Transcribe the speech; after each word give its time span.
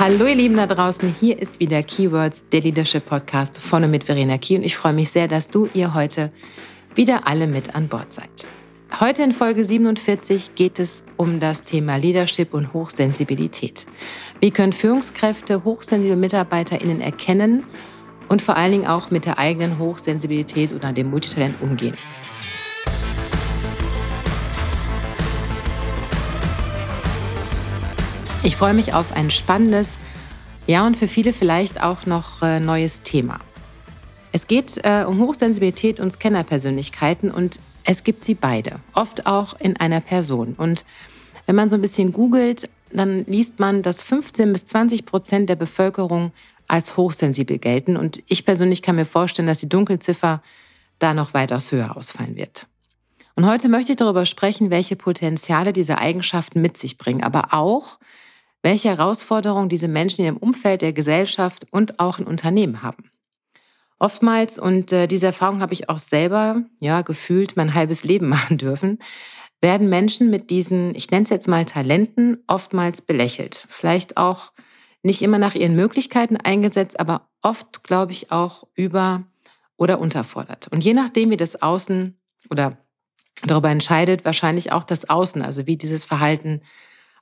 Hallo 0.00 0.24
ihr 0.24 0.34
Lieben 0.34 0.56
da 0.56 0.66
draußen, 0.66 1.14
hier 1.20 1.38
ist 1.38 1.60
wieder 1.60 1.82
Keywords, 1.82 2.48
der 2.48 2.62
Leadership 2.62 3.04
Podcast 3.04 3.58
von 3.58 3.84
und 3.84 3.90
mit 3.90 4.04
Verena 4.04 4.38
Key 4.38 4.56
und 4.56 4.62
ich 4.64 4.74
freue 4.74 4.94
mich 4.94 5.10
sehr, 5.10 5.28
dass 5.28 5.48
du 5.48 5.68
ihr 5.74 5.92
heute 5.92 6.32
wieder 6.94 7.26
alle 7.26 7.46
mit 7.46 7.74
an 7.74 7.86
Bord 7.86 8.10
seid. 8.10 8.30
Heute 8.98 9.22
in 9.22 9.32
Folge 9.32 9.62
47 9.62 10.54
geht 10.54 10.78
es 10.78 11.04
um 11.18 11.38
das 11.38 11.64
Thema 11.64 11.96
Leadership 11.96 12.54
und 12.54 12.72
Hochsensibilität. 12.72 13.86
Wie 14.40 14.50
können 14.50 14.72
Führungskräfte 14.72 15.64
hochsensible 15.64 16.16
MitarbeiterInnen 16.16 17.02
erkennen 17.02 17.64
und 18.30 18.40
vor 18.40 18.56
allen 18.56 18.72
Dingen 18.72 18.86
auch 18.86 19.10
mit 19.10 19.26
der 19.26 19.38
eigenen 19.38 19.78
Hochsensibilität 19.78 20.72
oder 20.72 20.94
dem 20.94 21.10
Multitalent 21.10 21.60
umgehen? 21.60 21.98
Ich 28.42 28.56
freue 28.56 28.72
mich 28.72 28.94
auf 28.94 29.12
ein 29.12 29.28
spannendes, 29.28 29.98
ja 30.66 30.86
und 30.86 30.96
für 30.96 31.08
viele 31.08 31.34
vielleicht 31.34 31.82
auch 31.82 32.06
noch 32.06 32.40
äh, 32.40 32.58
neues 32.58 33.02
Thema. 33.02 33.40
Es 34.32 34.46
geht 34.46 34.80
äh, 34.82 35.04
um 35.06 35.20
Hochsensibilität 35.20 36.00
und 36.00 36.12
Scannerpersönlichkeiten 36.12 37.30
und 37.30 37.60
es 37.84 38.02
gibt 38.02 38.24
sie 38.24 38.34
beide, 38.34 38.80
oft 38.94 39.26
auch 39.26 39.60
in 39.60 39.76
einer 39.76 40.00
Person. 40.00 40.54
Und 40.56 40.86
wenn 41.44 41.54
man 41.54 41.68
so 41.68 41.76
ein 41.76 41.82
bisschen 41.82 42.12
googelt, 42.12 42.70
dann 42.90 43.26
liest 43.26 43.60
man, 43.60 43.82
dass 43.82 44.02
15 44.02 44.52
bis 44.52 44.64
20 44.64 45.04
Prozent 45.04 45.50
der 45.50 45.56
Bevölkerung 45.56 46.32
als 46.66 46.96
hochsensibel 46.96 47.58
gelten. 47.58 47.98
Und 47.98 48.22
ich 48.26 48.46
persönlich 48.46 48.80
kann 48.80 48.96
mir 48.96 49.04
vorstellen, 49.04 49.48
dass 49.48 49.58
die 49.58 49.68
Dunkelziffer 49.68 50.42
da 50.98 51.12
noch 51.12 51.34
weitaus 51.34 51.72
höher 51.72 51.94
ausfallen 51.94 52.36
wird. 52.36 52.66
Und 53.34 53.46
heute 53.46 53.68
möchte 53.68 53.92
ich 53.92 53.98
darüber 53.98 54.24
sprechen, 54.24 54.70
welche 54.70 54.96
Potenziale 54.96 55.74
diese 55.74 55.98
Eigenschaften 55.98 56.62
mit 56.62 56.78
sich 56.78 56.96
bringen, 56.96 57.22
aber 57.22 57.52
auch, 57.52 57.98
welche 58.62 58.88
Herausforderungen 58.88 59.68
diese 59.68 59.88
Menschen 59.88 60.20
in 60.20 60.26
ihrem 60.26 60.36
Umfeld, 60.36 60.82
der 60.82 60.92
Gesellschaft 60.92 61.66
und 61.70 61.98
auch 61.98 62.18
in 62.18 62.26
Unternehmen 62.26 62.82
haben. 62.82 63.10
Oftmals, 63.98 64.58
und 64.58 64.92
äh, 64.92 65.06
diese 65.06 65.26
Erfahrung 65.26 65.60
habe 65.60 65.74
ich 65.74 65.88
auch 65.88 65.98
selber, 65.98 66.62
ja, 66.78 67.02
gefühlt 67.02 67.56
mein 67.56 67.74
halbes 67.74 68.04
Leben 68.04 68.28
machen 68.30 68.58
dürfen, 68.58 68.98
werden 69.60 69.90
Menschen 69.90 70.30
mit 70.30 70.48
diesen, 70.48 70.94
ich 70.94 71.10
nenne 71.10 71.24
es 71.24 71.30
jetzt 71.30 71.48
mal 71.48 71.66
Talenten, 71.66 72.42
oftmals 72.46 73.02
belächelt. 73.02 73.66
Vielleicht 73.68 74.16
auch 74.16 74.52
nicht 75.02 75.22
immer 75.22 75.38
nach 75.38 75.54
ihren 75.54 75.76
Möglichkeiten 75.76 76.36
eingesetzt, 76.36 76.98
aber 76.98 77.28
oft, 77.42 77.84
glaube 77.84 78.12
ich, 78.12 78.32
auch 78.32 78.64
über 78.74 79.24
oder 79.76 79.98
unterfordert. 79.98 80.68
Und 80.68 80.84
je 80.84 80.94
nachdem, 80.94 81.30
wie 81.30 81.36
das 81.36 81.60
Außen 81.60 82.18
oder 82.50 82.78
darüber 83.42 83.70
entscheidet, 83.70 84.24
wahrscheinlich 84.24 84.72
auch 84.72 84.84
das 84.84 85.08
Außen, 85.08 85.42
also 85.42 85.66
wie 85.66 85.76
dieses 85.76 86.04
Verhalten 86.04 86.62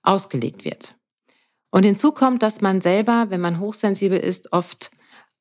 ausgelegt 0.03 0.65
wird. 0.65 0.98
Und 1.71 1.85
hinzu 1.85 2.13
kommt, 2.13 2.43
dass 2.43 2.61
man 2.61 2.81
selber, 2.81 3.27
wenn 3.29 3.41
man 3.41 3.61
hochsensibel 3.61 4.19
ist, 4.19 4.53
oft 4.53 4.91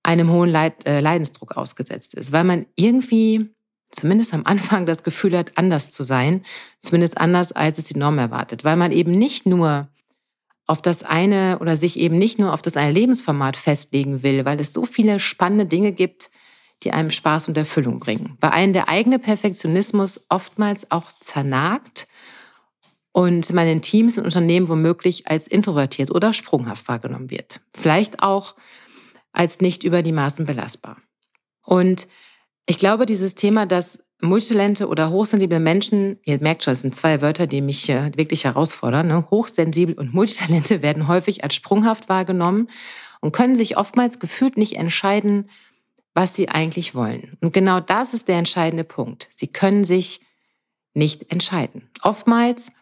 einem 0.03 0.31
hohen 0.31 0.50
Leid, 0.50 0.86
äh, 0.86 1.00
Leidensdruck 1.00 1.58
ausgesetzt 1.58 2.14
ist, 2.14 2.31
weil 2.31 2.44
man 2.44 2.66
irgendwie 2.75 3.50
zumindest 3.92 4.33
am 4.33 4.45
Anfang 4.45 4.86
das 4.86 5.03
Gefühl 5.03 5.38
hat, 5.38 5.58
anders 5.58 5.92
zu 5.92 6.03
sein, 6.03 6.44
zumindest 6.81 7.17
anders, 7.17 7.52
als 7.52 7.78
es 7.78 7.86
die 7.86 7.98
Norm 7.98 8.17
erwartet, 8.17 8.64
weil 8.64 8.75
man 8.75 8.92
eben 8.92 9.17
nicht 9.17 9.45
nur 9.45 9.89
auf 10.66 10.81
das 10.81 11.03
eine 11.03 11.59
oder 11.59 11.78
sich 11.78 11.98
eben 11.98 12.17
nicht 12.17 12.39
nur 12.39 12.53
auf 12.53 12.61
das 12.61 12.75
eine 12.75 12.92
Lebensformat 12.92 13.55
festlegen 13.55 14.22
will, 14.23 14.44
weil 14.44 14.59
es 14.59 14.73
so 14.73 14.86
viele 14.86 15.20
spannende 15.20 15.66
Dinge 15.66 15.94
gibt, 15.94 16.30
die 16.83 16.92
einem 16.92 17.09
Spaß 17.09 17.48
und 17.48 17.58
Erfüllung 17.58 18.00
bringen. 18.00 18.38
Weil 18.42 18.52
einen 18.52 18.73
der 18.73 18.89
eigene 18.89 19.17
Perfektionismus 19.17 20.25
oftmals 20.30 20.92
auch 20.92 21.11
zernagt 21.22 22.08
und 23.17 23.51
man 23.51 23.67
in 23.67 23.81
Teams 23.81 24.19
und 24.19 24.25
Unternehmen 24.25 24.69
womöglich 24.69 25.27
als 25.27 25.47
introvertiert 25.47 26.11
oder 26.11 26.33
sprunghaft 26.33 26.87
wahrgenommen 26.87 27.31
wird. 27.31 27.61
Vielleicht 27.73 28.21
auch 28.21 28.55
als 29.31 29.59
nicht 29.59 29.83
über 29.83 30.03
die 30.03 30.11
Maßen 30.11 30.45
belastbar. 30.45 30.97
Und 31.65 32.07
ich 32.67 32.77
glaube, 32.77 33.07
dieses 33.07 33.33
Thema, 33.33 33.65
dass 33.65 34.05
Multitalente 34.21 34.87
oder 34.87 35.09
hochsensible 35.09 35.59
Menschen, 35.59 36.19
ihr 36.25 36.39
merkt 36.39 36.61
schon, 36.61 36.73
es 36.73 36.81
sind 36.81 36.93
zwei 36.93 37.19
Wörter, 37.23 37.47
die 37.47 37.61
mich 37.61 37.87
wirklich 37.87 38.43
herausfordern. 38.43 39.08
Ne? 39.08 39.25
Hochsensibel 39.31 39.95
und 39.95 40.13
Multitalente 40.13 40.81
werden 40.83 41.08
häufig 41.08 41.43
als 41.43 41.55
sprunghaft 41.55 42.09
wahrgenommen 42.09 42.69
und 43.19 43.31
können 43.31 43.55
sich 43.55 43.77
oftmals 43.77 44.19
gefühlt 44.19 44.58
nicht 44.58 44.75
entscheiden, 44.75 45.49
was 46.13 46.36
sie 46.36 46.49
eigentlich 46.49 46.93
wollen. 46.93 47.36
Und 47.42 47.52
genau 47.52 47.80
das 47.80 48.13
ist 48.13 48.27
der 48.27 48.37
entscheidende 48.37 48.83
Punkt. 48.83 49.27
Sie 49.36 49.47
können 49.47 49.86
sich 49.86 50.21
nicht 50.93 51.31
entscheiden. 51.31 51.89
Oftmals 52.03 52.73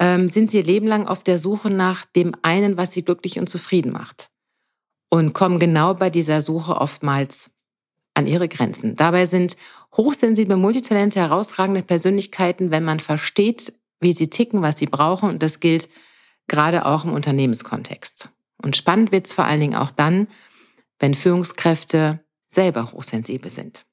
ähm, 0.00 0.28
sind 0.28 0.50
sie 0.50 0.58
ihr 0.58 0.64
Leben 0.64 0.86
lang 0.86 1.06
auf 1.06 1.22
der 1.22 1.38
Suche 1.38 1.70
nach 1.70 2.06
dem 2.06 2.34
einen, 2.42 2.76
was 2.76 2.92
sie 2.92 3.04
glücklich 3.04 3.38
und 3.38 3.48
zufrieden 3.48 3.92
macht. 3.92 4.30
Und 5.10 5.34
kommen 5.34 5.58
genau 5.58 5.94
bei 5.94 6.10
dieser 6.10 6.40
Suche 6.40 6.76
oftmals 6.76 7.52
an 8.14 8.26
ihre 8.26 8.48
Grenzen. 8.48 8.94
Dabei 8.94 9.26
sind 9.26 9.56
hochsensible 9.96 10.56
Multitalente 10.56 11.20
herausragende 11.20 11.82
Persönlichkeiten, 11.82 12.70
wenn 12.70 12.84
man 12.84 12.98
versteht, 12.98 13.72
wie 14.00 14.12
sie 14.12 14.30
ticken, 14.30 14.62
was 14.62 14.78
sie 14.78 14.86
brauchen. 14.86 15.28
Und 15.28 15.42
das 15.42 15.60
gilt 15.60 15.88
gerade 16.48 16.86
auch 16.86 17.04
im 17.04 17.12
Unternehmenskontext. 17.12 18.30
Und 18.62 18.76
spannend 18.76 19.12
wird 19.12 19.26
es 19.26 19.32
vor 19.32 19.44
allen 19.44 19.60
Dingen 19.60 19.76
auch 19.76 19.90
dann, 19.90 20.28
wenn 20.98 21.14
Führungskräfte 21.14 22.20
selber 22.48 22.92
hochsensibel 22.92 23.50
sind. 23.50 23.84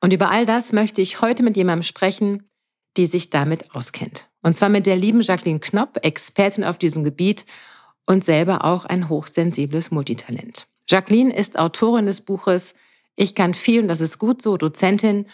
Und 0.00 0.12
über 0.12 0.30
all 0.30 0.46
das 0.46 0.72
möchte 0.72 1.00
ich 1.00 1.20
heute 1.20 1.42
mit 1.42 1.56
jemandem 1.56 1.82
sprechen, 1.82 2.48
die 2.96 3.06
sich 3.06 3.30
damit 3.30 3.74
auskennt. 3.74 4.28
Und 4.42 4.54
zwar 4.54 4.68
mit 4.68 4.86
der 4.86 4.96
lieben 4.96 5.22
Jacqueline 5.22 5.60
Knopp, 5.60 6.04
Expertin 6.04 6.64
auf 6.64 6.78
diesem 6.78 7.04
Gebiet 7.04 7.44
und 8.06 8.24
selber 8.24 8.64
auch 8.64 8.84
ein 8.84 9.08
hochsensibles 9.08 9.90
Multitalent. 9.90 10.66
Jacqueline 10.88 11.34
ist 11.34 11.58
Autorin 11.58 12.06
des 12.06 12.20
Buches 12.20 12.74
Ich 13.16 13.34
kann 13.34 13.54
viel 13.54 13.80
und 13.82 13.88
das 13.88 14.00
ist 14.00 14.18
gut 14.18 14.42
so, 14.42 14.56
Dozentin 14.56 15.26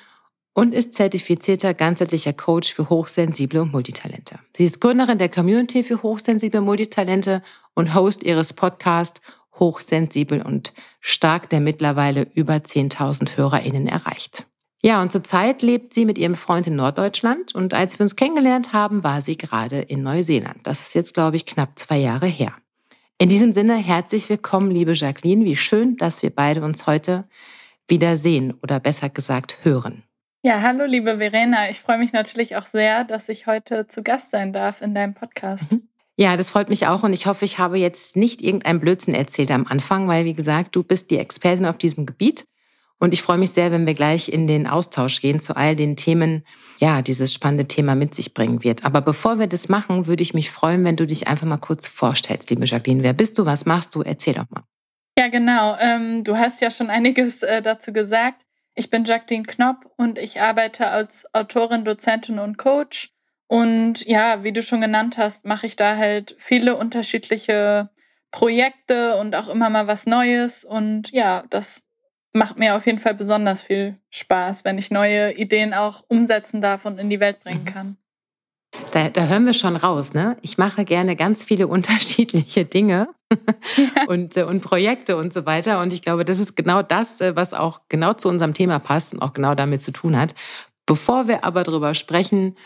und 0.52 0.74
ist 0.74 0.92
zertifizierter 0.92 1.74
ganzheitlicher 1.74 2.32
Coach 2.32 2.72
für 2.72 2.88
hochsensible 2.88 3.64
Multitalente. 3.64 4.38
Sie 4.56 4.64
ist 4.64 4.80
Gründerin 4.80 5.18
der 5.18 5.28
Community 5.28 5.82
für 5.82 6.02
hochsensible 6.02 6.60
Multitalente 6.60 7.42
und 7.74 7.94
Host 7.94 8.22
ihres 8.22 8.52
Podcasts 8.52 9.20
Hochsensibel 9.60 10.42
und 10.42 10.72
Stark, 11.00 11.50
der 11.50 11.60
mittlerweile 11.60 12.26
über 12.34 12.54
10.000 12.54 13.36
HörerInnen 13.36 13.86
erreicht. 13.86 14.46
Ja, 14.82 15.02
und 15.02 15.12
zurzeit 15.12 15.60
lebt 15.60 15.92
sie 15.92 16.06
mit 16.06 16.16
ihrem 16.16 16.34
Freund 16.34 16.66
in 16.66 16.76
Norddeutschland 16.76 17.54
und 17.54 17.74
als 17.74 17.98
wir 17.98 18.04
uns 18.04 18.16
kennengelernt 18.16 18.72
haben, 18.72 19.04
war 19.04 19.20
sie 19.20 19.36
gerade 19.36 19.80
in 19.80 20.02
Neuseeland. 20.02 20.58
Das 20.62 20.80
ist 20.80 20.94
jetzt, 20.94 21.12
glaube 21.12 21.36
ich, 21.36 21.44
knapp 21.44 21.78
zwei 21.78 21.98
Jahre 21.98 22.26
her. 22.26 22.54
In 23.18 23.28
diesem 23.28 23.52
Sinne, 23.52 23.76
herzlich 23.76 24.30
willkommen, 24.30 24.70
liebe 24.70 24.94
Jacqueline. 24.94 25.44
Wie 25.44 25.56
schön, 25.56 25.98
dass 25.98 26.22
wir 26.22 26.30
beide 26.30 26.62
uns 26.62 26.86
heute 26.86 27.28
wieder 27.86 28.16
sehen 28.16 28.54
oder 28.62 28.80
besser 28.80 29.10
gesagt 29.10 29.58
hören. 29.62 30.04
Ja, 30.42 30.62
hallo, 30.62 30.86
liebe 30.86 31.18
Verena. 31.18 31.68
Ich 31.68 31.80
freue 31.80 31.98
mich 31.98 32.14
natürlich 32.14 32.56
auch 32.56 32.64
sehr, 32.64 33.04
dass 33.04 33.28
ich 33.28 33.46
heute 33.46 33.86
zu 33.86 34.02
Gast 34.02 34.30
sein 34.30 34.54
darf 34.54 34.80
in 34.80 34.94
deinem 34.94 35.12
Podcast. 35.12 35.72
Mhm. 35.72 35.88
Ja, 36.16 36.38
das 36.38 36.48
freut 36.48 36.70
mich 36.70 36.86
auch 36.86 37.02
und 37.02 37.12
ich 37.12 37.26
hoffe, 37.26 37.44
ich 37.44 37.58
habe 37.58 37.78
jetzt 37.78 38.16
nicht 38.16 38.40
irgendein 38.40 38.80
Blödsinn 38.80 39.14
erzählt 39.14 39.50
am 39.50 39.66
Anfang, 39.66 40.08
weil, 40.08 40.24
wie 40.24 40.34
gesagt, 40.34 40.74
du 40.74 40.82
bist 40.82 41.10
die 41.10 41.18
Expertin 41.18 41.66
auf 41.66 41.76
diesem 41.76 42.06
Gebiet 42.06 42.44
und 43.00 43.14
ich 43.14 43.22
freue 43.22 43.38
mich 43.38 43.50
sehr, 43.52 43.72
wenn 43.72 43.86
wir 43.86 43.94
gleich 43.94 44.28
in 44.28 44.46
den 44.46 44.66
Austausch 44.66 45.22
gehen 45.22 45.40
zu 45.40 45.56
all 45.56 45.74
den 45.74 45.96
Themen, 45.96 46.44
ja, 46.78 47.00
dieses 47.00 47.32
spannende 47.32 47.66
Thema 47.66 47.94
mit 47.94 48.14
sich 48.14 48.34
bringen 48.34 48.62
wird. 48.62 48.84
Aber 48.84 49.00
bevor 49.00 49.38
wir 49.38 49.46
das 49.46 49.70
machen, 49.70 50.06
würde 50.06 50.22
ich 50.22 50.34
mich 50.34 50.50
freuen, 50.50 50.84
wenn 50.84 50.96
du 50.96 51.06
dich 51.06 51.26
einfach 51.26 51.46
mal 51.46 51.56
kurz 51.56 51.88
vorstellst, 51.88 52.50
liebe 52.50 52.66
Jacqueline. 52.66 53.02
Wer 53.02 53.14
bist 53.14 53.38
du? 53.38 53.46
Was 53.46 53.64
machst 53.64 53.94
du? 53.94 54.02
Erzähl 54.02 54.34
doch 54.34 54.48
mal. 54.50 54.64
Ja, 55.18 55.28
genau. 55.28 55.76
Ähm, 55.80 56.24
du 56.24 56.36
hast 56.36 56.60
ja 56.60 56.70
schon 56.70 56.90
einiges 56.90 57.42
äh, 57.42 57.62
dazu 57.62 57.92
gesagt. 57.92 58.42
Ich 58.74 58.90
bin 58.90 59.04
Jacqueline 59.04 59.44
Knopp 59.44 59.86
und 59.96 60.18
ich 60.18 60.40
arbeite 60.40 60.88
als 60.88 61.26
Autorin, 61.34 61.86
Dozentin 61.86 62.38
und 62.38 62.58
Coach. 62.58 63.10
Und 63.46 64.06
ja, 64.06 64.44
wie 64.44 64.52
du 64.52 64.62
schon 64.62 64.82
genannt 64.82 65.16
hast, 65.16 65.46
mache 65.46 65.66
ich 65.66 65.74
da 65.74 65.96
halt 65.96 66.36
viele 66.38 66.76
unterschiedliche 66.76 67.88
Projekte 68.30 69.16
und 69.16 69.34
auch 69.34 69.48
immer 69.48 69.70
mal 69.70 69.86
was 69.86 70.06
Neues. 70.06 70.64
Und 70.64 71.10
ja, 71.10 71.44
das 71.50 71.82
macht 72.32 72.58
mir 72.58 72.76
auf 72.76 72.86
jeden 72.86 72.98
Fall 72.98 73.14
besonders 73.14 73.62
viel 73.62 73.96
Spaß, 74.10 74.64
wenn 74.64 74.78
ich 74.78 74.90
neue 74.90 75.32
Ideen 75.32 75.74
auch 75.74 76.04
umsetzen 76.08 76.60
darf 76.60 76.84
und 76.84 76.98
in 76.98 77.10
die 77.10 77.20
Welt 77.20 77.40
bringen 77.42 77.64
mhm. 77.64 77.72
kann. 77.72 77.96
Da, 78.92 79.08
da 79.08 79.26
hören 79.26 79.46
wir 79.46 79.54
schon 79.54 79.76
raus, 79.76 80.14
ne? 80.14 80.36
Ich 80.42 80.56
mache 80.56 80.84
gerne 80.84 81.16
ganz 81.16 81.44
viele 81.44 81.66
unterschiedliche 81.68 82.64
Dinge 82.64 83.08
ja. 83.76 84.06
und, 84.06 84.36
äh, 84.36 84.44
und 84.44 84.60
Projekte 84.60 85.16
und 85.16 85.32
so 85.32 85.44
weiter. 85.46 85.80
Und 85.80 85.92
ich 85.92 86.02
glaube, 86.02 86.24
das 86.24 86.38
ist 86.38 86.56
genau 86.56 86.82
das, 86.82 87.20
äh, 87.20 87.34
was 87.34 87.52
auch 87.52 87.82
genau 87.88 88.12
zu 88.12 88.28
unserem 88.28 88.54
Thema 88.54 88.78
passt 88.78 89.12
und 89.14 89.22
auch 89.22 89.32
genau 89.32 89.54
damit 89.54 89.82
zu 89.82 89.90
tun 89.90 90.16
hat. 90.16 90.34
Bevor 90.86 91.28
wir 91.28 91.44
aber 91.44 91.62
darüber 91.64 91.94
sprechen, 91.94 92.56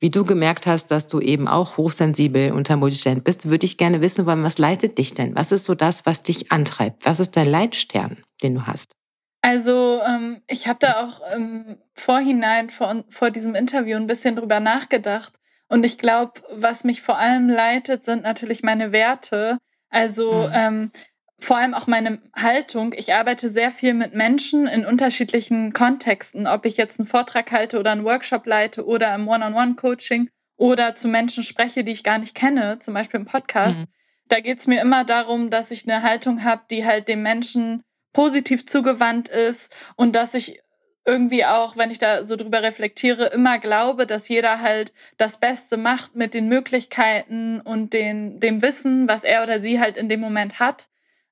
wie 0.00 0.10
du 0.10 0.24
gemerkt 0.24 0.66
hast, 0.66 0.90
dass 0.90 1.08
du 1.08 1.20
eben 1.20 1.46
auch 1.46 1.76
hochsensibel 1.76 2.52
unter 2.52 2.76
Multitalent 2.76 3.22
bist, 3.22 3.50
würde 3.50 3.66
ich 3.66 3.76
gerne 3.76 4.00
wissen 4.00 4.24
wollen, 4.24 4.42
was 4.42 4.56
leitet 4.56 4.96
dich 4.96 5.12
denn? 5.12 5.36
Was 5.36 5.52
ist 5.52 5.64
so 5.64 5.74
das, 5.74 6.06
was 6.06 6.22
dich 6.22 6.50
antreibt? 6.50 7.04
Was 7.04 7.20
ist 7.20 7.36
dein 7.36 7.48
Leitstern, 7.48 8.16
den 8.42 8.54
du 8.54 8.66
hast? 8.66 8.94
Also, 9.42 10.00
ähm, 10.06 10.42
ich 10.48 10.68
habe 10.68 10.78
da 10.80 11.02
auch 11.04 11.20
im 11.34 11.78
Vorhinein 11.94 12.68
vor 12.70 13.04
vor 13.08 13.30
diesem 13.30 13.54
Interview 13.54 13.96
ein 13.96 14.06
bisschen 14.06 14.36
drüber 14.36 14.60
nachgedacht 14.60 15.32
und 15.68 15.84
ich 15.86 15.96
glaube, 15.98 16.42
was 16.50 16.84
mich 16.84 17.00
vor 17.00 17.18
allem 17.18 17.48
leitet, 17.48 18.04
sind 18.04 18.22
natürlich 18.22 18.62
meine 18.62 18.92
Werte. 18.92 19.58
Also, 19.88 20.48
Mhm. 20.48 20.52
ähm, 20.54 20.90
vor 21.38 21.56
allem 21.56 21.72
auch 21.72 21.86
meine 21.86 22.20
Haltung. 22.36 22.92
Ich 22.94 23.14
arbeite 23.14 23.48
sehr 23.50 23.70
viel 23.70 23.94
mit 23.94 24.14
Menschen 24.14 24.66
in 24.66 24.84
unterschiedlichen 24.84 25.72
Kontexten, 25.72 26.46
ob 26.46 26.66
ich 26.66 26.76
jetzt 26.76 27.00
einen 27.00 27.06
Vortrag 27.08 27.50
halte 27.50 27.78
oder 27.78 27.92
einen 27.92 28.04
Workshop 28.04 28.44
leite 28.46 28.84
oder 28.84 29.14
im 29.14 29.26
One-on-One-Coaching 29.26 30.28
oder 30.58 30.94
zu 30.94 31.08
Menschen 31.08 31.42
spreche, 31.42 31.82
die 31.82 31.92
ich 31.92 32.04
gar 32.04 32.18
nicht 32.18 32.34
kenne, 32.34 32.78
zum 32.80 32.92
Beispiel 32.92 33.20
im 33.20 33.26
Podcast. 33.26 33.80
Mhm. 33.80 33.86
Da 34.28 34.40
geht 34.40 34.58
es 34.58 34.66
mir 34.66 34.82
immer 34.82 35.04
darum, 35.04 35.48
dass 35.48 35.70
ich 35.70 35.88
eine 35.88 36.02
Haltung 36.02 36.44
habe, 36.44 36.62
die 36.70 36.84
halt 36.84 37.08
dem 37.08 37.22
Menschen 37.22 37.82
positiv 38.12 38.66
zugewandt 38.66 39.28
ist 39.28 39.74
und 39.96 40.14
dass 40.14 40.34
ich 40.34 40.60
irgendwie 41.06 41.44
auch, 41.44 41.76
wenn 41.76 41.90
ich 41.90 41.98
da 41.98 42.24
so 42.24 42.36
drüber 42.36 42.62
reflektiere, 42.62 43.26
immer 43.26 43.58
glaube, 43.58 44.06
dass 44.06 44.28
jeder 44.28 44.60
halt 44.60 44.92
das 45.16 45.38
Beste 45.38 45.76
macht 45.76 46.14
mit 46.14 46.34
den 46.34 46.48
Möglichkeiten 46.48 47.60
und 47.60 47.92
den, 47.92 48.38
dem 48.38 48.62
Wissen, 48.62 49.08
was 49.08 49.24
er 49.24 49.42
oder 49.42 49.60
sie 49.60 49.80
halt 49.80 49.96
in 49.96 50.08
dem 50.08 50.20
Moment 50.20 50.60
hat. 50.60 50.88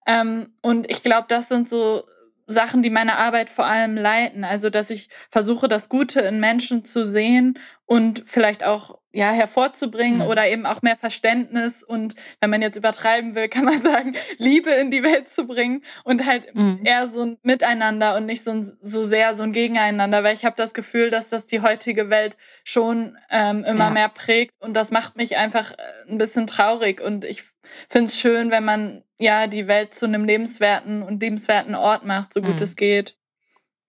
Ähm, 0.06 0.54
und 0.62 0.90
ich 0.90 1.02
glaube, 1.02 1.26
das 1.28 1.48
sind 1.48 1.68
so 1.68 2.04
Sachen, 2.46 2.82
die 2.82 2.90
meine 2.90 3.18
Arbeit 3.18 3.50
vor 3.50 3.66
allem 3.66 3.94
leiten. 3.94 4.42
Also, 4.42 4.70
dass 4.70 4.88
ich 4.88 5.10
versuche, 5.30 5.68
das 5.68 5.90
Gute 5.90 6.20
in 6.20 6.40
Menschen 6.40 6.84
zu 6.84 7.06
sehen 7.06 7.58
und 7.84 8.24
vielleicht 8.26 8.64
auch 8.64 8.97
ja 9.12 9.30
hervorzubringen 9.32 10.20
mhm. 10.20 10.26
oder 10.26 10.46
eben 10.48 10.66
auch 10.66 10.82
mehr 10.82 10.96
Verständnis 10.96 11.82
und 11.82 12.14
wenn 12.40 12.50
man 12.50 12.62
jetzt 12.62 12.76
übertreiben 12.76 13.34
will, 13.34 13.48
kann 13.48 13.64
man 13.64 13.82
sagen, 13.82 14.14
Liebe 14.36 14.70
in 14.70 14.90
die 14.90 15.02
Welt 15.02 15.28
zu 15.28 15.46
bringen 15.46 15.82
und 16.04 16.26
halt 16.26 16.54
mhm. 16.54 16.80
eher 16.84 17.08
so 17.08 17.22
ein 17.22 17.38
Miteinander 17.42 18.16
und 18.16 18.26
nicht 18.26 18.44
so, 18.44 18.50
ein, 18.50 18.70
so 18.80 19.04
sehr 19.04 19.34
so 19.34 19.42
ein 19.42 19.52
Gegeneinander, 19.52 20.22
weil 20.24 20.34
ich 20.34 20.44
habe 20.44 20.56
das 20.56 20.74
Gefühl, 20.74 21.10
dass 21.10 21.28
das 21.28 21.46
die 21.46 21.62
heutige 21.62 22.10
Welt 22.10 22.36
schon 22.64 23.16
ähm, 23.30 23.64
immer 23.64 23.86
ja. 23.86 23.90
mehr 23.90 24.08
prägt 24.08 24.54
und 24.60 24.74
das 24.74 24.90
macht 24.90 25.16
mich 25.16 25.36
einfach 25.36 25.72
äh, 25.72 26.10
ein 26.10 26.18
bisschen 26.18 26.46
traurig 26.46 27.00
und 27.00 27.24
ich 27.24 27.44
finde 27.88 28.06
es 28.06 28.18
schön, 28.18 28.50
wenn 28.50 28.64
man 28.64 29.02
ja 29.18 29.46
die 29.46 29.66
Welt 29.66 29.94
zu 29.94 30.06
einem 30.06 30.24
lebenswerten 30.24 31.02
und 31.02 31.20
liebenswerten 31.22 31.74
Ort 31.74 32.04
macht, 32.04 32.32
so 32.32 32.40
gut 32.40 32.56
mhm. 32.56 32.62
es 32.62 32.76
geht. 32.76 33.17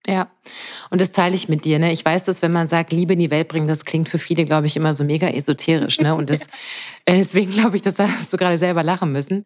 Ja, 0.06 0.30
und 0.88 1.00
das 1.00 1.12
teile 1.12 1.34
ich 1.34 1.48
mit 1.48 1.64
dir. 1.64 1.78
Ne? 1.78 1.92
Ich 1.92 2.04
weiß, 2.04 2.24
dass 2.24 2.40
wenn 2.40 2.52
man 2.52 2.68
sagt, 2.68 2.92
Liebe 2.92 3.12
in 3.12 3.18
die 3.18 3.30
Welt 3.30 3.48
bringen, 3.48 3.68
das 3.68 3.84
klingt 3.84 4.08
für 4.08 4.18
viele, 4.18 4.44
glaube 4.44 4.66
ich, 4.66 4.76
immer 4.76 4.94
so 4.94 5.04
mega 5.04 5.28
esoterisch. 5.28 6.00
Ne? 6.00 6.14
Und 6.14 6.30
das, 6.30 6.46
äh, 7.04 7.16
deswegen 7.16 7.52
glaube 7.52 7.76
ich, 7.76 7.82
das 7.82 7.98
hast 7.98 8.32
du 8.32 8.36
gerade 8.36 8.56
selber 8.56 8.82
lachen 8.82 9.12
müssen. 9.12 9.44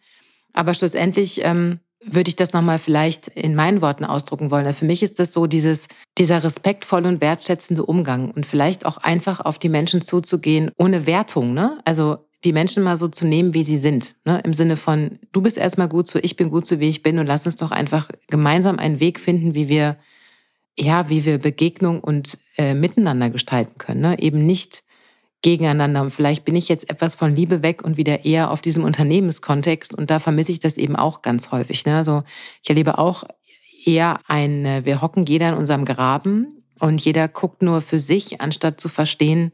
Aber 0.52 0.72
schlussendlich 0.74 1.44
ähm, 1.44 1.80
würde 2.06 2.28
ich 2.28 2.36
das 2.36 2.52
nochmal 2.52 2.78
vielleicht 2.78 3.28
in 3.28 3.54
meinen 3.54 3.82
Worten 3.82 4.04
ausdrucken 4.04 4.50
wollen. 4.50 4.72
Für 4.72 4.84
mich 4.84 5.02
ist 5.02 5.18
das 5.18 5.32
so 5.32 5.46
dieses, 5.46 5.88
dieser 6.18 6.44
respektvolle 6.44 7.08
und 7.08 7.20
wertschätzende 7.20 7.84
Umgang 7.84 8.30
und 8.30 8.46
vielleicht 8.46 8.86
auch 8.86 8.98
einfach 8.98 9.40
auf 9.40 9.58
die 9.58 9.68
Menschen 9.68 10.02
zuzugehen, 10.02 10.70
ohne 10.76 11.06
Wertung. 11.06 11.54
Ne? 11.54 11.80
Also 11.84 12.18
die 12.44 12.52
Menschen 12.52 12.82
mal 12.82 12.96
so 12.96 13.08
zu 13.08 13.26
nehmen, 13.26 13.54
wie 13.54 13.64
sie 13.64 13.78
sind. 13.78 14.14
Ne? 14.24 14.40
Im 14.44 14.54
Sinne 14.54 14.76
von, 14.76 15.18
du 15.32 15.40
bist 15.40 15.56
erstmal 15.56 15.88
gut 15.88 16.06
so, 16.06 16.18
ich 16.22 16.36
bin 16.36 16.50
gut 16.50 16.66
so, 16.66 16.78
wie 16.78 16.88
ich 16.88 17.02
bin 17.02 17.18
und 17.18 17.26
lass 17.26 17.46
uns 17.46 17.56
doch 17.56 17.70
einfach 17.70 18.08
gemeinsam 18.28 18.78
einen 18.78 19.00
Weg 19.00 19.18
finden, 19.18 19.54
wie 19.54 19.68
wir, 19.68 19.96
ja, 20.78 21.08
wie 21.08 21.24
wir 21.24 21.38
Begegnung 21.38 22.00
und 22.00 22.38
äh, 22.56 22.74
Miteinander 22.74 23.30
gestalten 23.30 23.78
können. 23.78 24.00
Ne? 24.00 24.18
Eben 24.18 24.44
nicht 24.44 24.82
gegeneinander. 25.42 26.02
Und 26.02 26.10
vielleicht 26.10 26.44
bin 26.44 26.56
ich 26.56 26.68
jetzt 26.68 26.90
etwas 26.90 27.14
von 27.14 27.36
Liebe 27.36 27.62
weg 27.62 27.82
und 27.84 27.96
wieder 27.96 28.24
eher 28.24 28.50
auf 28.50 28.62
diesem 28.62 28.82
Unternehmenskontext 28.82 29.94
und 29.94 30.10
da 30.10 30.18
vermisse 30.18 30.52
ich 30.52 30.58
das 30.58 30.78
eben 30.78 30.96
auch 30.96 31.22
ganz 31.22 31.52
häufig. 31.52 31.84
Ne? 31.84 31.96
Also 31.96 32.24
ich 32.62 32.70
erlebe 32.70 32.98
auch 32.98 33.24
eher 33.84 34.20
ein, 34.26 34.84
wir 34.84 35.02
hocken 35.02 35.26
jeder 35.26 35.50
in 35.50 35.54
unserem 35.56 35.84
Graben 35.84 36.64
und 36.80 37.04
jeder 37.04 37.28
guckt 37.28 37.60
nur 37.60 37.82
für 37.82 37.98
sich, 37.98 38.40
anstatt 38.40 38.80
zu 38.80 38.88
verstehen, 38.88 39.52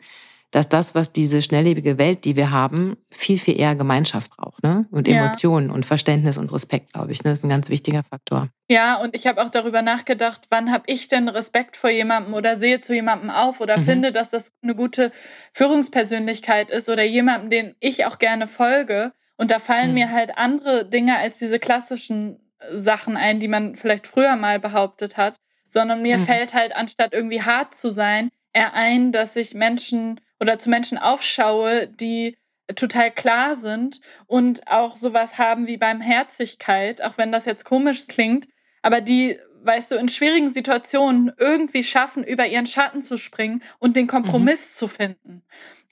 dass 0.51 0.69
das, 0.69 0.95
was 0.97 1.13
diese 1.13 1.43
schnelllebige 1.43 1.97
Welt, 1.97 2.25
die 2.25 2.35
wir 2.35 2.51
haben, 2.51 2.97
viel, 3.11 3.39
viel 3.39 3.59
eher 3.59 3.77
Gemeinschaft 3.77 4.31
braucht. 4.37 4.63
Ne? 4.65 4.87
Und 4.91 5.07
ja. 5.07 5.19
Emotionen 5.19 5.71
und 5.71 5.87
Verständnis 5.87 6.39
und 6.39 6.53
Respekt, 6.53 6.93
glaube 6.93 7.13
ich. 7.13 7.23
Ne? 7.23 7.31
Das 7.31 7.41
ist 7.41 7.45
ein 7.45 7.51
ganz 7.51 7.69
wichtiger 7.69 8.03
Faktor. 8.03 8.49
Ja, 8.69 8.97
und 8.97 9.15
ich 9.15 9.27
habe 9.27 9.43
auch 9.43 9.51
darüber 9.51 9.83
nachgedacht, 9.83 10.43
wann 10.51 10.73
habe 10.73 10.85
ich 10.87 11.09
denn 11.09 11.29
Respekt 11.29 11.77
vor 11.77 11.91
jemandem 11.91 12.35
oder 12.35 12.57
sehe 12.57 12.81
zu 12.81 12.95
jemandem 12.95 13.31
auf 13.31 13.61
oder 13.61 13.79
mhm. 13.79 13.85
finde, 13.85 14.13
dass 14.13 14.31
das 14.31 14.53
eine 14.63 14.75
gute 14.75 15.13
Führungspersönlichkeit 15.53 16.71
ist 16.71 16.89
oder 16.89 17.05
jemandem, 17.05 17.51
den 17.51 17.75
ich 17.79 18.05
auch 18.07 18.19
gerne 18.19 18.49
folge. 18.49 19.13
Und 19.37 19.53
da 19.53 19.61
fallen 19.61 19.89
mhm. 19.89 19.95
mir 19.95 20.11
halt 20.11 20.37
andere 20.37 20.85
Dinge 20.85 21.17
als 21.17 21.39
diese 21.39 21.61
klassischen 21.61 22.41
Sachen 22.73 23.17
ein, 23.17 23.39
die 23.41 23.49
man 23.49 23.77
vielleicht 23.77 24.07
früher 24.07 24.37
mal 24.37 24.59
behauptet 24.59 25.17
hat, 25.17 25.37
sondern 25.67 26.03
mir 26.03 26.19
mhm. 26.19 26.27
fällt 26.27 26.55
halt, 26.55 26.75
anstatt 26.75 27.13
irgendwie 27.13 27.43
hart 27.43 27.75
zu 27.75 27.91
sein, 27.91 28.31
eher 28.53 28.75
ein, 28.75 29.13
dass 29.13 29.35
sich 29.35 29.55
Menschen 29.55 30.21
oder 30.41 30.59
zu 30.59 30.71
Menschen 30.71 30.99
aufschaue, 30.99 31.87
die 31.87 32.37
total 32.75 33.11
klar 33.11 33.55
sind 33.55 34.01
und 34.27 34.67
auch 34.69 34.97
sowas 34.97 35.39
haben 35.39 35.67
wie 35.67 35.77
Barmherzigkeit, 35.77 37.03
auch 37.03 37.19
wenn 37.19 37.33
das 37.33 37.45
jetzt 37.45 37.65
komisch 37.65 38.07
klingt, 38.07 38.49
aber 38.83 39.01
die, 39.01 39.39
weißt 39.63 39.91
du, 39.91 39.97
in 39.97 40.09
schwierigen 40.09 40.49
Situationen 40.49 41.33
irgendwie 41.39 41.83
schaffen, 41.83 42.25
über 42.25 42.47
ihren 42.47 42.67
Schatten 42.67 43.03
zu 43.03 43.17
springen 43.17 43.63
und 43.79 43.97
den 43.97 44.07
Kompromiss 44.07 44.75
mhm. 44.75 44.79
zu 44.79 44.89
finden. 44.89 45.43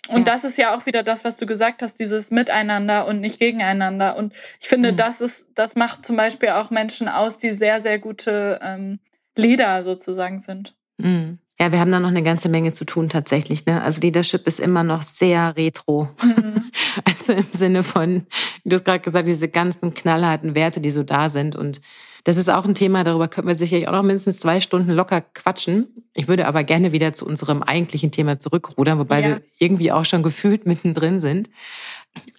Und 0.08 0.18
ja. 0.18 0.24
das 0.24 0.44
ist 0.44 0.56
ja 0.56 0.74
auch 0.74 0.86
wieder 0.86 1.02
das, 1.02 1.24
was 1.24 1.36
du 1.36 1.44
gesagt 1.44 1.82
hast, 1.82 1.96
dieses 1.96 2.30
Miteinander 2.30 3.06
und 3.06 3.20
nicht 3.20 3.38
gegeneinander. 3.38 4.16
Und 4.16 4.32
ich 4.60 4.68
finde, 4.68 4.92
mhm. 4.92 4.96
das 4.96 5.20
ist, 5.20 5.46
das 5.54 5.74
macht 5.74 6.06
zum 6.06 6.16
Beispiel 6.16 6.50
auch 6.50 6.70
Menschen 6.70 7.08
aus, 7.08 7.36
die 7.36 7.50
sehr, 7.50 7.82
sehr 7.82 7.98
gute 7.98 8.60
ähm, 8.62 9.00
Leader 9.36 9.84
sozusagen 9.84 10.38
sind. 10.38 10.74
Mhm. 10.96 11.38
Ja, 11.60 11.72
wir 11.72 11.81
haben 11.81 11.90
da 11.90 11.99
noch 11.99 12.08
eine 12.08 12.22
ganze 12.22 12.49
Menge 12.49 12.70
zu 12.72 12.84
tun 12.84 13.08
tatsächlich. 13.08 13.66
Ne? 13.66 13.82
Also 13.82 14.00
Leadership 14.00 14.46
ist 14.46 14.60
immer 14.60 14.84
noch 14.84 15.02
sehr 15.02 15.56
retro. 15.56 16.08
Mhm. 16.22 16.64
Also 17.05 17.32
im 17.32 17.46
Sinne 17.52 17.82
von, 17.82 18.26
wie 18.64 18.70
du 18.70 18.75
hast 18.75 18.84
gerade 18.84 19.00
gesagt, 19.00 19.28
diese 19.28 19.49
ganzen 19.49 19.94
knallharten 19.94 20.55
Werte, 20.55 20.81
die 20.81 20.90
so 20.90 21.02
da 21.02 21.28
sind. 21.28 21.55
Und 21.55 21.81
das 22.25 22.37
ist 22.37 22.49
auch 22.49 22.64
ein 22.64 22.75
Thema, 22.75 23.05
darüber 23.05 23.28
könnten 23.28 23.49
wir 23.49 23.55
sicherlich 23.55 23.88
auch 23.88 23.93
noch 23.93 24.02
mindestens 24.02 24.40
zwei 24.40 24.60
Stunden 24.60 24.90
locker 24.90 25.20
quatschen. 25.20 25.88
Ich 26.14 26.28
würde 26.28 26.46
aber 26.46 26.64
gerne 26.64 26.93
wieder 26.93 27.12
zu 27.12 27.25
unserem 27.25 27.62
eigentlichen 27.62 28.10
Thema 28.10 28.38
zurückrudern, 28.38 28.99
wobei 28.99 29.20
ja. 29.20 29.28
wir 29.28 29.43
irgendwie 29.58 29.93
auch 29.93 30.05
schon 30.05 30.22
gefühlt 30.22 30.66
mittendrin 30.66 31.20
sind. 31.20 31.50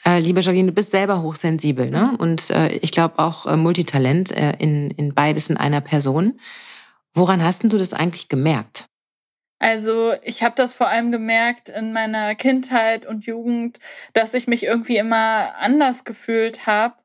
Äh, 0.06 0.20
liebe 0.20 0.42
Jacqueline, 0.42 0.68
du 0.68 0.74
bist 0.74 0.92
selber 0.92 1.22
hochsensibel 1.22 1.90
ne? 1.90 2.12
Mhm. 2.12 2.16
und 2.16 2.50
äh, 2.50 2.70
ich 2.78 2.92
glaube 2.92 3.20
auch 3.20 3.46
äh, 3.46 3.56
Multitalent 3.56 4.32
äh, 4.32 4.54
in, 4.60 4.92
in 4.92 5.14
beides 5.14 5.50
in 5.50 5.58
einer 5.58 5.82
Person. 5.82 6.40
Woran 7.14 7.44
hast 7.44 7.64
du 7.64 7.78
das 7.78 7.94
eigentlich 7.94 8.30
gemerkt? 8.30 8.89
Also 9.60 10.14
ich 10.24 10.42
habe 10.42 10.56
das 10.56 10.74
vor 10.74 10.88
allem 10.88 11.12
gemerkt 11.12 11.68
in 11.68 11.92
meiner 11.92 12.34
Kindheit 12.36 13.06
und 13.06 13.26
Jugend, 13.26 13.78
dass 14.14 14.34
ich 14.34 14.48
mich 14.48 14.64
irgendwie 14.64 14.98
immer 14.98 15.56
anders 15.58 16.06
gefühlt 16.06 16.66
habe 16.66 16.96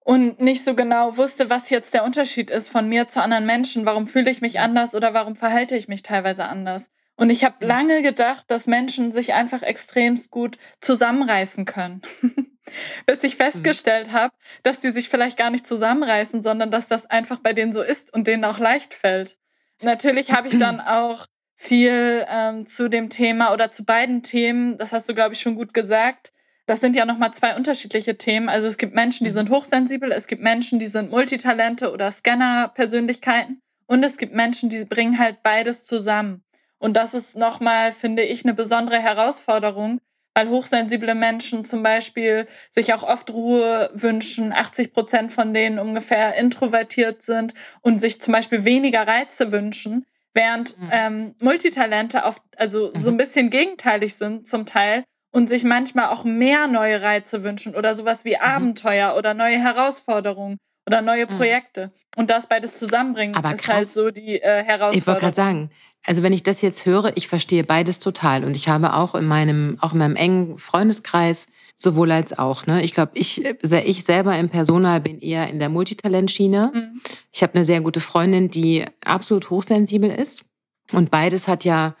und 0.00 0.40
nicht 0.40 0.64
so 0.64 0.74
genau 0.74 1.16
wusste, 1.16 1.50
was 1.50 1.70
jetzt 1.70 1.94
der 1.94 2.02
Unterschied 2.02 2.50
ist 2.50 2.68
von 2.68 2.88
mir 2.88 3.08
zu 3.08 3.22
anderen 3.22 3.46
Menschen. 3.46 3.86
Warum 3.86 4.06
fühle 4.08 4.30
ich 4.30 4.40
mich 4.40 4.58
anders 4.58 4.94
oder 4.94 5.14
warum 5.14 5.36
verhalte 5.36 5.76
ich 5.76 5.86
mich 5.86 6.02
teilweise 6.02 6.46
anders? 6.46 6.90
Und 7.14 7.30
ich 7.30 7.44
habe 7.44 7.66
lange 7.66 8.00
gedacht, 8.02 8.44
dass 8.48 8.66
Menschen 8.66 9.12
sich 9.12 9.34
einfach 9.34 9.62
extremst 9.62 10.30
gut 10.30 10.56
zusammenreißen 10.80 11.64
können. 11.64 12.02
Bis 13.06 13.22
ich 13.22 13.34
mhm. 13.34 13.42
festgestellt 13.42 14.12
habe, 14.12 14.34
dass 14.62 14.80
die 14.80 14.90
sich 14.90 15.08
vielleicht 15.08 15.36
gar 15.36 15.50
nicht 15.50 15.66
zusammenreißen, 15.66 16.42
sondern 16.42 16.70
dass 16.70 16.88
das 16.88 17.06
einfach 17.06 17.40
bei 17.40 17.52
denen 17.52 17.72
so 17.72 17.82
ist 17.82 18.12
und 18.12 18.26
denen 18.26 18.44
auch 18.44 18.58
leicht 18.58 18.94
fällt. 18.94 19.36
Natürlich 19.82 20.32
habe 20.32 20.48
ich 20.48 20.58
dann 20.58 20.80
auch 20.80 21.26
viel 21.60 22.24
ähm, 22.28 22.66
zu 22.66 22.88
dem 22.88 23.10
Thema 23.10 23.52
oder 23.52 23.72
zu 23.72 23.84
beiden 23.84 24.22
Themen. 24.22 24.78
Das 24.78 24.92
hast 24.92 25.08
du, 25.08 25.14
glaube 25.14 25.34
ich, 25.34 25.40
schon 25.40 25.56
gut 25.56 25.74
gesagt. 25.74 26.32
Das 26.66 26.80
sind 26.80 26.94
ja 26.94 27.04
nochmal 27.04 27.34
zwei 27.34 27.56
unterschiedliche 27.56 28.16
Themen. 28.16 28.48
Also 28.48 28.68
es 28.68 28.78
gibt 28.78 28.94
Menschen, 28.94 29.24
die 29.24 29.30
mhm. 29.30 29.34
sind 29.34 29.50
hochsensibel, 29.50 30.12
es 30.12 30.28
gibt 30.28 30.40
Menschen, 30.40 30.78
die 30.78 30.86
sind 30.86 31.10
Multitalente 31.10 31.90
oder 31.90 32.12
Scanner-Persönlichkeiten 32.12 33.60
und 33.86 34.04
es 34.04 34.18
gibt 34.18 34.34
Menschen, 34.34 34.70
die 34.70 34.84
bringen 34.84 35.18
halt 35.18 35.42
beides 35.42 35.84
zusammen. 35.84 36.44
Und 36.78 36.96
das 36.96 37.12
ist 37.12 37.36
nochmal, 37.36 37.90
finde 37.90 38.22
ich, 38.22 38.44
eine 38.44 38.54
besondere 38.54 39.00
Herausforderung, 39.00 40.00
weil 40.34 40.48
hochsensible 40.48 41.16
Menschen 41.16 41.64
zum 41.64 41.82
Beispiel 41.82 42.46
sich 42.70 42.94
auch 42.94 43.02
oft 43.02 43.30
Ruhe 43.30 43.90
wünschen, 43.94 44.52
80 44.52 44.92
Prozent 44.92 45.32
von 45.32 45.52
denen 45.52 45.80
ungefähr 45.80 46.36
introvertiert 46.36 47.22
sind 47.22 47.52
und 47.80 48.00
sich 48.00 48.20
zum 48.20 48.32
Beispiel 48.32 48.64
weniger 48.64 49.08
Reize 49.08 49.50
wünschen. 49.50 50.06
Während 50.34 50.78
mhm. 50.78 50.88
ähm, 50.92 51.34
Multitalente 51.40 52.24
oft 52.24 52.42
also 52.56 52.92
mhm. 52.94 53.00
so 53.00 53.10
ein 53.10 53.16
bisschen 53.16 53.50
gegenteilig 53.50 54.14
sind 54.14 54.46
zum 54.46 54.66
Teil 54.66 55.04
und 55.30 55.48
sich 55.48 55.64
manchmal 55.64 56.08
auch 56.08 56.24
mehr 56.24 56.66
neue 56.66 57.02
Reize 57.02 57.42
wünschen 57.42 57.74
oder 57.74 57.94
sowas 57.96 58.24
wie 58.24 58.36
mhm. 58.36 58.42
Abenteuer 58.42 59.16
oder 59.16 59.34
neue 59.34 59.58
Herausforderungen 59.58 60.58
oder 60.86 61.02
neue 61.02 61.26
mhm. 61.26 61.36
Projekte. 61.36 61.92
Und 62.16 62.30
das 62.30 62.48
beides 62.48 62.74
zusammenbringen 62.74 63.36
Aber 63.36 63.52
ist 63.52 63.68
halt 63.68 63.88
so 63.88 64.10
die 64.10 64.40
äh, 64.40 64.64
Herausforderung. 64.64 64.98
Ich 64.98 65.06
wollte 65.06 65.20
gerade 65.20 65.36
sagen, 65.36 65.70
also 66.04 66.22
wenn 66.22 66.32
ich 66.32 66.42
das 66.42 66.62
jetzt 66.62 66.86
höre, 66.86 67.16
ich 67.16 67.28
verstehe 67.28 67.64
beides 67.64 67.98
total. 67.98 68.44
Und 68.44 68.56
ich 68.56 68.68
habe 68.68 68.94
auch 68.94 69.14
in 69.14 69.26
meinem, 69.26 69.78
auch 69.80 69.92
in 69.92 69.98
meinem 69.98 70.16
engen 70.16 70.58
Freundeskreis 70.58 71.48
sowohl 71.78 72.10
als 72.10 72.36
auch. 72.36 72.66
Ne? 72.66 72.82
Ich 72.82 72.92
glaube, 72.92 73.12
ich, 73.14 73.44
ich 73.44 74.04
selber 74.04 74.36
im 74.36 74.48
Personal 74.48 75.00
bin 75.00 75.20
eher 75.20 75.48
in 75.48 75.60
der 75.60 75.68
Multitalentschiene. 75.68 76.72
Mhm. 76.74 77.00
Ich 77.32 77.42
habe 77.42 77.54
eine 77.54 77.64
sehr 77.64 77.80
gute 77.80 78.00
Freundin, 78.00 78.50
die 78.50 78.84
absolut 79.04 79.48
hochsensibel 79.48 80.10
ist. 80.10 80.44
Und 80.92 81.10
beides 81.10 81.46
hat 81.46 81.64
ja 81.64 81.94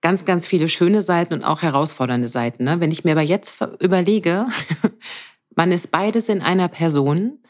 ganz, 0.00 0.24
ganz 0.24 0.46
viele 0.46 0.68
schöne 0.68 1.02
Seiten 1.02 1.34
und 1.34 1.42
auch 1.42 1.62
herausfordernde 1.62 2.28
Seiten. 2.28 2.64
Ne? 2.64 2.78
Wenn 2.78 2.92
ich 2.92 3.02
mir 3.04 3.12
aber 3.12 3.22
jetzt 3.22 3.60
überlege, 3.80 4.46
man 5.56 5.72
ist 5.72 5.90
beides 5.90 6.28
in 6.28 6.40
einer 6.40 6.68
Person, 6.68 7.40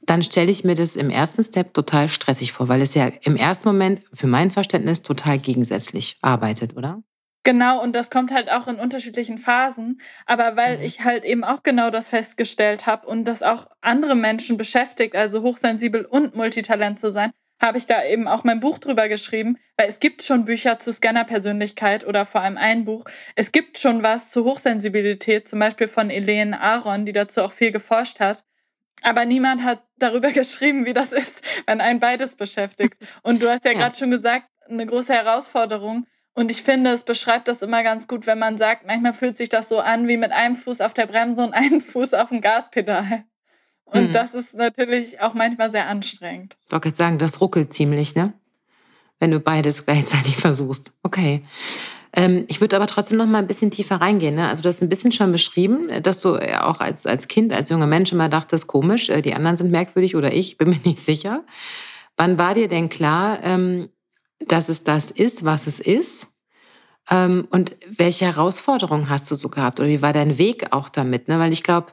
dann 0.00 0.24
stelle 0.24 0.50
ich 0.50 0.64
mir 0.64 0.74
das 0.74 0.96
im 0.96 1.08
ersten 1.08 1.44
Step 1.44 1.72
total 1.72 2.08
stressig 2.08 2.50
vor, 2.52 2.66
weil 2.66 2.82
es 2.82 2.94
ja 2.94 3.12
im 3.22 3.36
ersten 3.36 3.68
Moment 3.68 4.02
für 4.12 4.26
mein 4.26 4.50
Verständnis 4.50 5.02
total 5.02 5.38
gegensätzlich 5.38 6.18
arbeitet, 6.20 6.76
oder? 6.76 7.00
Genau, 7.42 7.82
und 7.82 7.94
das 7.94 8.10
kommt 8.10 8.32
halt 8.32 8.50
auch 8.50 8.68
in 8.68 8.76
unterschiedlichen 8.76 9.38
Phasen. 9.38 10.00
Aber 10.26 10.56
weil 10.56 10.78
mhm. 10.78 10.84
ich 10.84 11.04
halt 11.04 11.24
eben 11.24 11.44
auch 11.44 11.62
genau 11.62 11.90
das 11.90 12.08
festgestellt 12.08 12.86
habe 12.86 13.06
und 13.06 13.24
das 13.24 13.42
auch 13.42 13.66
andere 13.80 14.14
Menschen 14.14 14.56
beschäftigt, 14.56 15.16
also 15.16 15.42
hochsensibel 15.42 16.04
und 16.04 16.34
Multitalent 16.34 16.98
zu 16.98 17.10
sein, 17.10 17.32
habe 17.60 17.78
ich 17.78 17.86
da 17.86 18.04
eben 18.04 18.26
auch 18.26 18.44
mein 18.44 18.60
Buch 18.60 18.78
drüber 18.78 19.08
geschrieben, 19.08 19.58
weil 19.76 19.88
es 19.88 20.00
gibt 20.00 20.22
schon 20.22 20.44
Bücher 20.46 20.78
zu 20.78 20.92
Scannerpersönlichkeit 20.92 22.06
oder 22.06 22.24
vor 22.24 22.40
allem 22.40 22.56
ein 22.56 22.84
Buch. 22.84 23.04
Es 23.36 23.52
gibt 23.52 23.78
schon 23.78 24.02
was 24.02 24.30
zu 24.30 24.44
Hochsensibilität, 24.44 25.46
zum 25.48 25.58
Beispiel 25.58 25.88
von 25.88 26.10
Elaine 26.10 26.60
Aaron, 26.60 27.04
die 27.04 27.12
dazu 27.12 27.42
auch 27.42 27.52
viel 27.52 27.70
geforscht 27.70 28.20
hat. 28.20 28.44
Aber 29.02 29.24
niemand 29.24 29.62
hat 29.62 29.82
darüber 29.98 30.30
geschrieben, 30.32 30.86
wie 30.86 30.94
das 30.94 31.12
ist, 31.12 31.42
wenn 31.66 31.80
ein 31.80 32.00
beides 32.00 32.34
beschäftigt. 32.34 32.96
Und 33.22 33.42
du 33.42 33.50
hast 33.50 33.64
ja, 33.64 33.72
ja. 33.72 33.78
gerade 33.78 33.96
schon 33.96 34.10
gesagt, 34.10 34.46
eine 34.68 34.86
große 34.86 35.12
Herausforderung. 35.12 36.06
Und 36.34 36.50
ich 36.50 36.62
finde, 36.62 36.90
es 36.90 37.02
beschreibt 37.02 37.48
das 37.48 37.62
immer 37.62 37.82
ganz 37.82 38.06
gut, 38.06 38.26
wenn 38.26 38.38
man 38.38 38.56
sagt, 38.56 38.86
manchmal 38.86 39.12
fühlt 39.12 39.36
sich 39.36 39.48
das 39.48 39.68
so 39.68 39.80
an 39.80 40.08
wie 40.08 40.16
mit 40.16 40.32
einem 40.32 40.56
Fuß 40.56 40.80
auf 40.80 40.94
der 40.94 41.06
Bremse 41.06 41.42
und 41.42 41.52
einem 41.54 41.80
Fuß 41.80 42.14
auf 42.14 42.28
dem 42.28 42.40
Gaspedal. 42.40 43.24
Und 43.84 44.08
mhm. 44.08 44.12
das 44.12 44.34
ist 44.34 44.54
natürlich 44.54 45.20
auch 45.20 45.34
manchmal 45.34 45.70
sehr 45.70 45.88
anstrengend. 45.88 46.56
Ich 46.66 46.72
wollte 46.72 46.88
jetzt 46.88 46.98
sagen, 46.98 47.18
das 47.18 47.40
ruckelt 47.40 47.72
ziemlich, 47.72 48.14
ne? 48.14 48.32
Wenn 49.18 49.32
du 49.32 49.40
beides 49.40 49.84
gleichzeitig 49.84 50.36
versuchst. 50.38 50.96
Okay. 51.02 51.44
Ähm, 52.12 52.44
ich 52.48 52.60
würde 52.60 52.76
aber 52.76 52.86
trotzdem 52.86 53.18
noch 53.18 53.26
mal 53.26 53.38
ein 53.38 53.46
bisschen 53.46 53.70
tiefer 53.70 53.96
reingehen. 53.96 54.34
Ne? 54.34 54.48
Also 54.48 54.62
du 54.62 54.68
hast 54.68 54.82
ein 54.82 54.88
bisschen 54.88 55.12
schon 55.12 55.30
beschrieben, 55.30 55.90
dass 56.02 56.20
du 56.20 56.36
auch 56.60 56.80
als, 56.80 57.06
als 57.06 57.28
Kind, 57.28 57.52
als 57.52 57.70
junger 57.70 57.86
Mensch 57.86 58.10
immer 58.10 58.28
dachtest, 58.28 58.66
komisch, 58.66 59.10
äh, 59.10 59.22
die 59.22 59.34
anderen 59.34 59.56
sind 59.56 59.70
merkwürdig 59.70 60.16
oder 60.16 60.32
ich, 60.32 60.58
bin 60.58 60.70
mir 60.70 60.80
nicht 60.84 60.98
sicher. 60.98 61.44
Wann 62.16 62.38
war 62.38 62.54
dir 62.54 62.68
denn 62.68 62.88
klar, 62.88 63.38
ähm, 63.42 63.90
dass 64.46 64.68
es 64.68 64.84
das 64.84 65.10
ist, 65.10 65.44
was 65.44 65.66
es 65.66 65.80
ist? 65.80 66.28
Ähm, 67.10 67.46
und 67.50 67.76
welche 67.86 68.26
Herausforderungen 68.26 69.08
hast 69.08 69.30
du 69.30 69.34
so 69.34 69.48
gehabt? 69.48 69.80
Oder 69.80 69.88
wie 69.88 70.02
war 70.02 70.12
dein 70.12 70.38
Weg 70.38 70.72
auch 70.72 70.88
damit? 70.88 71.28
Ne? 71.28 71.38
Weil 71.38 71.52
ich 71.52 71.62
glaube, 71.62 71.92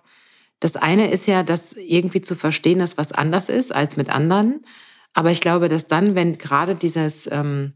das 0.60 0.76
eine 0.76 1.12
ist 1.12 1.28
ja, 1.28 1.44
das 1.44 1.74
irgendwie 1.74 2.22
zu 2.22 2.36
verstehen, 2.36 2.80
dass 2.80 2.98
was 2.98 3.12
anders 3.12 3.50
ist 3.50 3.74
als 3.74 3.98
mit 3.98 4.10
anderen. 4.10 4.66
Aber 5.14 5.32
ich 5.32 5.42
glaube, 5.42 5.70
dass 5.70 5.88
dann, 5.88 6.16
wenn 6.16 6.38
gerade 6.38 6.76
dieses, 6.76 7.30
ähm, 7.32 7.74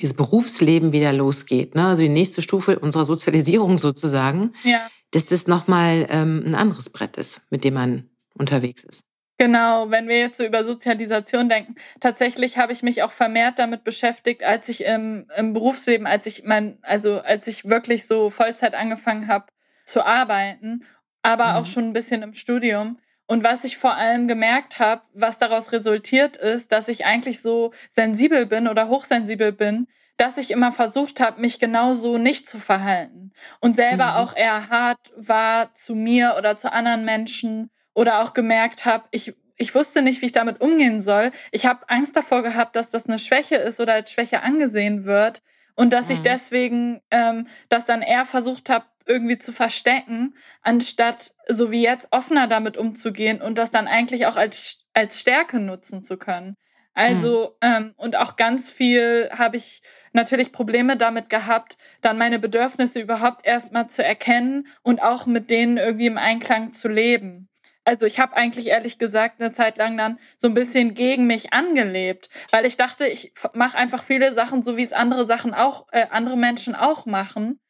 dieses 0.00 0.16
Berufsleben 0.16 0.92
wieder 0.92 1.12
losgeht, 1.12 1.74
ne, 1.74 1.86
also 1.86 2.02
die 2.02 2.08
nächste 2.08 2.42
Stufe 2.42 2.78
unserer 2.78 3.04
Sozialisierung 3.04 3.78
sozusagen, 3.78 4.52
ja. 4.64 4.88
dass 5.12 5.26
das 5.26 5.46
nochmal 5.46 6.06
ähm, 6.10 6.42
ein 6.46 6.54
anderes 6.54 6.90
Brett 6.90 7.16
ist, 7.16 7.42
mit 7.50 7.64
dem 7.64 7.74
man 7.74 8.10
unterwegs 8.34 8.82
ist. 8.82 9.04
Genau, 9.36 9.90
wenn 9.90 10.06
wir 10.06 10.18
jetzt 10.18 10.36
so 10.36 10.44
über 10.44 10.64
Sozialisation 10.64 11.48
denken, 11.48 11.74
tatsächlich 12.00 12.56
habe 12.56 12.72
ich 12.72 12.82
mich 12.82 13.02
auch 13.02 13.10
vermehrt 13.10 13.58
damit 13.58 13.82
beschäftigt, 13.82 14.44
als 14.44 14.68
ich 14.68 14.84
im, 14.84 15.26
im 15.36 15.52
Berufsleben, 15.52 16.06
als 16.06 16.26
ich 16.26 16.44
mein, 16.44 16.78
also 16.82 17.20
als 17.20 17.46
ich 17.48 17.68
wirklich 17.68 18.06
so 18.06 18.30
Vollzeit 18.30 18.74
angefangen 18.74 19.26
habe 19.26 19.46
zu 19.86 20.04
arbeiten 20.04 20.84
aber 21.24 21.46
mhm. 21.46 21.56
auch 21.56 21.66
schon 21.66 21.84
ein 21.84 21.92
bisschen 21.92 22.22
im 22.22 22.34
Studium. 22.34 22.98
Und 23.26 23.42
was 23.42 23.64
ich 23.64 23.78
vor 23.78 23.94
allem 23.94 24.28
gemerkt 24.28 24.78
habe, 24.78 25.02
was 25.14 25.38
daraus 25.38 25.72
resultiert 25.72 26.36
ist, 26.36 26.70
dass 26.70 26.88
ich 26.88 27.06
eigentlich 27.06 27.40
so 27.40 27.72
sensibel 27.90 28.46
bin 28.46 28.68
oder 28.68 28.88
hochsensibel 28.88 29.50
bin, 29.50 29.88
dass 30.18 30.36
ich 30.36 30.50
immer 30.50 30.70
versucht 30.70 31.20
habe, 31.20 31.40
mich 31.40 31.58
genauso 31.58 32.18
nicht 32.18 32.46
zu 32.46 32.60
verhalten 32.60 33.32
und 33.60 33.74
selber 33.74 34.12
mhm. 34.12 34.16
auch 34.18 34.36
eher 34.36 34.68
hart 34.68 35.00
war 35.16 35.74
zu 35.74 35.94
mir 35.94 36.36
oder 36.38 36.56
zu 36.56 36.70
anderen 36.70 37.04
Menschen 37.04 37.70
oder 37.94 38.20
auch 38.22 38.34
gemerkt 38.34 38.84
habe, 38.84 39.04
ich 39.10 39.34
ich 39.56 39.74
wusste 39.74 40.02
nicht, 40.02 40.20
wie 40.20 40.26
ich 40.26 40.32
damit 40.32 40.60
umgehen 40.60 41.00
soll. 41.00 41.30
Ich 41.52 41.64
habe 41.64 41.88
Angst 41.88 42.16
davor 42.16 42.42
gehabt, 42.42 42.74
dass 42.74 42.90
das 42.90 43.06
eine 43.06 43.20
Schwäche 43.20 43.54
ist 43.54 43.80
oder 43.80 43.94
als 43.94 44.10
Schwäche 44.10 44.42
angesehen 44.42 45.04
wird 45.04 45.42
und 45.76 45.92
dass 45.92 46.06
mhm. 46.06 46.12
ich 46.12 46.22
deswegen 46.22 47.00
ähm, 47.10 47.46
das 47.68 47.84
dann 47.84 48.02
eher 48.02 48.26
versucht 48.26 48.68
habe, 48.70 48.86
irgendwie 49.06 49.38
zu 49.38 49.52
verstecken, 49.52 50.34
anstatt 50.62 51.34
so 51.48 51.70
wie 51.70 51.82
jetzt 51.82 52.08
offener 52.10 52.46
damit 52.46 52.76
umzugehen 52.76 53.42
und 53.42 53.58
das 53.58 53.70
dann 53.70 53.86
eigentlich 53.86 54.26
auch 54.26 54.36
als, 54.36 54.86
als 54.94 55.20
Stärke 55.20 55.60
nutzen 55.60 56.02
zu 56.02 56.16
können. 56.16 56.56
Also, 56.94 57.56
mhm. 57.62 57.68
ähm, 57.68 57.94
und 57.96 58.16
auch 58.16 58.36
ganz 58.36 58.70
viel 58.70 59.28
habe 59.32 59.56
ich 59.56 59.82
natürlich 60.12 60.52
Probleme 60.52 60.96
damit 60.96 61.28
gehabt, 61.28 61.76
dann 62.00 62.16
meine 62.16 62.38
Bedürfnisse 62.38 63.00
überhaupt 63.00 63.44
erstmal 63.44 63.90
zu 63.90 64.02
erkennen 64.02 64.68
und 64.82 65.02
auch 65.02 65.26
mit 65.26 65.50
denen 65.50 65.76
irgendwie 65.76 66.06
im 66.06 66.18
Einklang 66.18 66.72
zu 66.72 66.88
leben. 66.88 67.48
Also 67.84 68.06
ich 68.06 68.18
habe 68.18 68.36
eigentlich 68.36 68.68
ehrlich 68.68 68.98
gesagt 68.98 69.40
eine 69.40 69.52
Zeit 69.52 69.76
lang 69.76 69.96
dann 69.96 70.18
so 70.38 70.48
ein 70.48 70.54
bisschen 70.54 70.94
gegen 70.94 71.26
mich 71.26 71.52
angelebt, 71.52 72.30
weil 72.50 72.64
ich 72.64 72.76
dachte, 72.76 73.06
ich 73.06 73.32
mache 73.52 73.76
einfach 73.76 74.02
viele 74.02 74.32
Sachen 74.32 74.62
so, 74.62 74.76
wie 74.76 74.82
es 74.82 74.92
andere 74.92 75.26
Sachen 75.26 75.52
auch, 75.52 75.86
äh, 75.92 76.06
andere 76.10 76.36
Menschen 76.36 76.74
auch 76.74 77.04
machen. 77.04 77.60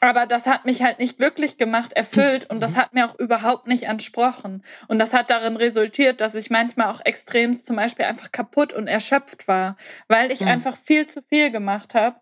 Aber 0.00 0.26
das 0.26 0.46
hat 0.46 0.64
mich 0.64 0.82
halt 0.82 1.00
nicht 1.00 1.16
glücklich 1.18 1.56
gemacht, 1.56 1.92
erfüllt 1.92 2.48
und 2.50 2.60
das 2.60 2.72
mhm. 2.72 2.76
hat 2.76 2.94
mir 2.94 3.06
auch 3.06 3.18
überhaupt 3.18 3.66
nicht 3.66 3.84
entsprochen. 3.84 4.62
Und 4.86 4.98
das 5.00 5.12
hat 5.12 5.30
darin 5.30 5.56
resultiert, 5.56 6.20
dass 6.20 6.36
ich 6.36 6.50
manchmal 6.50 6.88
auch 6.88 7.00
extremst 7.04 7.66
zum 7.66 7.76
Beispiel 7.76 8.04
einfach 8.04 8.30
kaputt 8.30 8.72
und 8.72 8.86
erschöpft 8.86 9.48
war, 9.48 9.76
weil 10.06 10.30
ich 10.30 10.40
mhm. 10.40 10.48
einfach 10.48 10.76
viel 10.76 11.08
zu 11.08 11.20
viel 11.22 11.50
gemacht 11.50 11.94
habe. 11.94 12.20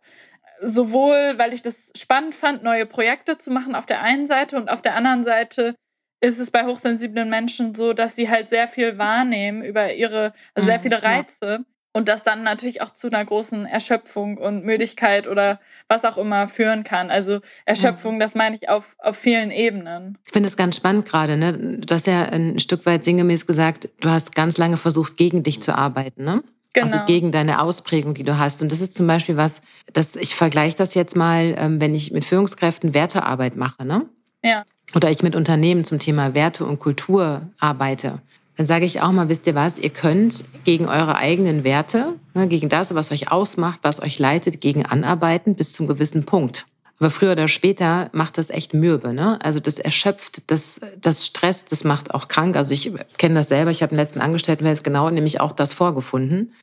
Sowohl, 0.63 1.35
weil 1.37 1.53
ich 1.53 1.61
das 1.61 1.93
spannend 1.95 2.35
fand, 2.35 2.63
neue 2.63 2.87
Projekte 2.87 3.37
zu 3.37 3.51
machen 3.51 3.75
auf 3.75 3.85
der 3.85 4.01
einen 4.01 4.27
Seite 4.27 4.57
und 4.57 4.71
auf 4.71 4.81
der 4.81 4.95
anderen 4.95 5.23
Seite 5.23 5.75
ist 6.21 6.39
es 6.39 6.51
bei 6.51 6.65
hochsensiblen 6.65 7.29
Menschen 7.29 7.75
so, 7.75 7.93
dass 7.93 8.17
sie 8.17 8.29
halt 8.29 8.49
sehr 8.49 8.69
viel 8.69 8.99
wahrnehmen 8.99 9.63
über 9.63 9.93
ihre, 9.95 10.33
also 10.55 10.67
sehr 10.67 10.79
mhm, 10.79 10.83
viele 10.83 11.03
Reize. 11.03 11.65
Und 11.93 12.09
das 12.09 12.23
dann 12.23 12.43
natürlich 12.43 12.83
auch 12.83 12.91
zu 12.91 13.07
einer 13.07 13.25
großen 13.25 13.65
Erschöpfung 13.65 14.37
und 14.37 14.67
Müdigkeit 14.67 15.27
oder 15.27 15.61
was 15.89 16.05
auch 16.05 16.19
immer 16.19 16.47
führen 16.47 16.85
kann. 16.85 17.11
Also 17.11 17.41
Erschöpfung, 17.65 18.21
das 18.21 18.35
meine 18.35 18.55
ich 18.55 18.69
auf, 18.69 18.97
auf 18.99 19.17
vielen 19.17 19.51
Ebenen. 19.51 20.19
Ich 20.27 20.33
finde 20.35 20.47
es 20.47 20.59
ganz 20.59 20.77
spannend 20.77 21.07
gerade. 21.07 21.39
Ne? 21.39 21.79
Du 21.79 21.95
hast 21.95 22.07
ja 22.07 22.25
ein 22.25 22.61
Stück 22.61 22.85
weit 22.85 23.03
sinngemäß 23.03 23.47
gesagt, 23.47 23.89
du 24.01 24.11
hast 24.11 24.35
ganz 24.35 24.59
lange 24.59 24.77
versucht, 24.77 25.17
gegen 25.17 25.43
dich 25.43 25.63
zu 25.63 25.75
arbeiten. 25.75 26.25
Ne? 26.25 26.43
Genau. 26.75 26.85
Also 26.85 26.99
gegen 27.07 27.33
deine 27.33 27.63
Ausprägung, 27.63 28.13
die 28.13 28.25
du 28.25 28.37
hast. 28.37 28.61
Und 28.61 28.71
das 28.71 28.83
ist 28.83 28.95
zum 28.95 29.07
Beispiel 29.07 29.39
was, 29.39 29.63
dass 29.95 30.17
ich 30.17 30.35
vergleiche 30.35 30.77
das 30.77 30.93
jetzt 30.93 31.17
mal, 31.17 31.55
ähm, 31.57 31.81
wenn 31.81 31.95
ich 31.95 32.11
mit 32.11 32.27
Führungskräften 32.27 32.93
Wertearbeit 32.93 33.57
mache. 33.57 33.87
Ne? 33.87 34.05
Ja. 34.45 34.67
Oder 34.95 35.11
ich 35.11 35.23
mit 35.23 35.35
Unternehmen 35.35 35.85
zum 35.85 35.99
Thema 35.99 36.35
Werte 36.35 36.65
und 36.65 36.79
Kultur 36.79 37.43
arbeite 37.59 38.21
dann 38.57 38.67
sage 38.67 38.87
ich 38.87 39.03
auch 39.03 39.13
mal, 39.13 39.29
wisst 39.29 39.47
ihr 39.47 39.55
was, 39.55 39.79
ihr 39.79 39.91
könnt 39.91 40.45
gegen 40.65 40.87
eure 40.87 41.17
eigenen 41.17 41.63
Werte, 41.63 42.15
ne, 42.35 42.49
gegen 42.49 42.69
das, 42.69 42.95
was 42.95 43.13
euch 43.13 43.31
ausmacht, 43.31 43.81
was 43.83 44.03
euch 44.03 44.19
leitet, 44.19 44.61
gegen 44.61 44.87
anarbeiten 44.87 45.55
bis 45.55 45.73
zum 45.75 45.87
gewissen 45.87 46.25
Punkt. 46.25 46.67
Aber 46.99 47.11
früher 47.11 47.33
oder 47.33 47.49
später 47.49 48.09
macht 48.15 48.39
das 48.39 48.49
echt 48.49 48.73
mürbe. 48.73 49.13
Ne? 49.13 49.39
Also 49.43 49.61
das 49.61 49.79
erschöpft, 49.79 50.51
das, 50.51 50.81
das 50.99 51.27
stresst, 51.27 51.71
das 51.71 51.85
macht 51.85 52.15
auch 52.15 52.29
krank. 52.29 52.57
Also 52.57 52.73
ich 52.73 52.91
kenne 53.19 53.35
das 53.35 53.49
selber. 53.49 53.71
Ich 53.71 53.83
habe 53.83 53.91
im 53.91 53.99
letzten 53.99 54.23
Angestelltenverhältnis 54.23 54.83
genau 54.83 55.11
nämlich 55.11 55.39
auch 55.39 55.53
das 55.53 55.75
vorgefunden 55.75 56.55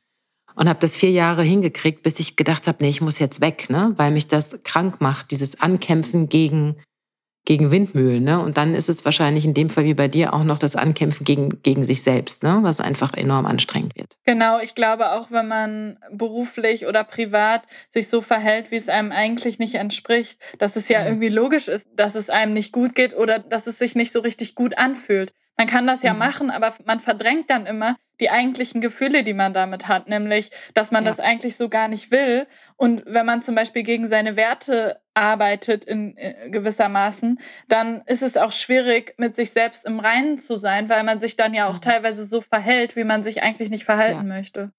und 0.56 0.68
habe 0.68 0.80
das 0.80 0.96
vier 0.96 1.12
Jahre 1.12 1.44
hingekriegt, 1.44 2.02
bis 2.02 2.18
ich 2.18 2.34
gedacht 2.34 2.66
habe, 2.66 2.78
nee, 2.80 2.88
ich 2.88 3.00
muss 3.00 3.20
jetzt 3.20 3.40
weg, 3.40 3.70
ne? 3.70 3.92
weil 3.94 4.10
mich 4.10 4.26
das 4.26 4.64
krank 4.64 5.00
macht, 5.00 5.30
dieses 5.30 5.60
Ankämpfen 5.60 6.28
gegen 6.28 6.74
gegen 7.44 7.70
Windmühlen. 7.70 8.24
Ne? 8.24 8.40
Und 8.40 8.56
dann 8.56 8.74
ist 8.74 8.88
es 8.88 9.04
wahrscheinlich 9.04 9.44
in 9.44 9.54
dem 9.54 9.68
Fall 9.68 9.84
wie 9.84 9.94
bei 9.94 10.08
dir 10.08 10.32
auch 10.32 10.44
noch 10.44 10.58
das 10.58 10.76
Ankämpfen 10.76 11.24
gegen, 11.24 11.62
gegen 11.62 11.84
sich 11.84 12.02
selbst, 12.02 12.42
ne? 12.42 12.58
was 12.62 12.80
einfach 12.80 13.14
enorm 13.14 13.46
anstrengend 13.46 13.96
wird. 13.96 14.16
Genau, 14.24 14.58
ich 14.60 14.74
glaube 14.74 15.12
auch, 15.12 15.30
wenn 15.30 15.48
man 15.48 15.98
beruflich 16.10 16.86
oder 16.86 17.04
privat 17.04 17.62
sich 17.90 18.08
so 18.08 18.20
verhält, 18.20 18.70
wie 18.70 18.76
es 18.76 18.88
einem 18.88 19.12
eigentlich 19.12 19.58
nicht 19.58 19.74
entspricht, 19.74 20.38
dass 20.58 20.76
es 20.76 20.88
ja, 20.88 21.00
ja. 21.00 21.06
irgendwie 21.06 21.28
logisch 21.28 21.68
ist, 21.68 21.88
dass 21.94 22.14
es 22.14 22.30
einem 22.30 22.54
nicht 22.54 22.72
gut 22.72 22.94
geht 22.94 23.14
oder 23.14 23.38
dass 23.38 23.66
es 23.66 23.78
sich 23.78 23.94
nicht 23.94 24.12
so 24.12 24.20
richtig 24.20 24.54
gut 24.54 24.78
anfühlt. 24.78 25.32
Man 25.56 25.66
kann 25.66 25.86
das 25.86 26.02
ja 26.02 26.12
mhm. 26.12 26.18
machen, 26.18 26.50
aber 26.50 26.74
man 26.84 26.98
verdrängt 26.98 27.50
dann 27.50 27.66
immer 27.66 27.96
die 28.20 28.30
eigentlichen 28.30 28.80
Gefühle, 28.80 29.24
die 29.24 29.34
man 29.34 29.54
damit 29.54 29.88
hat, 29.88 30.08
nämlich, 30.08 30.50
dass 30.72 30.90
man 30.90 31.04
ja. 31.04 31.10
das 31.10 31.20
eigentlich 31.20 31.56
so 31.56 31.68
gar 31.68 31.88
nicht 31.88 32.10
will. 32.10 32.46
Und 32.76 33.02
wenn 33.06 33.26
man 33.26 33.42
zum 33.42 33.54
Beispiel 33.54 33.82
gegen 33.82 34.08
seine 34.08 34.36
Werte 34.36 35.00
arbeitet 35.14 35.84
in, 35.84 36.16
äh, 36.16 36.50
gewissermaßen, 36.50 37.40
dann 37.68 38.02
ist 38.06 38.22
es 38.22 38.36
auch 38.36 38.52
schwierig, 38.52 39.14
mit 39.18 39.36
sich 39.36 39.50
selbst 39.50 39.84
im 39.84 39.98
Reinen 39.98 40.38
zu 40.38 40.56
sein, 40.56 40.88
weil 40.88 41.02
man 41.04 41.20
sich 41.20 41.36
dann 41.36 41.54
ja 41.54 41.66
auch 41.66 41.76
mhm. 41.76 41.82
teilweise 41.82 42.24
so 42.24 42.40
verhält, 42.40 42.96
wie 42.96 43.04
man 43.04 43.22
sich 43.22 43.42
eigentlich 43.42 43.70
nicht 43.70 43.84
verhalten 43.84 44.28
ja. 44.28 44.34
möchte. 44.36 44.72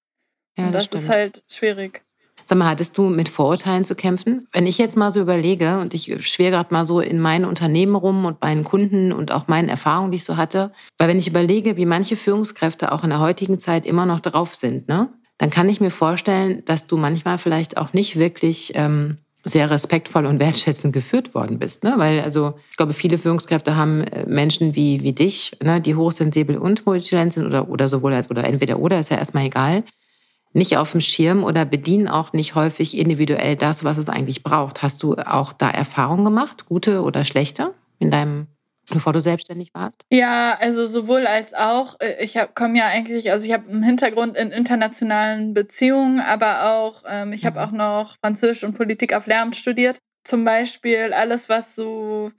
Ja, 0.57 0.67
Und 0.67 0.71
das, 0.71 0.89
das 0.89 1.03
ist 1.03 1.09
halt 1.09 1.43
schwierig. 1.49 2.04
Sag 2.47 2.59
mal, 2.59 2.69
hattest 2.69 2.95
du 2.97 3.09
mit 3.09 3.27
Vorurteilen 3.27 3.83
zu 3.83 3.95
kämpfen? 3.95 4.47
Wenn 4.51 4.67
ich 4.67 4.77
jetzt 4.77 4.95
mal 4.95 5.11
so 5.11 5.19
überlege 5.19 5.79
und 5.79 5.95
ich 5.95 6.27
schwer 6.27 6.51
gerade 6.51 6.71
mal 6.71 6.85
so 6.85 6.99
in 6.99 7.19
meinen 7.19 7.45
Unternehmen 7.45 7.95
rum 7.95 8.25
und 8.25 8.39
meinen 8.41 8.63
Kunden 8.63 9.11
und 9.11 9.31
auch 9.31 9.47
meinen 9.47 9.67
Erfahrungen, 9.67 10.11
die 10.11 10.17
ich 10.17 10.25
so 10.25 10.37
hatte, 10.37 10.71
weil 10.99 11.07
wenn 11.07 11.17
ich 11.17 11.27
überlege, 11.27 11.75
wie 11.75 11.87
manche 11.87 12.15
Führungskräfte 12.15 12.91
auch 12.91 13.03
in 13.03 13.09
der 13.09 13.19
heutigen 13.19 13.57
Zeit 13.57 13.87
immer 13.87 14.05
noch 14.05 14.19
drauf 14.19 14.53
sind, 14.55 14.87
ne, 14.87 15.09
dann 15.39 15.49
kann 15.49 15.69
ich 15.69 15.81
mir 15.81 15.89
vorstellen, 15.89 16.61
dass 16.65 16.85
du 16.85 16.97
manchmal 16.97 17.39
vielleicht 17.39 17.77
auch 17.77 17.93
nicht 17.93 18.17
wirklich 18.17 18.73
ähm, 18.75 19.17
sehr 19.43 19.69
respektvoll 19.69 20.25
und 20.25 20.39
wertschätzend 20.39 20.93
geführt 20.93 21.35
worden 21.35 21.59
bist. 21.59 21.83
Ne? 21.83 21.93
Weil, 21.97 22.19
also, 22.21 22.55
ich 22.71 22.77
glaube, 22.77 22.93
viele 22.93 23.17
Führungskräfte 23.17 23.75
haben 23.75 24.01
äh, 24.01 24.25
Menschen 24.27 24.75
wie, 24.75 25.01
wie 25.01 25.13
dich, 25.13 25.57
ne, 25.63 25.81
die 25.81 25.95
hochsensibel 25.95 26.57
und 26.57 26.85
multitalent 26.85 27.33
sind 27.33 27.45
oder, 27.45 27.69
oder 27.69 27.87
sowohl 27.87 28.13
als 28.13 28.29
oder 28.29 28.43
entweder 28.43 28.79
oder, 28.79 28.99
ist 28.99 29.09
ja 29.09 29.17
erstmal 29.17 29.45
egal, 29.45 29.83
nicht 30.55 30.77
auf 30.77 30.91
dem 30.91 31.01
Schirm 31.01 31.43
oder 31.43 31.65
bedienen 31.65 32.07
auch 32.07 32.33
nicht 32.33 32.55
häufig 32.55 32.97
individuell 32.97 33.55
das, 33.55 33.83
was 33.83 33.97
es 33.97 34.09
eigentlich 34.09 34.41
braucht. 34.41 34.81
Hast 34.81 35.03
du 35.03 35.15
auch 35.15 35.53
da 35.53 35.69
Erfahrungen 35.69 36.23
gemacht, 36.23 36.65
gute 36.65 37.03
oder 37.03 37.25
schlechte, 37.25 37.73
in 37.99 38.09
deinem 38.09 38.47
bevor 38.89 39.13
du 39.13 39.19
selbstständig 39.19 39.73
warst? 39.73 40.05
Ja, 40.11 40.57
also 40.59 40.87
sowohl 40.87 41.27
als 41.27 41.53
auch. 41.53 41.99
Äh, 41.99 42.23
ich 42.23 42.37
komme 42.53 42.77
ja 42.77 42.87
eigentlich, 42.87 43.31
also 43.31 43.45
ich 43.45 43.51
habe 43.51 43.69
einen 43.69 43.83
Hintergrund 43.83 44.37
in 44.37 44.51
internationalen 44.51 45.53
Beziehungen, 45.53 46.19
aber 46.19 46.71
auch, 46.71 47.03
ähm, 47.07 47.33
ich 47.33 47.43
mhm. 47.43 47.47
habe 47.47 47.63
auch 47.63 47.71
noch 47.71 48.17
Französisch 48.19 48.63
und 48.63 48.77
Politik 48.77 49.13
auf 49.13 49.27
Lehramt 49.27 49.55
studiert. 49.55 49.97
Zum 50.23 50.45
Beispiel 50.45 51.13
alles, 51.13 51.49
was 51.49 51.75
so, 51.75 52.31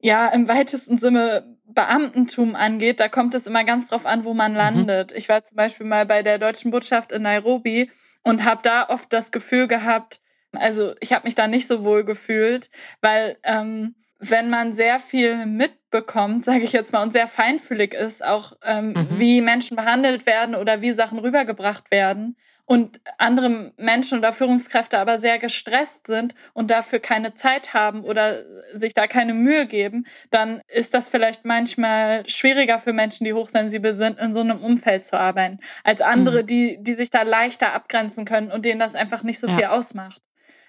ja, 0.00 0.28
im 0.28 0.48
weitesten 0.48 0.98
Sinne 0.98 1.57
Beamtentum 1.68 2.56
angeht, 2.56 2.98
da 2.98 3.08
kommt 3.08 3.34
es 3.34 3.46
immer 3.46 3.64
ganz 3.64 3.88
drauf 3.88 4.06
an, 4.06 4.24
wo 4.24 4.34
man 4.34 4.52
mhm. 4.52 4.58
landet. 4.58 5.12
Mhm. 5.12 5.18
Ich 5.18 5.28
war 5.28 5.44
zum 5.44 5.56
Beispiel 5.56 5.86
mal 5.86 6.06
bei 6.06 6.22
der 6.22 6.38
deutschen 6.38 6.70
Botschaft 6.70 7.12
in 7.12 7.22
Nairobi 7.22 7.90
und 8.22 8.44
habe 8.44 8.60
da 8.62 8.88
oft 8.88 9.12
das 9.12 9.30
Gefühl 9.30 9.68
gehabt, 9.68 10.20
also 10.52 10.94
ich 11.00 11.12
habe 11.12 11.26
mich 11.26 11.34
da 11.34 11.46
nicht 11.46 11.66
so 11.66 11.84
wohl 11.84 12.04
gefühlt, 12.04 12.70
weil 13.00 13.38
ähm, 13.44 13.94
wenn 14.18 14.50
man 14.50 14.74
sehr 14.74 15.00
viel 15.00 15.46
mitbekommt, 15.46 16.44
sage 16.44 16.64
ich 16.64 16.72
jetzt 16.72 16.92
mal, 16.92 17.02
und 17.02 17.12
sehr 17.12 17.28
feinfühlig 17.28 17.94
ist, 17.94 18.24
auch 18.24 18.52
ähm, 18.64 18.90
mhm. 18.90 19.08
wie 19.18 19.40
Menschen 19.40 19.76
behandelt 19.76 20.26
werden 20.26 20.54
oder 20.54 20.80
wie 20.80 20.92
Sachen 20.92 21.18
rübergebracht 21.18 21.90
werden 21.90 22.36
und 22.68 23.00
andere 23.16 23.72
Menschen 23.78 24.18
oder 24.18 24.32
Führungskräfte 24.34 24.98
aber 24.98 25.18
sehr 25.18 25.38
gestresst 25.38 26.06
sind 26.06 26.34
und 26.52 26.70
dafür 26.70 26.98
keine 26.98 27.34
Zeit 27.34 27.72
haben 27.72 28.04
oder 28.04 28.44
sich 28.74 28.92
da 28.92 29.06
keine 29.06 29.32
Mühe 29.32 29.66
geben, 29.66 30.04
dann 30.30 30.60
ist 30.68 30.92
das 30.92 31.08
vielleicht 31.08 31.46
manchmal 31.46 32.28
schwieriger 32.28 32.78
für 32.78 32.92
Menschen, 32.92 33.24
die 33.24 33.32
hochsensibel 33.32 33.94
sind, 33.94 34.18
in 34.18 34.34
so 34.34 34.40
einem 34.40 34.62
Umfeld 34.62 35.06
zu 35.06 35.18
arbeiten, 35.18 35.60
als 35.82 36.02
andere, 36.02 36.42
mhm. 36.42 36.46
die, 36.46 36.78
die 36.80 36.94
sich 36.94 37.08
da 37.08 37.22
leichter 37.22 37.72
abgrenzen 37.72 38.26
können 38.26 38.52
und 38.52 38.66
denen 38.66 38.80
das 38.80 38.94
einfach 38.94 39.22
nicht 39.22 39.40
so 39.40 39.46
ja. 39.46 39.56
viel 39.56 39.64
ausmacht. 39.64 40.20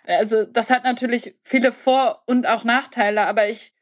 Also 0.09 0.43
das 0.43 0.69
hat 0.69 0.83
natürlich 0.83 1.35
viele 1.43 1.71
Vor- 1.71 2.23
und 2.25 2.47
auch 2.47 2.63
Nachteile, 2.63 3.27
aber 3.27 3.47
ich 3.47 3.73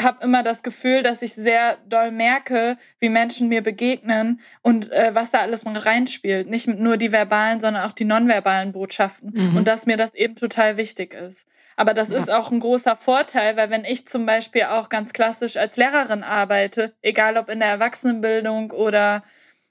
habe 0.00 0.24
immer 0.24 0.42
das 0.42 0.62
Gefühl, 0.62 1.02
dass 1.02 1.22
ich 1.22 1.34
sehr 1.34 1.78
doll 1.86 2.10
merke, 2.10 2.76
wie 2.98 3.08
Menschen 3.08 3.48
mir 3.48 3.62
begegnen 3.62 4.40
und 4.62 4.90
äh, 4.90 5.14
was 5.14 5.30
da 5.30 5.38
alles 5.38 5.64
mal 5.64 5.76
reinspielt. 5.76 6.48
Nicht 6.48 6.66
nur 6.66 6.96
die 6.96 7.12
verbalen, 7.12 7.60
sondern 7.60 7.84
auch 7.84 7.92
die 7.92 8.04
nonverbalen 8.04 8.72
Botschaften. 8.72 9.32
Mhm. 9.32 9.56
Und 9.56 9.68
dass 9.68 9.86
mir 9.86 9.96
das 9.96 10.14
eben 10.14 10.34
total 10.34 10.76
wichtig 10.76 11.14
ist. 11.14 11.46
Aber 11.76 11.94
das 11.94 12.08
ja. 12.08 12.16
ist 12.16 12.30
auch 12.30 12.50
ein 12.50 12.60
großer 12.60 12.96
Vorteil, 12.96 13.56
weil 13.56 13.70
wenn 13.70 13.84
ich 13.84 14.06
zum 14.06 14.26
Beispiel 14.26 14.64
auch 14.64 14.88
ganz 14.88 15.12
klassisch 15.12 15.56
als 15.56 15.76
Lehrerin 15.76 16.24
arbeite, 16.24 16.94
egal 17.02 17.36
ob 17.36 17.48
in 17.48 17.60
der 17.60 17.68
Erwachsenenbildung 17.68 18.72
oder 18.72 19.22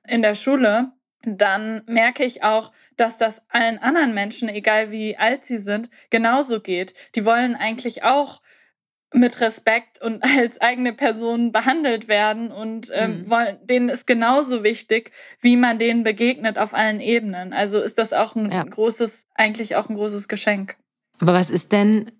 in 0.08 0.22
der 0.22 0.36
Schule, 0.36 0.92
dann 1.26 1.84
merke 1.88 2.24
ich 2.24 2.44
auch, 2.44 2.72
dass 2.98 3.18
das 3.18 3.42
allen 3.50 3.80
anderen 3.80 4.14
Menschen, 4.14 4.50
egal 4.50 4.92
wie 4.92 5.18
alt 5.18 5.46
sie 5.46 5.58
sind, 5.58 5.90
genauso 6.10 6.60
geht. 6.60 6.94
Die 7.16 7.26
wollen 7.26 7.56
eigentlich 7.56 8.04
auch 8.04 8.42
mit 9.14 9.40
Respekt 9.42 10.02
und 10.02 10.24
als 10.40 10.60
eigene 10.60 10.94
Person 10.94 11.52
behandelt 11.52 12.08
werden 12.08 12.52
und 12.52 12.90
ähm, 12.94 13.20
mhm. 13.20 13.30
wollen, 13.30 13.58
denen 13.64 13.90
ist 13.90 14.08
genauso 14.08 14.64
wichtig, 14.64 15.12
wie 15.40 15.56
man 15.56 15.80
denen 15.80 16.04
begegnet 16.04 16.58
auf 16.58 16.74
allen 16.74 17.00
Ebenen. 17.00 17.54
Also 17.54 17.80
ist 17.80 17.98
das 17.98 18.14
auch 18.14 18.36
ein 18.36 18.52
ja. 18.52 18.64
großes, 18.64 19.28
eigentlich 19.36 19.76
auch 19.76 19.90
ein 19.90 19.96
großes 19.96 20.28
Geschenk. 20.28 20.76
Aber 21.20 21.34
was 21.34 21.50
ist 21.50 21.72
denn, 21.72 22.12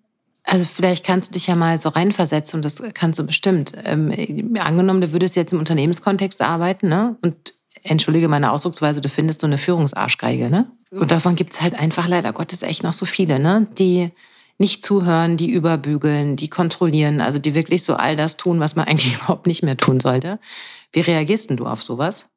also 0.44 0.64
vielleicht 0.64 1.04
kannst 1.04 1.30
du 1.30 1.32
dich 1.34 1.46
ja 1.46 1.56
mal 1.56 1.80
so 1.80 1.88
reinversetzen 1.88 2.58
und 2.58 2.64
das 2.64 2.82
kannst 2.94 3.18
du 3.18 3.26
bestimmt. 3.26 3.72
Ähm, 3.84 4.56
angenommen, 4.60 5.00
du 5.00 5.12
würdest 5.12 5.36
jetzt 5.36 5.52
im 5.52 5.58
Unternehmenskontext 5.58 6.40
arbeiten 6.40 6.88
ne? 6.88 7.16
und 7.22 7.53
entschuldige 7.90 8.28
meine 8.28 8.50
Ausdrucksweise, 8.50 9.00
du 9.00 9.08
findest 9.08 9.42
so 9.42 9.46
eine 9.46 9.58
Führungsarschgeige, 9.58 10.50
ne? 10.50 10.70
Und 10.90 11.10
davon 11.10 11.36
gibt 11.36 11.52
es 11.52 11.60
halt 11.60 11.78
einfach 11.78 12.08
leider 12.08 12.32
Gottes 12.32 12.62
echt 12.62 12.82
noch 12.82 12.92
so 12.92 13.04
viele, 13.06 13.38
ne? 13.38 13.66
Die 13.78 14.10
nicht 14.58 14.84
zuhören, 14.84 15.36
die 15.36 15.50
überbügeln, 15.50 16.36
die 16.36 16.48
kontrollieren, 16.48 17.20
also 17.20 17.38
die 17.38 17.54
wirklich 17.54 17.82
so 17.82 17.94
all 17.94 18.16
das 18.16 18.36
tun, 18.36 18.60
was 18.60 18.76
man 18.76 18.86
eigentlich 18.88 19.14
überhaupt 19.14 19.46
nicht 19.46 19.62
mehr 19.62 19.76
tun 19.76 20.00
sollte. 20.00 20.38
Wie 20.92 21.00
reagierst 21.00 21.50
denn 21.50 21.56
du 21.56 21.66
auf 21.66 21.82
sowas? 21.82 22.30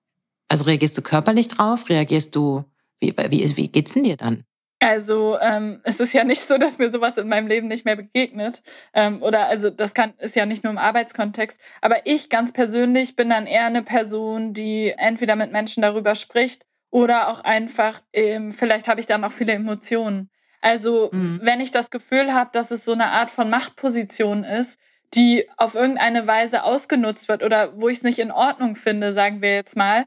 Also 0.49 0.65
reagierst 0.65 0.97
du 0.97 1.01
körperlich 1.01 1.47
drauf? 1.47 1.89
Reagierst 1.89 2.35
du, 2.35 2.63
wie, 2.99 3.15
wie, 3.29 3.57
wie 3.57 3.67
geht's 3.67 3.93
denn 3.93 4.03
dir 4.03 4.17
dann? 4.17 4.43
Also 4.79 5.39
ähm, 5.41 5.81
es 5.83 5.99
ist 5.99 6.13
ja 6.13 6.23
nicht 6.23 6.41
so, 6.41 6.57
dass 6.57 6.77
mir 6.77 6.91
sowas 6.91 7.17
in 7.17 7.27
meinem 7.27 7.47
Leben 7.47 7.67
nicht 7.67 7.85
mehr 7.85 7.95
begegnet. 7.95 8.61
Ähm, 8.93 9.23
oder 9.23 9.47
also 9.47 9.69
das 9.71 9.93
kann 9.93 10.13
ist 10.19 10.35
ja 10.35 10.45
nicht 10.45 10.63
nur 10.63 10.71
im 10.71 10.77
Arbeitskontext. 10.77 11.59
Aber 11.81 12.05
ich 12.05 12.29
ganz 12.29 12.51
persönlich 12.51 13.15
bin 13.15 13.29
dann 13.29 13.47
eher 13.47 13.65
eine 13.65 13.81
Person, 13.81 14.53
die 14.53 14.93
entweder 14.95 15.35
mit 15.35 15.51
Menschen 15.51 15.81
darüber 15.81 16.13
spricht 16.13 16.65
oder 16.91 17.29
auch 17.29 17.41
einfach, 17.41 18.01
ähm, 18.13 18.51
vielleicht 18.51 18.87
habe 18.87 18.99
ich 18.99 19.07
dann 19.07 19.23
auch 19.23 19.31
viele 19.31 19.53
Emotionen. 19.53 20.29
Also 20.61 21.09
mhm. 21.11 21.39
wenn 21.41 21.59
ich 21.59 21.71
das 21.71 21.89
Gefühl 21.89 22.33
habe, 22.33 22.51
dass 22.53 22.71
es 22.71 22.85
so 22.85 22.93
eine 22.93 23.07
Art 23.07 23.31
von 23.31 23.49
Machtposition 23.49 24.43
ist, 24.43 24.79
die 25.13 25.49
auf 25.57 25.75
irgendeine 25.75 26.27
Weise 26.27 26.63
ausgenutzt 26.63 27.29
wird 27.29 27.43
oder 27.43 27.79
wo 27.79 27.89
ich 27.89 27.97
es 27.97 28.03
nicht 28.03 28.19
in 28.19 28.31
Ordnung 28.31 28.75
finde, 28.75 29.13
sagen 29.13 29.41
wir 29.41 29.53
jetzt 29.55 29.75
mal, 29.75 30.05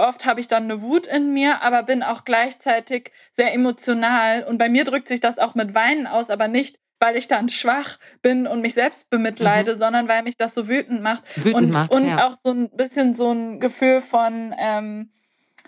Oft 0.00 0.26
habe 0.26 0.40
ich 0.40 0.48
dann 0.48 0.64
eine 0.64 0.82
Wut 0.82 1.06
in 1.06 1.32
mir, 1.32 1.62
aber 1.62 1.82
bin 1.82 2.02
auch 2.02 2.24
gleichzeitig 2.24 3.12
sehr 3.30 3.52
emotional. 3.54 4.44
Und 4.44 4.58
bei 4.58 4.68
mir 4.68 4.84
drückt 4.84 5.08
sich 5.08 5.20
das 5.20 5.38
auch 5.38 5.54
mit 5.54 5.74
Weinen 5.74 6.06
aus, 6.06 6.30
aber 6.30 6.48
nicht, 6.48 6.78
weil 6.98 7.16
ich 7.16 7.28
dann 7.28 7.48
schwach 7.48 7.98
bin 8.22 8.46
und 8.46 8.60
mich 8.60 8.74
selbst 8.74 9.10
bemitleide, 9.10 9.74
mhm. 9.74 9.78
sondern 9.78 10.08
weil 10.08 10.22
mich 10.22 10.36
das 10.36 10.54
so 10.54 10.68
wütend 10.68 11.02
macht. 11.02 11.24
Wütend 11.36 11.54
und 11.54 11.70
macht, 11.70 11.94
und 11.94 12.06
ja. 12.06 12.26
auch 12.26 12.36
so 12.42 12.50
ein 12.50 12.70
bisschen 12.70 13.14
so 13.14 13.32
ein 13.32 13.60
Gefühl 13.60 14.02
von, 14.02 14.54
ähm, 14.58 15.10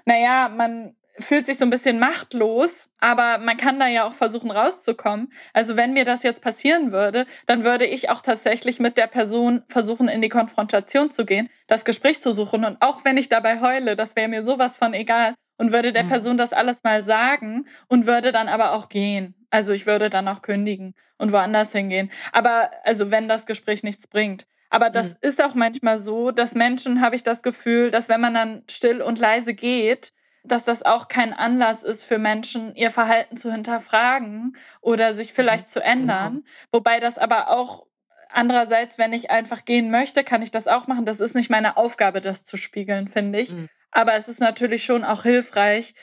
naja, 0.04 0.48
man 0.48 0.94
fühlt 1.22 1.46
sich 1.46 1.58
so 1.58 1.64
ein 1.64 1.70
bisschen 1.70 1.98
machtlos, 1.98 2.88
aber 2.98 3.38
man 3.38 3.56
kann 3.56 3.78
da 3.78 3.86
ja 3.86 4.06
auch 4.06 4.14
versuchen 4.14 4.50
rauszukommen. 4.50 5.32
Also 5.52 5.76
wenn 5.76 5.92
mir 5.92 6.04
das 6.04 6.22
jetzt 6.22 6.42
passieren 6.42 6.92
würde, 6.92 7.26
dann 7.46 7.64
würde 7.64 7.86
ich 7.86 8.10
auch 8.10 8.20
tatsächlich 8.20 8.78
mit 8.80 8.96
der 8.96 9.06
Person 9.06 9.62
versuchen, 9.68 10.08
in 10.08 10.22
die 10.22 10.28
Konfrontation 10.28 11.10
zu 11.10 11.24
gehen, 11.24 11.48
das 11.66 11.84
Gespräch 11.84 12.20
zu 12.20 12.32
suchen. 12.34 12.64
Und 12.64 12.80
auch 12.80 13.04
wenn 13.04 13.16
ich 13.16 13.28
dabei 13.28 13.60
heule, 13.60 13.96
das 13.96 14.16
wäre 14.16 14.28
mir 14.28 14.44
sowas 14.44 14.76
von 14.76 14.94
egal 14.94 15.34
und 15.58 15.72
würde 15.72 15.92
der 15.92 16.04
mhm. 16.04 16.08
Person 16.08 16.36
das 16.36 16.52
alles 16.52 16.82
mal 16.82 17.04
sagen 17.04 17.66
und 17.88 18.06
würde 18.06 18.32
dann 18.32 18.48
aber 18.48 18.72
auch 18.72 18.88
gehen. 18.88 19.34
Also 19.50 19.72
ich 19.72 19.86
würde 19.86 20.10
dann 20.10 20.28
auch 20.28 20.42
kündigen 20.42 20.94
und 21.18 21.32
woanders 21.32 21.72
hingehen. 21.72 22.10
Aber 22.32 22.70
also 22.84 23.10
wenn 23.10 23.28
das 23.28 23.46
Gespräch 23.46 23.82
nichts 23.82 24.06
bringt. 24.06 24.46
Aber 24.70 24.88
das 24.88 25.10
mhm. 25.10 25.16
ist 25.20 25.44
auch 25.44 25.54
manchmal 25.54 25.98
so, 25.98 26.30
dass 26.30 26.54
Menschen, 26.54 27.02
habe 27.02 27.14
ich 27.14 27.22
das 27.22 27.42
Gefühl, 27.42 27.90
dass 27.90 28.08
wenn 28.08 28.20
man 28.20 28.34
dann 28.34 28.62
still 28.68 29.02
und 29.02 29.18
leise 29.18 29.54
geht, 29.54 30.14
dass 30.44 30.64
das 30.64 30.82
auch 30.82 31.08
kein 31.08 31.32
Anlass 31.32 31.82
ist 31.82 32.02
für 32.04 32.18
Menschen, 32.18 32.74
ihr 32.74 32.90
Verhalten 32.90 33.36
zu 33.36 33.52
hinterfragen 33.52 34.56
oder 34.80 35.14
sich 35.14 35.30
mhm, 35.30 35.34
vielleicht 35.34 35.68
zu 35.68 35.80
genau. 35.80 35.92
ändern. 35.92 36.32
Genau. 36.32 36.46
Wobei 36.72 37.00
das 37.00 37.18
aber 37.18 37.48
auch 37.48 37.86
andererseits, 38.30 38.98
wenn 38.98 39.12
ich 39.12 39.30
einfach 39.30 39.64
gehen 39.64 39.90
möchte, 39.90 40.24
kann 40.24 40.42
ich 40.42 40.50
das 40.50 40.66
auch 40.66 40.86
machen. 40.86 41.04
Das 41.04 41.20
ist 41.20 41.34
nicht 41.34 41.50
meine 41.50 41.76
Aufgabe, 41.76 42.20
das 42.20 42.44
zu 42.44 42.56
spiegeln, 42.56 43.08
finde 43.08 43.40
ich. 43.40 43.50
Mhm. 43.50 43.68
Aber 43.90 44.14
es 44.14 44.28
ist 44.28 44.40
natürlich 44.40 44.84
schon 44.84 45.04
auch 45.04 45.22
hilfreich, 45.22 45.94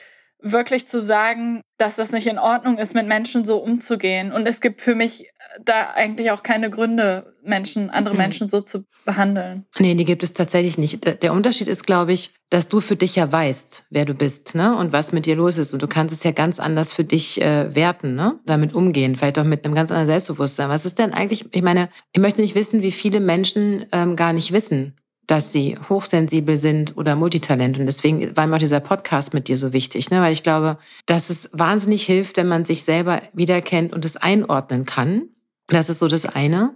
wirklich 0.42 0.86
zu 0.86 1.00
sagen, 1.00 1.62
dass 1.78 1.96
das 1.96 2.12
nicht 2.12 2.26
in 2.26 2.38
Ordnung 2.38 2.78
ist, 2.78 2.94
mit 2.94 3.06
Menschen 3.06 3.44
so 3.44 3.58
umzugehen. 3.58 4.32
Und 4.32 4.46
es 4.46 4.60
gibt 4.60 4.80
für 4.80 4.94
mich 4.94 5.24
äh, 5.24 5.26
da 5.64 5.90
eigentlich 5.90 6.30
auch 6.30 6.42
keine 6.42 6.70
Gründe, 6.70 7.34
Menschen, 7.42 7.90
andere 7.90 8.14
mhm. 8.14 8.20
Menschen 8.20 8.48
so 8.48 8.60
zu 8.60 8.84
behandeln. 9.04 9.64
Nee, 9.78 9.94
die 9.94 10.04
gibt 10.04 10.22
es 10.22 10.34
tatsächlich 10.34 10.76
nicht. 10.78 11.22
Der 11.22 11.32
Unterschied 11.32 11.68
ist, 11.68 11.86
glaube 11.86 12.12
ich, 12.12 12.32
dass 12.50 12.68
du 12.68 12.80
für 12.80 12.96
dich 12.96 13.16
ja 13.16 13.30
weißt, 13.30 13.86
wer 13.90 14.04
du 14.04 14.14
bist, 14.14 14.54
ne? 14.54 14.76
Und 14.76 14.92
was 14.92 15.12
mit 15.12 15.24
dir 15.24 15.36
los 15.36 15.56
ist. 15.56 15.72
Und 15.72 15.82
du 15.82 15.88
kannst 15.88 16.14
es 16.14 16.24
ja 16.24 16.32
ganz 16.32 16.60
anders 16.60 16.92
für 16.92 17.04
dich 17.04 17.40
äh, 17.40 17.74
werten, 17.74 18.14
ne? 18.14 18.38
Damit 18.44 18.74
umgehen, 18.74 19.16
vielleicht 19.16 19.38
auch 19.38 19.44
mit 19.44 19.64
einem 19.64 19.74
ganz 19.74 19.90
anderen 19.90 20.08
Selbstbewusstsein. 20.08 20.68
Was 20.68 20.84
ist 20.84 20.98
denn 20.98 21.12
eigentlich, 21.12 21.46
ich 21.54 21.62
meine, 21.62 21.88
ich 22.12 22.20
möchte 22.20 22.40
nicht 22.40 22.54
wissen, 22.54 22.82
wie 22.82 22.92
viele 22.92 23.20
Menschen 23.20 23.86
ähm, 23.92 24.16
gar 24.16 24.32
nicht 24.32 24.52
wissen, 24.52 24.96
dass 25.30 25.52
sie 25.52 25.78
hochsensibel 25.88 26.56
sind 26.56 26.96
oder 26.96 27.14
Multitalent. 27.14 27.78
Und 27.78 27.86
deswegen 27.86 28.36
war 28.36 28.48
mir 28.48 28.56
auch 28.56 28.60
dieser 28.60 28.80
Podcast 28.80 29.32
mit 29.32 29.46
dir 29.46 29.56
so 29.56 29.72
wichtig, 29.72 30.10
ne? 30.10 30.20
weil 30.20 30.32
ich 30.32 30.42
glaube, 30.42 30.76
dass 31.06 31.30
es 31.30 31.48
wahnsinnig 31.52 32.04
hilft, 32.04 32.36
wenn 32.36 32.48
man 32.48 32.64
sich 32.64 32.82
selber 32.82 33.22
wiederkennt 33.32 33.92
und 33.92 34.04
es 34.04 34.16
einordnen 34.16 34.86
kann. 34.86 35.28
Das 35.68 35.88
ist 35.88 36.00
so 36.00 36.08
das 36.08 36.26
eine. 36.26 36.70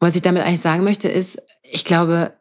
Und 0.00 0.06
was 0.06 0.16
ich 0.16 0.20
damit 0.20 0.42
eigentlich 0.42 0.60
sagen 0.60 0.84
möchte, 0.84 1.08
ist, 1.08 1.40
ich 1.62 1.82
glaube, 1.82 2.34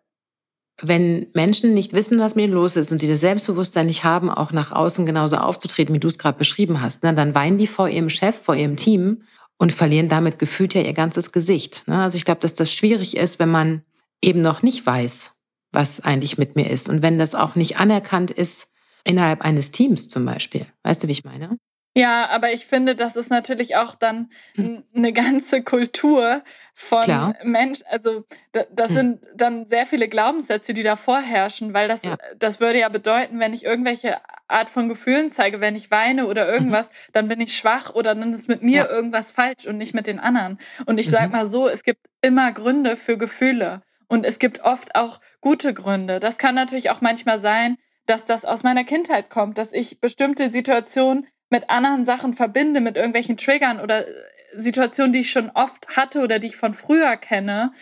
wenn 0.82 1.28
Menschen 1.34 1.74
nicht 1.74 1.94
wissen, 1.94 2.20
was 2.20 2.36
mir 2.36 2.48
los 2.48 2.76
ist 2.76 2.92
und 2.92 3.00
sie 3.00 3.08
das 3.08 3.22
Selbstbewusstsein 3.22 3.88
nicht 3.88 4.04
haben, 4.04 4.30
auch 4.30 4.52
nach 4.52 4.74
außen 4.74 5.06
genauso 5.06 5.38
aufzutreten, 5.38 5.96
wie 5.96 6.00
du 6.00 6.10
es 6.10 6.20
gerade 6.20 6.38
beschrieben 6.38 6.82
hast, 6.82 7.04
ne, 7.04 7.14
dann 7.14 7.36
weinen 7.36 7.58
die 7.58 7.68
vor 7.68 7.88
ihrem 7.88 8.10
Chef, 8.10 8.36
vor 8.36 8.56
ihrem 8.56 8.76
Team 8.76 9.24
und 9.58 9.72
verlieren 9.72 10.10
damit 10.10 10.40
gefühlt 10.40 10.74
ja 10.74 10.82
ihr 10.82 10.94
ganzes 10.94 11.32
Gesicht. 11.32 11.88
Ne? 11.88 12.02
Also 12.02 12.18
ich 12.18 12.26
glaube, 12.26 12.42
dass 12.42 12.54
das 12.54 12.72
schwierig 12.72 13.16
ist, 13.16 13.40
wenn 13.40 13.50
man 13.50 13.84
eben 14.22 14.42
noch 14.42 14.62
nicht 14.62 14.86
weiß, 14.86 15.37
was 15.72 16.02
eigentlich 16.02 16.38
mit 16.38 16.56
mir 16.56 16.70
ist. 16.70 16.90
Und 16.90 17.02
wenn 17.02 17.20
das 17.20 17.36
auch 17.36 17.56
nicht 17.56 17.78
anerkannt 17.78 18.32
ist 18.32 18.74
innerhalb 19.04 19.42
eines 19.42 19.72
Teams 19.72 20.08
zum 20.10 20.26
Beispiel. 20.26 20.66
Weißt 20.84 21.04
du, 21.04 21.08
wie 21.08 21.14
ich 21.14 21.24
meine? 21.24 21.58
Ja, 21.98 22.30
aber 22.30 22.54
ich 22.54 22.68
finde, 22.68 22.94
das 22.94 23.16
ist 23.16 23.32
natürlich 23.32 23.76
auch 23.76 23.96
dann 23.96 24.30
hm. 24.54 24.84
eine 24.96 25.12
ganze 25.14 25.64
Kultur 25.64 26.44
von 26.76 27.02
Klar. 27.02 27.36
Mensch, 27.44 27.80
also 27.90 28.24
das 28.52 28.90
hm. 28.90 28.96
sind 28.96 29.20
dann 29.36 29.68
sehr 29.68 29.88
viele 29.88 30.08
Glaubenssätze, 30.08 30.76
die 30.76 30.84
da 30.84 30.96
vorherrschen, 30.96 31.74
weil 31.74 31.88
das, 31.88 32.04
ja. 32.04 32.18
das 32.38 32.60
würde 32.60 32.80
ja 32.82 32.90
bedeuten, 32.90 33.40
wenn 33.40 33.52
ich 33.52 33.66
irgendwelche 33.66 34.18
Art 34.48 34.70
von 34.70 34.90
Gefühlen 34.90 35.32
zeige, 35.32 35.60
wenn 35.60 35.76
ich 35.76 35.90
weine 35.90 36.28
oder 36.28 36.46
mhm. 36.46 36.54
irgendwas, 36.54 36.88
mhm. 36.88 37.12
dann 37.14 37.28
bin 37.28 37.42
ich 37.42 37.58
schwach 37.58 37.96
oder 37.96 38.14
dann 38.14 38.32
ist 38.32 38.48
mit 38.48 38.62
mir 38.62 38.78
ja. 38.78 38.90
irgendwas 38.90 39.32
falsch 39.32 39.66
und 39.66 39.78
nicht 39.78 39.96
mit 39.96 40.06
den 40.06 40.20
anderen. 40.20 40.60
Und 40.86 41.00
ich 41.00 41.08
mhm. 41.08 41.12
sage 41.12 41.32
mal 41.32 41.50
so, 41.50 41.68
es 41.68 41.84
gibt 41.84 42.06
immer 42.22 42.52
Gründe 42.52 42.96
für 42.96 43.18
Gefühle 43.18 43.82
und 44.08 44.26
es 44.26 44.40
gibt 44.40 44.62
oft 44.62 44.96
auch 44.96 45.20
gute 45.42 45.74
Gründe. 45.74 46.20
Das 46.20 46.38
kann 46.38 46.56
natürlich 46.56 46.90
auch 46.90 47.02
manchmal 47.02 47.40
sein, 47.40 47.78
dass 48.06 48.26
das 48.26 48.46
aus 48.46 48.64
meiner 48.64 48.84
Kindheit 48.84 49.30
kommt, 49.30 49.58
dass 49.58 49.74
ich 49.74 50.00
bestimmte 50.00 50.50
Situationen 50.50 51.28
mit 51.50 51.70
anderen 51.70 52.06
Sachen 52.06 52.34
verbinde, 52.34 52.82
mit 52.82 52.96
irgendwelchen 52.96 53.38
Triggern 53.38 53.80
oder 53.80 54.08
äh, 54.08 54.14
Situationen, 54.56 55.14
die 55.14 55.20
ich 55.20 55.32
schon 55.32 55.50
oft 55.52 55.88
hatte 55.96 56.22
oder 56.22 56.40
die 56.40 56.48
ich 56.48 56.58
von 56.58 56.74
früher 56.74 57.18
kenne, 57.18 57.74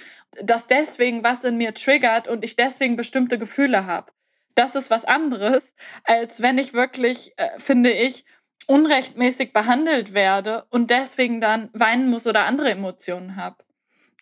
dass 0.41 0.67
deswegen 0.67 1.23
was 1.23 1.43
in 1.43 1.57
mir 1.57 1.73
triggert 1.73 2.27
und 2.27 2.43
ich 2.43 2.55
deswegen 2.55 2.95
bestimmte 2.95 3.39
Gefühle 3.39 3.85
habe. 3.85 4.11
Das 4.55 4.75
ist 4.75 4.89
was 4.89 5.05
anderes, 5.05 5.73
als 6.03 6.41
wenn 6.41 6.57
ich 6.57 6.73
wirklich, 6.73 7.33
äh, 7.37 7.59
finde 7.59 7.91
ich, 7.91 8.25
unrechtmäßig 8.67 9.53
behandelt 9.53 10.13
werde 10.13 10.65
und 10.69 10.89
deswegen 10.89 11.39
dann 11.39 11.69
weinen 11.73 12.09
muss 12.09 12.25
oder 12.25 12.45
andere 12.45 12.71
Emotionen 12.71 13.35
habe. 13.35 13.64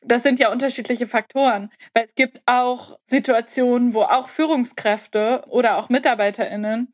Das 0.06 0.24
sind 0.24 0.40
ja 0.40 0.52
unterschiedliche 0.52 1.08
Faktoren, 1.08 1.72
weil 1.94 2.06
es 2.06 2.16
gibt 2.16 2.42
auch 2.46 2.98
Situationen, 3.06 3.94
wo 3.94 4.02
auch 4.02 4.28
Führungskräfte 4.30 5.44
oder 5.48 5.78
auch 5.78 5.90
Mitarbeiterinnen 5.90 6.94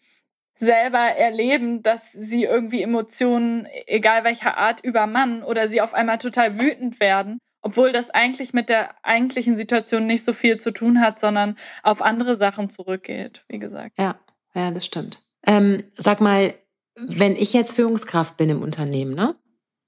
selber 0.55 0.99
erleben, 0.99 1.81
dass 1.81 2.11
sie 2.11 2.43
irgendwie 2.43 2.81
Emotionen, 2.81 3.67
egal 3.87 4.23
welcher 4.23 4.57
Art, 4.57 4.83
übermannen 4.83 5.43
oder 5.43 5.67
sie 5.69 5.81
auf 5.81 5.93
einmal 5.93 6.17
total 6.17 6.59
wütend 6.59 6.99
werden, 6.99 7.39
obwohl 7.61 7.91
das 7.91 8.09
eigentlich 8.09 8.53
mit 8.53 8.69
der 8.69 8.93
eigentlichen 9.03 9.55
Situation 9.55 10.05
nicht 10.05 10.25
so 10.25 10.33
viel 10.33 10.57
zu 10.57 10.71
tun 10.71 10.99
hat, 11.01 11.19
sondern 11.19 11.55
auf 11.83 12.01
andere 12.01 12.35
Sachen 12.35 12.69
zurückgeht, 12.69 13.43
wie 13.47 13.59
gesagt. 13.59 13.97
Ja, 13.97 14.19
ja, 14.53 14.71
das 14.71 14.85
stimmt. 14.85 15.23
Ähm, 15.45 15.83
sag 15.95 16.19
mal, 16.19 16.53
wenn 16.95 17.35
ich 17.35 17.53
jetzt 17.53 17.73
Führungskraft 17.73 18.35
bin 18.37 18.49
im 18.49 18.61
Unternehmen, 18.61 19.15
ne? 19.15 19.35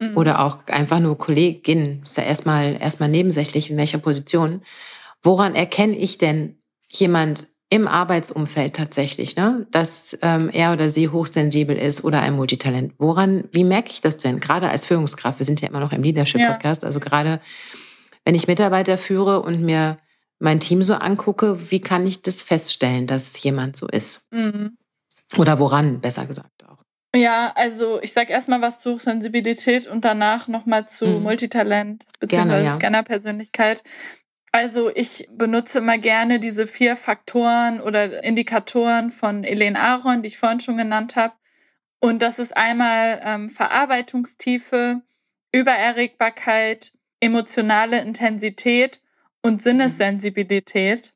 Mhm. 0.02 0.18
Oder 0.18 0.44
auch 0.44 0.66
einfach 0.66 1.00
nur 1.00 1.18
Kollegin, 1.18 2.02
ist 2.04 2.18
ja 2.18 2.24
erstmal 2.24 2.76
erstmal 2.82 3.08
nebensächlich, 3.08 3.70
in 3.70 3.78
welcher 3.78 4.00
Position. 4.00 4.64
Woran 5.22 5.54
erkenne 5.54 5.96
ich 5.96 6.18
denn 6.18 6.58
jemand 6.90 7.48
im 7.70 7.88
Arbeitsumfeld 7.88 8.76
tatsächlich, 8.76 9.38
ne, 9.38 9.66
dass 9.72 10.18
ähm, 10.24 10.50
er 10.50 10.74
oder 10.74 10.90
sie 10.90 11.08
hochsensibel 11.08 11.78
ist 11.78 12.04
oder 12.04 12.20
ein 12.20 12.36
Multitalent. 12.36 12.94
Woran, 12.98 13.46
wie 13.54 13.64
merke 13.64 13.92
ich 13.92 14.02
das 14.02 14.18
denn? 14.18 14.42
Gerade 14.42 14.70
als 14.70 14.86
Führungskraft, 14.86 15.40
wir 15.40 15.46
sind 15.46 15.62
ja 15.62 15.70
immer 15.70 15.80
noch 15.80 15.94
im 15.94 16.04
Leadership-Podcast, 16.04 16.82
ja. 16.82 16.88
also 16.88 17.00
gerade 17.00 17.40
wenn 18.26 18.36
ich 18.36 18.48
Mitarbeiter 18.48 18.98
führe 18.98 19.42
und 19.42 19.62
mir 19.62 20.00
mein 20.40 20.60
Team 20.60 20.84
so 20.84 20.96
angucke, 20.96 21.72
wie 21.72 21.80
kann 21.80 22.06
ich 22.06 22.22
das 22.24 22.42
feststellen, 22.42 23.08
dass 23.08 23.42
jemand 23.42 23.78
so 23.78 23.88
ist? 23.88 24.28
Mhm. 24.32 24.78
Oder 25.38 25.60
woran, 25.60 26.02
besser 26.02 26.26
gesagt. 26.26 26.50
Ja, 27.13 27.52
also 27.56 28.02
ich 28.02 28.13
sage 28.13 28.32
erstmal 28.32 28.62
was 28.62 28.82
zu 28.82 28.97
Sensibilität 28.97 29.86
und 29.86 30.06
danach 30.06 30.47
nochmal 30.47 30.88
zu 30.88 31.06
mhm. 31.06 31.24
Multitalent 31.24 32.06
bzw. 32.19 32.63
Ja. 32.63 32.76
Scanner-Persönlichkeit. 32.76 33.84
Also 34.54 34.89
ich 34.93 35.28
benutze 35.32 35.80
immer 35.80 35.97
gerne 35.97 36.39
diese 36.39 36.67
vier 36.67 36.95
Faktoren 36.95 37.82
oder 37.82 38.24
Indikatoren 38.24 39.12
von 39.12 39.43
Elaine 39.43 39.80
Aron, 39.80 40.24
die 40.24 40.28
ich 40.28 40.38
vorhin 40.38 40.60
schon 40.60 40.78
genannt 40.78 41.15
habe. 41.15 41.34
Und 42.00 42.21
das 42.21 42.39
ist 42.39 42.56
einmal 42.56 43.21
ähm, 43.24 43.50
Verarbeitungstiefe, 43.50 45.02
Übererregbarkeit, 45.52 46.93
emotionale 47.19 48.02
Intensität 48.02 49.02
und. 49.41 49.62
Sinnessensibilität. 49.62 51.13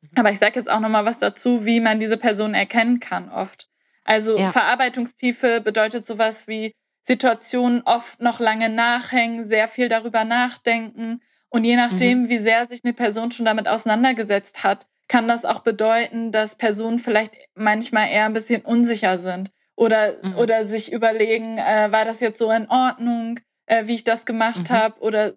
Mhm. 0.00 0.08
Aber 0.16 0.30
ich 0.30 0.38
sage 0.38 0.56
jetzt 0.56 0.70
auch 0.70 0.80
noch 0.80 0.88
mal 0.88 1.04
was 1.04 1.18
dazu, 1.18 1.64
wie 1.64 1.80
man 1.80 2.00
diese 2.00 2.16
Person 2.16 2.54
erkennen 2.54 3.00
kann 3.00 3.30
oft. 3.30 3.68
Also 4.04 4.38
ja. 4.38 4.52
Verarbeitungstiefe 4.52 5.60
bedeutet 5.60 6.06
sowas 6.06 6.46
wie 6.46 6.72
Situationen 7.02 7.82
oft 7.84 8.20
noch 8.20 8.40
lange 8.40 8.68
nachhängen, 8.68 9.44
sehr 9.44 9.68
viel 9.68 9.88
darüber 9.88 10.24
nachdenken 10.24 11.20
und 11.54 11.64
je 11.64 11.76
nachdem, 11.76 12.22
mhm. 12.22 12.28
wie 12.28 12.38
sehr 12.38 12.66
sich 12.66 12.80
eine 12.82 12.94
Person 12.94 13.30
schon 13.30 13.46
damit 13.46 13.68
auseinandergesetzt 13.68 14.64
hat, 14.64 14.86
kann 15.06 15.28
das 15.28 15.44
auch 15.44 15.60
bedeuten, 15.60 16.32
dass 16.32 16.56
Personen 16.56 16.98
vielleicht 16.98 17.32
manchmal 17.54 18.08
eher 18.08 18.24
ein 18.24 18.32
bisschen 18.32 18.62
unsicher 18.62 19.18
sind 19.18 19.52
oder, 19.76 20.16
mhm. 20.22 20.36
oder 20.36 20.64
sich 20.64 20.92
überlegen, 20.92 21.58
äh, 21.58 21.92
war 21.92 22.04
das 22.04 22.20
jetzt 22.20 22.38
so 22.38 22.50
in 22.50 22.68
Ordnung, 22.68 23.38
äh, 23.66 23.86
wie 23.86 23.94
ich 23.94 24.04
das 24.04 24.26
gemacht 24.26 24.70
mhm. 24.70 24.74
habe 24.74 25.00
oder 25.00 25.34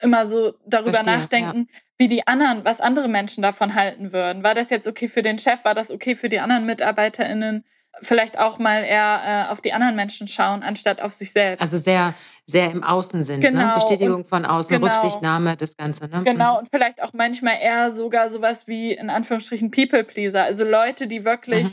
immer 0.00 0.26
so 0.26 0.54
darüber 0.66 0.94
Verstehe, 0.94 1.18
nachdenken, 1.18 1.68
ja. 1.70 1.78
wie 1.98 2.08
die 2.08 2.26
anderen, 2.26 2.64
was 2.64 2.80
andere 2.80 3.08
Menschen 3.08 3.42
davon 3.42 3.74
halten 3.74 4.12
würden. 4.12 4.42
War 4.42 4.54
das 4.54 4.70
jetzt 4.70 4.88
okay 4.88 5.08
für 5.08 5.22
den 5.22 5.38
Chef? 5.38 5.64
War 5.64 5.74
das 5.74 5.90
okay 5.90 6.16
für 6.16 6.28
die 6.28 6.40
anderen 6.40 6.66
MitarbeiterInnen? 6.66 7.64
Vielleicht 8.02 8.38
auch 8.38 8.58
mal 8.58 8.82
eher 8.82 9.46
äh, 9.48 9.52
auf 9.52 9.60
die 9.60 9.72
anderen 9.72 9.96
Menschen 9.96 10.28
schauen, 10.28 10.62
anstatt 10.62 11.00
auf 11.00 11.12
sich 11.12 11.32
selbst. 11.32 11.60
Also 11.60 11.78
sehr, 11.78 12.14
sehr 12.46 12.70
im 12.70 12.82
Außen 12.82 13.24
sind, 13.24 13.40
ne? 13.40 13.50
genau. 13.50 13.66
ne? 13.68 13.74
Bestätigung 13.74 14.24
von 14.24 14.44
außen, 14.44 14.74
genau. 14.74 14.86
Rücksichtnahme, 14.86 15.56
das 15.56 15.76
Ganze. 15.76 16.08
Ne? 16.08 16.22
Genau, 16.24 16.54
mhm. 16.54 16.58
und 16.60 16.68
vielleicht 16.72 17.02
auch 17.02 17.12
manchmal 17.12 17.58
eher 17.60 17.90
sogar 17.90 18.28
sowas 18.30 18.66
wie 18.66 18.92
in 18.92 19.10
Anführungsstrichen 19.10 19.70
People-Pleaser. 19.70 20.44
Also 20.44 20.64
Leute, 20.64 21.06
die 21.06 21.24
wirklich 21.24 21.68
mhm. 21.68 21.72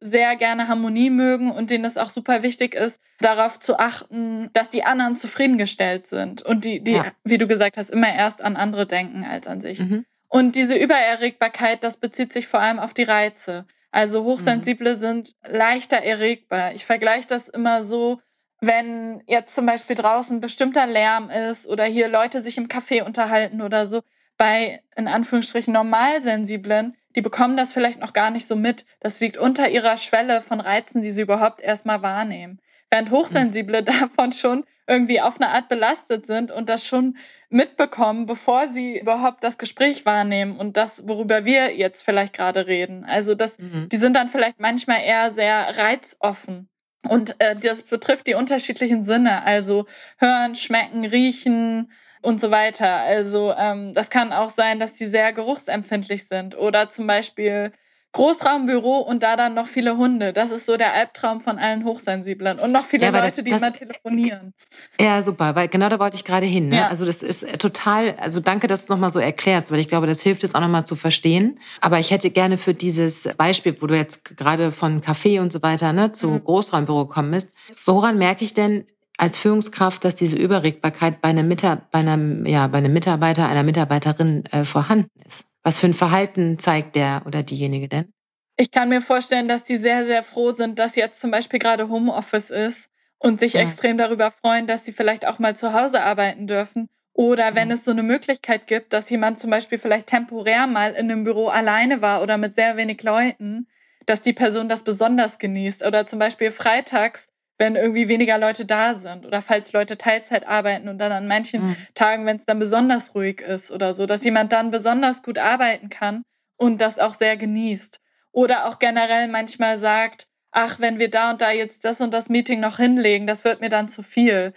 sehr 0.00 0.36
gerne 0.36 0.68
Harmonie 0.68 1.10
mögen 1.10 1.50
und 1.50 1.70
denen 1.70 1.84
es 1.84 1.96
auch 1.96 2.10
super 2.10 2.42
wichtig 2.42 2.74
ist, 2.74 3.00
darauf 3.20 3.58
zu 3.58 3.78
achten, 3.78 4.50
dass 4.52 4.70
die 4.70 4.84
anderen 4.84 5.16
zufriedengestellt 5.16 6.06
sind 6.06 6.42
und 6.42 6.64
die, 6.64 6.82
die 6.82 6.92
ja. 6.92 7.06
wie 7.24 7.38
du 7.38 7.46
gesagt 7.46 7.76
hast, 7.76 7.90
immer 7.90 8.12
erst 8.12 8.42
an 8.42 8.56
andere 8.56 8.86
denken 8.86 9.24
als 9.24 9.46
an 9.46 9.60
sich. 9.60 9.80
Mhm. 9.80 10.04
Und 10.28 10.56
diese 10.56 10.74
Übererregbarkeit, 10.76 11.84
das 11.84 11.98
bezieht 11.98 12.32
sich 12.32 12.46
vor 12.46 12.60
allem 12.60 12.78
auf 12.78 12.94
die 12.94 13.02
Reize. 13.02 13.66
Also 13.92 14.24
Hochsensible 14.24 14.96
mhm. 14.96 15.00
sind 15.00 15.32
leichter 15.46 15.98
erregbar. 15.98 16.72
Ich 16.72 16.84
vergleiche 16.84 17.28
das 17.28 17.48
immer 17.48 17.84
so, 17.84 18.20
wenn 18.60 19.22
jetzt 19.26 19.54
zum 19.54 19.66
Beispiel 19.66 19.96
draußen 19.96 20.40
bestimmter 20.40 20.86
Lärm 20.86 21.28
ist 21.30 21.68
oder 21.68 21.84
hier 21.84 22.08
Leute 22.08 22.42
sich 22.42 22.56
im 22.56 22.68
Café 22.68 23.02
unterhalten 23.02 23.60
oder 23.60 23.86
so. 23.86 24.00
Bei 24.38 24.82
in 24.96 25.08
Anführungsstrichen 25.08 25.74
Normalsensiblen, 25.74 26.96
die 27.14 27.20
bekommen 27.20 27.56
das 27.56 27.74
vielleicht 27.74 28.00
noch 28.00 28.14
gar 28.14 28.30
nicht 28.30 28.46
so 28.46 28.56
mit. 28.56 28.86
Das 29.00 29.20
liegt 29.20 29.36
unter 29.36 29.68
ihrer 29.68 29.98
Schwelle 29.98 30.40
von 30.40 30.60
Reizen, 30.60 31.02
die 31.02 31.12
sie 31.12 31.22
überhaupt 31.22 31.60
erstmal 31.60 32.00
wahrnehmen. 32.00 32.61
Während. 32.92 33.10
Hochsensible 33.10 33.82
davon 33.82 34.32
schon 34.32 34.64
irgendwie 34.86 35.20
auf 35.20 35.40
eine 35.40 35.50
Art 35.50 35.68
belastet 35.68 36.26
sind 36.26 36.50
und 36.50 36.68
das 36.68 36.86
schon 36.86 37.16
mitbekommen, 37.48 38.26
bevor 38.26 38.68
sie 38.68 38.98
überhaupt 38.98 39.44
das 39.44 39.58
Gespräch 39.58 40.04
wahrnehmen 40.04 40.56
und 40.56 40.76
das, 40.76 41.06
worüber 41.06 41.44
wir 41.44 41.74
jetzt 41.76 42.02
vielleicht 42.02 42.34
gerade 42.34 42.66
reden. 42.66 43.04
Also 43.04 43.34
das, 43.34 43.58
mhm. 43.58 43.88
die 43.90 43.96
sind 43.96 44.16
dann 44.16 44.28
vielleicht 44.28 44.60
manchmal 44.60 45.02
eher 45.02 45.32
sehr 45.32 45.78
reizoffen. 45.78 46.68
Und 47.08 47.34
äh, 47.40 47.56
das 47.56 47.82
betrifft 47.82 48.26
die 48.26 48.34
unterschiedlichen 48.34 49.02
Sinne, 49.02 49.42
also 49.42 49.86
hören, 50.18 50.54
schmecken, 50.54 51.04
riechen 51.04 51.90
und 52.20 52.40
so 52.40 52.50
weiter. 52.50 53.00
Also 53.00 53.52
ähm, 53.56 53.92
das 53.94 54.08
kann 54.08 54.32
auch 54.32 54.50
sein, 54.50 54.78
dass 54.78 54.96
sie 54.96 55.06
sehr 55.06 55.32
geruchsempfindlich 55.32 56.28
sind 56.28 56.56
oder 56.56 56.88
zum 56.90 57.06
Beispiel 57.06 57.72
Großraumbüro 58.12 58.98
und 58.98 59.22
da 59.22 59.36
dann 59.36 59.54
noch 59.54 59.66
viele 59.66 59.96
Hunde. 59.96 60.34
Das 60.34 60.50
ist 60.50 60.66
so 60.66 60.76
der 60.76 60.92
Albtraum 60.92 61.40
von 61.40 61.58
allen 61.58 61.84
Hochsensiblen. 61.84 62.58
Und 62.58 62.70
noch 62.70 62.84
viele 62.84 63.06
ja, 63.06 63.10
Leute, 63.10 63.24
das, 63.24 63.34
die 63.36 63.50
das, 63.50 63.62
immer 63.62 63.72
telefonieren. 63.72 64.52
Ja, 65.00 65.22
super, 65.22 65.54
weil 65.54 65.68
genau 65.68 65.88
da 65.88 65.98
wollte 65.98 66.16
ich 66.16 66.24
gerade 66.24 66.44
hin. 66.44 66.68
Ne? 66.68 66.76
Ja. 66.76 66.88
Also 66.88 67.06
das 67.06 67.22
ist 67.22 67.58
total, 67.58 68.14
also 68.18 68.40
danke, 68.40 68.66
dass 68.66 68.82
du 68.82 68.84
es 68.84 68.88
nochmal 68.90 69.10
so 69.10 69.18
erklärst, 69.18 69.72
weil 69.72 69.80
ich 69.80 69.88
glaube, 69.88 70.06
das 70.06 70.20
hilft 70.20 70.44
es 70.44 70.54
auch 70.54 70.60
nochmal 70.60 70.84
zu 70.84 70.94
verstehen. 70.94 71.58
Aber 71.80 71.98
ich 71.98 72.10
hätte 72.10 72.30
gerne 72.30 72.58
für 72.58 72.74
dieses 72.74 73.28
Beispiel, 73.38 73.76
wo 73.80 73.86
du 73.86 73.96
jetzt 73.96 74.36
gerade 74.36 74.72
von 74.72 75.00
Café 75.00 75.40
und 75.40 75.50
so 75.50 75.62
weiter 75.62 75.94
ne, 75.94 76.12
zu 76.12 76.28
mhm. 76.28 76.44
Großraumbüro 76.44 77.06
gekommen 77.06 77.30
bist, 77.30 77.54
woran 77.86 78.18
merke 78.18 78.44
ich 78.44 78.52
denn, 78.52 78.86
als 79.18 79.38
Führungskraft, 79.38 80.04
dass 80.04 80.16
diese 80.16 80.36
Überregbarkeit 80.36 81.20
bei 81.20 81.28
einem, 81.28 81.46
Mitar 81.46 81.82
bei 81.90 82.00
einem, 82.00 82.44
ja, 82.44 82.66
bei 82.66 82.78
einem 82.78 82.92
Mitarbeiter, 82.92 83.48
einer 83.48 83.62
Mitarbeiterin 83.62 84.44
äh, 84.46 84.64
vorhanden 84.64 85.10
ist? 85.26 85.46
Was 85.62 85.78
für 85.78 85.86
ein 85.86 85.94
Verhalten 85.94 86.58
zeigt 86.58 86.96
der 86.96 87.22
oder 87.26 87.42
diejenige 87.42 87.88
denn? 87.88 88.12
Ich 88.56 88.70
kann 88.70 88.88
mir 88.88 89.00
vorstellen, 89.00 89.48
dass 89.48 89.64
die 89.64 89.76
sehr, 89.76 90.04
sehr 90.04 90.22
froh 90.22 90.52
sind, 90.52 90.78
dass 90.78 90.96
jetzt 90.96 91.20
zum 91.20 91.30
Beispiel 91.30 91.58
gerade 91.58 91.88
Homeoffice 91.88 92.50
ist 92.50 92.88
und 93.18 93.40
sich 93.40 93.54
ja. 93.54 93.60
extrem 93.60 93.96
darüber 93.96 94.30
freuen, 94.30 94.66
dass 94.66 94.84
sie 94.84 94.92
vielleicht 94.92 95.26
auch 95.26 95.38
mal 95.38 95.56
zu 95.56 95.72
Hause 95.72 96.02
arbeiten 96.02 96.46
dürfen. 96.46 96.88
Oder 97.14 97.54
wenn 97.54 97.68
ja. 97.68 97.74
es 97.74 97.84
so 97.84 97.90
eine 97.90 98.02
Möglichkeit 98.02 98.66
gibt, 98.66 98.92
dass 98.92 99.10
jemand 99.10 99.38
zum 99.40 99.50
Beispiel 99.50 99.78
vielleicht 99.78 100.08
temporär 100.08 100.66
mal 100.66 100.92
in 100.92 101.10
einem 101.10 101.24
Büro 101.24 101.48
alleine 101.48 102.02
war 102.02 102.22
oder 102.22 102.38
mit 102.38 102.54
sehr 102.54 102.76
wenig 102.76 103.02
Leuten, 103.02 103.68
dass 104.06 104.22
die 104.22 104.32
Person 104.32 104.68
das 104.68 104.82
besonders 104.82 105.38
genießt. 105.38 105.84
Oder 105.84 106.06
zum 106.06 106.18
Beispiel 106.18 106.50
freitags 106.50 107.28
wenn 107.62 107.76
irgendwie 107.76 108.08
weniger 108.08 108.38
Leute 108.38 108.64
da 108.64 108.92
sind 108.92 109.24
oder 109.24 109.40
falls 109.40 109.72
Leute 109.72 109.96
Teilzeit 109.96 110.48
arbeiten 110.48 110.88
und 110.88 110.98
dann 110.98 111.12
an 111.12 111.28
manchen 111.28 111.68
mhm. 111.68 111.76
Tagen, 111.94 112.26
wenn 112.26 112.36
es 112.36 112.44
dann 112.44 112.58
besonders 112.58 113.14
ruhig 113.14 113.40
ist 113.40 113.70
oder 113.70 113.94
so, 113.94 114.04
dass 114.04 114.24
jemand 114.24 114.52
dann 114.52 114.72
besonders 114.72 115.22
gut 115.22 115.38
arbeiten 115.38 115.88
kann 115.88 116.24
und 116.56 116.80
das 116.80 116.98
auch 116.98 117.14
sehr 117.14 117.36
genießt. 117.36 118.00
Oder 118.32 118.66
auch 118.66 118.80
generell 118.80 119.28
manchmal 119.28 119.78
sagt, 119.78 120.26
ach, 120.50 120.80
wenn 120.80 120.98
wir 120.98 121.08
da 121.08 121.30
und 121.30 121.40
da 121.40 121.52
jetzt 121.52 121.84
das 121.84 122.00
und 122.00 122.12
das 122.12 122.28
Meeting 122.28 122.58
noch 122.58 122.78
hinlegen, 122.78 123.28
das 123.28 123.44
wird 123.44 123.60
mir 123.60 123.68
dann 123.68 123.88
zu 123.88 124.02
viel. 124.02 124.54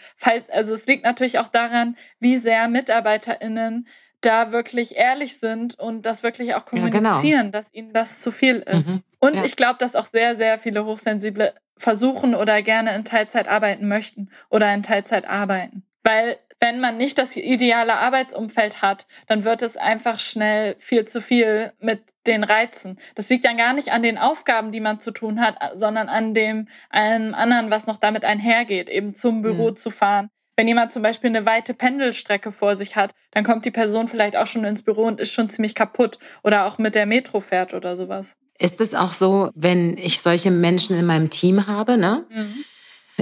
Also 0.50 0.74
es 0.74 0.88
liegt 0.88 1.04
natürlich 1.04 1.38
auch 1.38 1.50
daran, 1.50 1.98
wie 2.20 2.38
sehr 2.38 2.68
MitarbeiterInnen 2.68 3.88
da 4.22 4.52
wirklich 4.52 4.96
ehrlich 4.96 5.38
sind 5.39 5.78
und 5.78 6.08
das 6.08 6.24
wirklich 6.24 6.56
auch 6.56 6.65
kommunizieren, 6.65 7.24
ja, 7.24 7.41
genau. 7.41 7.52
dass 7.52 7.72
ihnen 7.72 7.94
das 7.94 8.22
zu 8.22 8.32
viel 8.32 8.58
ist. 8.65 8.89
Mhm. 8.89 9.04
Und 9.25 9.35
ja. 9.35 9.43
ich 9.43 9.55
glaube, 9.55 9.77
dass 9.79 9.95
auch 9.95 10.05
sehr, 10.05 10.35
sehr 10.35 10.59
viele 10.59 10.85
Hochsensible 10.85 11.53
versuchen 11.77 12.35
oder 12.35 12.61
gerne 12.61 12.95
in 12.95 13.05
Teilzeit 13.05 13.47
arbeiten 13.47 13.88
möchten 13.88 14.29
oder 14.49 14.71
in 14.73 14.83
Teilzeit 14.83 15.27
arbeiten. 15.27 15.83
Weil 16.03 16.38
wenn 16.59 16.79
man 16.79 16.97
nicht 16.97 17.17
das 17.17 17.35
ideale 17.35 17.95
Arbeitsumfeld 17.95 18.81
hat, 18.81 19.07
dann 19.27 19.43
wird 19.43 19.61
es 19.61 19.77
einfach 19.77 20.19
schnell 20.19 20.75
viel 20.79 21.05
zu 21.05 21.21
viel 21.21 21.73
mit 21.79 22.03
den 22.27 22.43
Reizen. 22.43 22.97
Das 23.15 23.29
liegt 23.29 23.45
dann 23.45 23.57
gar 23.57 23.73
nicht 23.73 23.91
an 23.91 24.03
den 24.03 24.17
Aufgaben, 24.17 24.71
die 24.71 24.79
man 24.79 24.99
zu 24.99 25.11
tun 25.11 25.41
hat, 25.41 25.57
sondern 25.75 26.07
an 26.07 26.33
dem 26.33 26.67
allem 26.89 27.33
anderen, 27.33 27.69
was 27.71 27.88
noch 27.88 27.97
damit 27.97 28.23
einhergeht, 28.23 28.89
eben 28.89 29.15
zum 29.15 29.41
Büro 29.41 29.71
mhm. 29.71 29.75
zu 29.75 29.91
fahren, 29.91 30.29
wenn 30.57 30.67
jemand 30.67 30.93
zum 30.93 31.01
Beispiel 31.01 31.29
eine 31.29 31.45
weite 31.45 31.73
Pendelstrecke 31.73 32.51
vor 32.51 32.77
sich 32.77 32.95
hat, 32.95 33.13
dann 33.31 33.43
kommt 33.43 33.65
die 33.65 33.71
Person 33.71 34.07
vielleicht 34.07 34.38
auch 34.38 34.47
schon 34.47 34.63
ins 34.63 34.83
Büro 34.83 35.03
und 35.03 35.19
ist 35.19 35.33
schon 35.33 35.49
ziemlich 35.49 35.75
kaputt 35.75 36.17
oder 36.43 36.65
auch 36.65 36.77
mit 36.77 36.95
der 36.95 37.05
Metro 37.05 37.41
fährt 37.41 37.73
oder 37.73 37.95
sowas. 37.95 38.38
Ist 38.58 38.80
es 38.82 38.94
auch 38.94 39.13
so, 39.13 39.50
wenn 39.56 39.98
ich 39.98 40.22
solche 40.22 40.52
Menschen 40.52 40.98
in 40.98 41.06
meinem 41.06 41.30
Team 41.30 41.68
habe, 41.68 41.98
ne? 41.98 42.26
Mhm. 42.30 42.63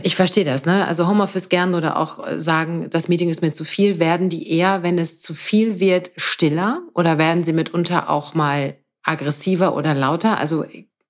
Ich 0.01 0.15
verstehe 0.15 0.45
das, 0.45 0.65
ne? 0.65 0.87
Also 0.87 1.07
Homeoffice 1.07 1.49
gern 1.49 1.75
oder 1.75 1.97
auch 1.97 2.25
sagen, 2.37 2.89
das 2.89 3.07
Meeting 3.07 3.29
ist 3.29 3.41
mir 3.41 3.51
zu 3.51 3.63
viel, 3.63 3.99
werden 3.99 4.29
die 4.29 4.51
eher, 4.51 4.81
wenn 4.81 4.97
es 4.97 5.19
zu 5.19 5.33
viel 5.35 5.79
wird, 5.79 6.11
stiller 6.17 6.81
oder 6.95 7.17
werden 7.17 7.43
sie 7.43 7.53
mitunter 7.53 8.09
auch 8.09 8.33
mal 8.33 8.75
aggressiver 9.03 9.75
oder 9.75 9.93
lauter? 9.93 10.37
Also 10.37 10.65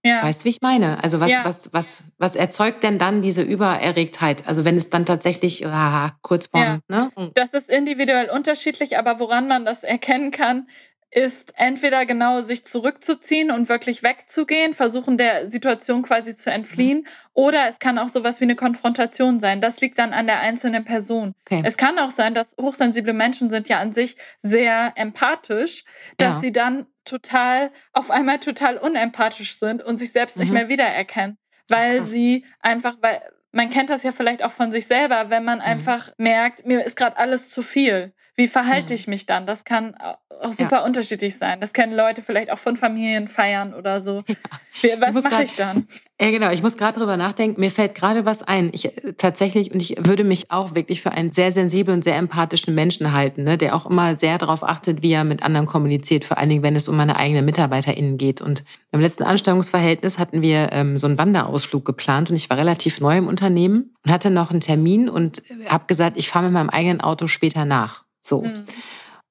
ja. 0.06 0.22
Weißt 0.22 0.42
du, 0.42 0.46
wie 0.46 0.50
ich 0.50 0.62
meine? 0.62 1.02
Also 1.02 1.22
was, 1.22 1.32
ja. 1.32 1.46
was, 1.46 1.74
was, 1.74 2.12
was 2.18 2.36
erzeugt 2.36 2.84
denn 2.84 3.00
dann 3.00 3.22
diese 3.22 3.42
Übererregtheit? 3.42 4.46
Also 4.46 4.66
wenn 4.66 4.76
es 4.76 4.90
dann 4.90 5.06
tatsächlich 5.06 5.66
ah, 5.66 6.18
kurz 6.22 6.48
vorm, 6.48 6.82
ja. 6.90 7.10
ne? 7.16 7.32
Das 7.36 7.52
ist 7.52 7.70
individuell 7.70 8.30
unterschiedlich, 8.30 8.98
aber 8.98 9.22
woran 9.22 9.48
man 9.48 9.64
das 9.64 9.84
erkennen 9.84 10.32
kann, 10.32 10.68
ist 11.14 11.54
entweder 11.58 12.06
genau 12.06 12.42
sich 12.42 12.66
zurückzuziehen 12.66 13.52
und 13.52 13.70
wirklich 13.70 14.04
wegzugehen, 14.04 14.74
versuchen 14.74 15.18
der 15.18 15.48
Situation 15.48 16.02
quasi 16.02 16.36
zu 16.36 16.52
entfliehen, 16.52 17.00
mhm. 17.00 17.08
oder 17.34 17.68
es 17.68 17.80
kann 17.80 18.00
auch 18.00 18.08
sowas 18.08 18.40
wie 18.40 18.46
eine 18.46 18.56
Konfrontation 18.56 19.40
sein. 19.40 19.62
Das 19.62 19.80
liegt 19.82 20.00
dann 20.00 20.14
an 20.14 20.26
der 20.26 20.40
einzelnen 20.40 20.86
Person. 20.86 21.36
Okay. 21.46 21.62
Es 21.66 21.78
kann 21.78 22.00
auch 22.00 22.10
sein, 22.10 22.34
dass 22.34 22.56
hochsensible 22.60 23.14
Menschen 23.14 23.50
sind 23.50 23.70
ja 23.70 23.80
an 23.80 23.94
sich 23.94 24.18
sehr 24.40 24.94
empathisch, 24.96 25.84
dass 26.18 26.36
ja. 26.36 26.40
sie 26.40 26.52
dann 26.52 26.88
total 27.06 27.72
auf 27.92 28.10
einmal 28.10 28.40
total 28.40 28.78
unempathisch 28.78 29.58
sind 29.60 29.84
und 29.84 29.98
sich 29.98 30.12
selbst 30.12 30.38
mhm. 30.38 30.44
nicht 30.44 30.52
mehr 30.52 30.70
wiedererkennen, 30.70 31.38
weil 31.68 32.00
Krass. 32.00 32.10
sie 32.10 32.46
einfach 32.60 32.96
weil 33.02 33.22
man 33.54 33.70
kennt 33.70 33.92
das 33.92 34.02
ja 34.04 34.12
vielleicht 34.12 34.44
auch 34.44 34.52
von 34.52 34.72
sich 34.72 34.88
selber, 34.88 35.30
wenn 35.30 35.46
man 35.46 35.60
mhm. 35.60 35.66
einfach 35.66 36.12
merkt, 36.18 36.66
mir 36.66 36.84
ist 36.84 36.98
gerade 36.98 37.18
alles 37.18 37.50
zu 37.50 37.62
viel. 37.62 38.14
Wie 38.36 38.48
verhalte 38.48 38.94
mhm. 38.94 39.00
ich 39.00 39.08
mich 39.08 39.26
dann? 39.26 39.46
Das 39.46 39.64
kann 39.64 39.96
auch 40.42 40.54
super 40.54 40.78
ja. 40.78 40.86
unterschiedlich 40.86 41.38
sein. 41.38 41.62
Das 41.62 41.72
kennen 41.72 41.96
Leute 41.96 42.22
vielleicht 42.22 42.52
auch 42.52 42.58
von 42.58 42.78
Familienfeiern 42.78 43.74
oder 43.74 44.02
so. 44.02 44.24
Ja. 44.82 45.00
Was 45.00 45.24
mache 45.24 45.44
ich 45.44 45.54
dann? 45.56 45.88
Ja, 46.20 46.32
genau. 46.32 46.50
Ich 46.50 46.64
muss 46.64 46.78
gerade 46.78 46.98
drüber 47.00 47.16
nachdenken. 47.16 47.62
Mir 47.62 47.70
fällt 47.70 47.94
gerade 47.94 48.26
was 48.26 48.42
ein. 48.42 48.72
Ich 48.74 48.86
äh, 48.86 49.14
tatsächlich, 49.14 49.72
und 49.72 49.80
ich 49.80 49.98
würde 50.00 50.24
mich 50.24 50.50
auch 50.50 50.74
wirklich 50.74 51.00
für 51.00 51.12
einen 51.12 51.32
sehr 51.32 51.52
sensiblen 51.52 51.98
und 51.98 52.04
sehr 52.04 52.16
empathischen 52.16 52.74
Menschen 52.74 53.14
halten, 53.14 53.44
ne, 53.44 53.56
der 53.56 53.76
auch 53.76 53.86
immer 53.86 54.18
sehr 54.18 54.40
darauf 54.40 54.64
achtet, 54.64 55.04
wie 55.04 55.12
er 55.12 55.26
mit 55.26 55.44
anderen 55.44 55.68
kommuniziert, 55.68 56.26
vor 56.26 56.40
allen 56.40 56.50
Dingen, 56.50 56.64
wenn 56.64 56.76
es 56.76 56.88
um 56.88 56.98
meine 56.98 57.18
eigenen 57.18 57.46
MitarbeiterInnen 57.46 58.18
geht. 58.18 58.42
Und 58.42 58.66
im 58.92 59.00
letzten 59.00 59.24
Anstellungsverhältnis 59.24 60.18
hatten 60.18 60.42
wir 60.42 60.70
ähm, 60.72 60.98
so 60.98 61.06
einen 61.06 61.20
Wanderausflug 61.20 61.86
geplant 61.86 62.32
und 62.32 62.36
ich 62.36 62.50
war 62.50 62.58
relativ 62.58 63.00
neu 63.00 63.16
im 63.16 63.28
Unternehmen 63.28 63.94
und 64.04 64.12
hatte 64.12 64.32
noch 64.32 64.50
einen 64.50 64.60
Termin 64.60 65.10
und 65.10 65.44
habe 65.70 65.86
gesagt, 65.86 66.18
ich 66.18 66.30
fahre 66.30 66.46
mit 66.46 66.54
meinem 66.54 66.72
eigenen 66.72 67.00
Auto 67.00 67.28
später 67.28 67.64
nach. 67.64 68.04
So. 68.24 68.42
Mhm. 68.42 68.66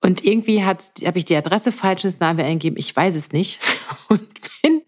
Und 0.00 0.24
irgendwie 0.24 0.64
habe 0.64 0.78
ich 1.14 1.24
die 1.24 1.36
Adresse 1.36 1.72
falsch 1.72 2.04
ins 2.04 2.20
Navi 2.20 2.42
eingegeben, 2.42 2.78
ich 2.78 2.94
weiß 2.94 3.14
es 3.14 3.32
nicht. 3.32 3.60
Und 4.08 4.28
bin 4.62 4.82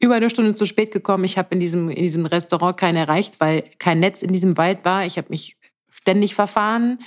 über 0.00 0.16
eine 0.16 0.30
Stunde 0.30 0.54
zu 0.54 0.66
spät 0.66 0.92
gekommen. 0.92 1.24
Ich 1.24 1.38
habe 1.38 1.54
in 1.54 1.60
diesem, 1.60 1.88
in 1.88 2.02
diesem 2.02 2.26
Restaurant 2.26 2.76
keinen 2.76 2.96
erreicht, 2.96 3.38
weil 3.38 3.64
kein 3.78 4.00
Netz 4.00 4.22
in 4.22 4.32
diesem 4.32 4.56
Wald 4.56 4.84
war. 4.84 5.06
Ich 5.06 5.18
habe 5.18 5.28
mich 5.30 5.56
ständig 5.90 6.34
verfahren. 6.34 6.98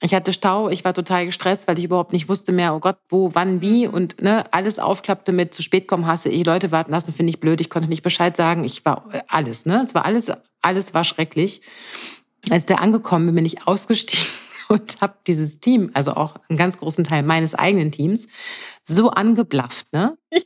Ich 0.00 0.14
hatte 0.14 0.32
Stau, 0.32 0.68
ich 0.68 0.84
war 0.84 0.94
total 0.94 1.26
gestresst, 1.26 1.66
weil 1.66 1.76
ich 1.78 1.84
überhaupt 1.84 2.12
nicht 2.12 2.28
wusste 2.28 2.52
mehr, 2.52 2.72
oh 2.74 2.78
Gott, 2.78 2.98
wo, 3.08 3.30
wann, 3.34 3.60
wie. 3.60 3.86
Mhm. 3.86 3.94
Und 3.94 4.22
ne, 4.22 4.52
alles 4.52 4.78
aufklappte 4.80 5.32
mit 5.32 5.54
zu 5.54 5.62
spät 5.62 5.86
kommen, 5.86 6.06
hasse 6.06 6.30
ich, 6.30 6.44
Leute 6.44 6.72
warten 6.72 6.90
lassen, 6.90 7.12
finde 7.12 7.30
ich 7.30 7.40
blöd. 7.40 7.60
Ich 7.60 7.70
konnte 7.70 7.88
nicht 7.88 8.02
Bescheid 8.02 8.36
sagen. 8.36 8.64
Ich 8.64 8.84
war 8.84 9.08
alles, 9.28 9.66
ne? 9.66 9.80
Es 9.82 9.94
war 9.94 10.04
alles, 10.04 10.32
alles 10.62 10.94
war 10.94 11.04
schrecklich. 11.04 11.60
Als 12.50 12.66
der 12.66 12.80
angekommen 12.80 13.26
bin, 13.26 13.36
bin 13.36 13.44
ich 13.44 13.66
ausgestiegen 13.68 14.26
und 14.68 15.00
habe 15.00 15.14
dieses 15.26 15.60
Team, 15.60 15.90
also 15.94 16.14
auch 16.14 16.36
einen 16.48 16.58
ganz 16.58 16.78
großen 16.78 17.04
Teil 17.04 17.22
meines 17.22 17.54
eigenen 17.54 17.92
Teams, 17.92 18.28
so 18.84 19.10
angeblafft, 19.10 19.92
ne? 19.92 20.16
Ja. 20.32 20.40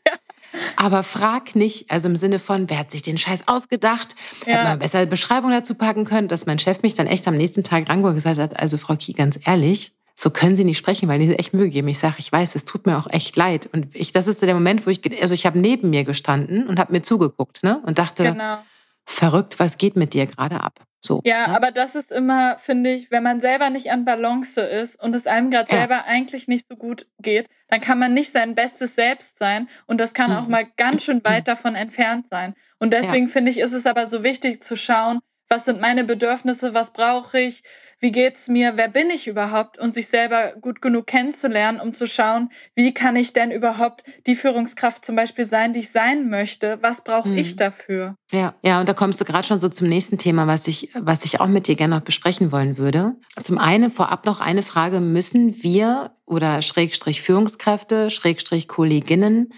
Aber 0.77 1.03
frag 1.03 1.55
nicht, 1.57 1.91
also 1.91 2.09
im 2.09 2.17
Sinne 2.17 2.39
von, 2.39 2.69
wer 2.69 2.79
hat 2.79 2.91
sich 2.91 3.01
den 3.01 3.17
Scheiß 3.17 3.49
ausgedacht? 3.49 4.15
Ja. 4.47 4.53
Hätte 4.53 4.65
man 4.65 4.79
besser 4.81 4.99
eine 4.99 5.07
Beschreibung 5.07 5.51
dazu 5.51 5.75
packen 5.75 6.05
können, 6.05 6.29
dass 6.29 6.45
mein 6.45 6.59
Chef 6.59 6.83
mich 6.83 6.95
dann 6.95 7.07
echt 7.07 7.27
am 7.27 7.37
nächsten 7.37 7.65
Tag 7.65 7.89
rangeholt 7.89 8.13
und 8.13 8.17
gesagt 8.17 8.39
hat, 8.39 8.61
also 8.61 8.77
Frau 8.77 8.95
Kie, 8.97 9.15
ganz 9.15 9.39
ehrlich, 9.47 9.95
so 10.15 10.31
können 10.31 10.57
Sie 10.57 10.65
nicht 10.65 10.79
sprechen, 10.79 11.09
weil 11.09 11.19
die 11.19 11.27
so 11.27 11.33
echt 11.33 11.55
Mühe 11.55 11.69
geben. 11.69 11.89
Ich 11.89 11.99
sage, 11.99 12.17
ich 12.19 12.31
weiß, 12.31 12.55
es 12.55 12.65
tut 12.65 12.87
mir 12.87 12.99
auch 12.99 13.09
echt 13.09 13.35
leid. 13.37 13.69
Und 13.73 13.95
ich, 13.95 14.13
das 14.13 14.29
ist 14.29 14.41
so 14.41 14.47
der 14.47 14.55
Moment, 14.55 14.87
wo 14.87 14.91
ich, 14.91 15.01
also 15.23 15.35
ich 15.35 15.47
habe 15.47 15.59
neben 15.59 15.91
mir 15.91 16.05
gestanden 16.05 16.67
und 16.67 16.79
habe 16.79 16.93
mir 16.93 17.03
zugeguckt, 17.03 17.63
ne? 17.63 17.83
Und 17.87 17.99
dachte, 17.99 18.25
genau. 18.25 18.59
verrückt, 19.07 19.59
was 19.59 19.79
geht 19.79 19.97
mit 19.97 20.13
dir 20.13 20.27
gerade 20.27 20.61
ab? 20.61 20.87
So, 21.05 21.21
ja, 21.25 21.49
ne? 21.49 21.57
aber 21.57 21.73
das 21.73 21.97
ist 21.97 22.12
immer, 22.12 22.59
finde 22.59 22.93
ich, 22.93 23.11
wenn 23.11 23.25
man 23.25 23.41
selber 23.41 23.71
nicht 23.71 23.91
an 23.91 24.05
Balance 24.05 24.61
ist 24.61 25.03
und 25.03 25.17
es 25.17 25.27
einem 25.27 25.51
gerade 25.51 25.71
ja. 25.73 25.79
selber 25.79 26.05
eigentlich 26.05 26.47
nicht 26.47 26.69
so 26.69 26.77
gut 26.77 27.07
geht, 27.19 27.49
dann 27.69 27.81
kann 27.81 27.99
man 27.99 28.15
nicht 28.15 28.31
sein 28.31 28.55
bestes 28.55 28.95
Selbst 28.95 29.37
sein 29.37 29.69
und 29.87 30.01
das 30.01 30.15
kann 30.15 30.31
mhm. 30.31 30.37
auch 30.37 30.47
mal 30.47 30.65
ganz 30.77 31.03
schön 31.03 31.25
weit 31.25 31.49
davon 31.49 31.75
entfernt 31.75 32.29
sein. 32.29 32.55
Und 32.79 32.93
deswegen 32.93 33.27
ja. 33.27 33.33
finde 33.33 33.51
ich, 33.51 33.59
ist 33.59 33.73
es 33.73 33.87
aber 33.87 34.07
so 34.07 34.23
wichtig 34.23 34.62
zu 34.62 34.77
schauen, 34.77 35.19
was 35.49 35.65
sind 35.65 35.81
meine 35.81 36.05
Bedürfnisse, 36.05 36.73
was 36.73 36.93
brauche 36.93 37.41
ich, 37.41 37.62
wie 38.03 38.11
geht's 38.11 38.49
mir, 38.49 38.77
wer 38.77 38.88
bin 38.88 39.11
ich 39.11 39.29
überhaupt 39.29 39.79
und 39.79 39.95
sich 39.95 40.09
selber 40.09 40.55
gut 40.61 40.83
genug 40.83 41.07
kennenzulernen, 41.07 41.81
um 41.81 41.95
zu 41.95 42.09
schauen, 42.09 42.51
wie 42.75 42.93
kann 42.93 43.15
ich 43.15 43.33
denn 43.33 43.53
überhaupt 43.53 44.03
die 44.27 44.35
Führungskraft 44.35 45.05
zum 45.05 45.15
Beispiel 45.15 45.49
sein, 45.49 45.73
die 45.73 45.81
ich 45.81 45.91
sein 45.91 46.29
möchte, 46.29 46.79
was 46.83 47.05
brauche 47.05 47.29
mhm. 47.29 47.38
ich 47.38 47.55
dafür? 47.55 48.17
Ja, 48.33 48.55
ja, 48.62 48.81
und 48.81 48.88
da 48.88 48.93
kommst 48.93 49.21
du 49.21 49.25
gerade 49.25 49.47
schon 49.47 49.61
so 49.61 49.69
zum 49.69 49.88
nächsten 49.88 50.19
Thema, 50.19 50.49
was 50.49 50.67
ich, 50.67 50.91
was 50.95 51.25
ich 51.25 51.38
auch 51.41 51.47
mit 51.47 51.69
dir 51.69 51.77
gerne 51.77 51.95
noch 51.95 52.03
besprechen 52.03 52.51
wollen 52.51 52.77
würde. 52.77 53.15
Zum 53.41 53.57
einen 53.57 53.88
vorab 53.88 54.27
noch 54.27 54.41
eine 54.41 54.62
Frage, 54.62 54.99
müssen 54.99 55.62
wir 55.62 56.17
oder 56.27 56.61
Schrägstrich 56.61 57.23
Führungskräfte, 57.23 58.11
Schrägstrich 58.11 58.67
Kolleginnen 58.67 59.53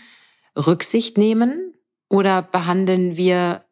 Rücksicht 0.55 1.17
nehmen 1.17 1.73
oder 2.11 2.43
behandeln 2.43 3.17
wir 3.17 3.65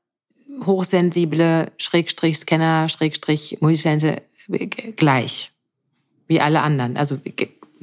hochsensible 0.66 1.72
Schrägstrich 1.78 2.38
Scanner, 2.38 2.88
Schrägstrich 2.88 3.58
Multitalente 3.61 4.22
gleich 4.48 5.52
wie 6.26 6.40
alle 6.40 6.62
anderen. 6.62 6.96
Also 6.96 7.18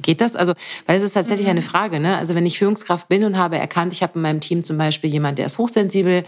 geht 0.02 0.20
das? 0.20 0.36
Also, 0.36 0.54
weil 0.86 0.96
es 0.96 1.02
ist 1.02 1.12
tatsächlich 1.12 1.46
mhm. 1.46 1.52
eine 1.52 1.62
Frage. 1.62 2.00
Ne? 2.00 2.16
Also 2.16 2.34
wenn 2.34 2.46
ich 2.46 2.58
Führungskraft 2.58 3.08
bin 3.08 3.24
und 3.24 3.36
habe 3.36 3.58
erkannt, 3.58 3.92
ich 3.92 4.02
habe 4.02 4.14
in 4.16 4.22
meinem 4.22 4.40
Team 4.40 4.64
zum 4.64 4.78
Beispiel 4.78 5.10
jemand, 5.10 5.38
der 5.38 5.46
ist 5.46 5.58
hochsensibel, 5.58 6.24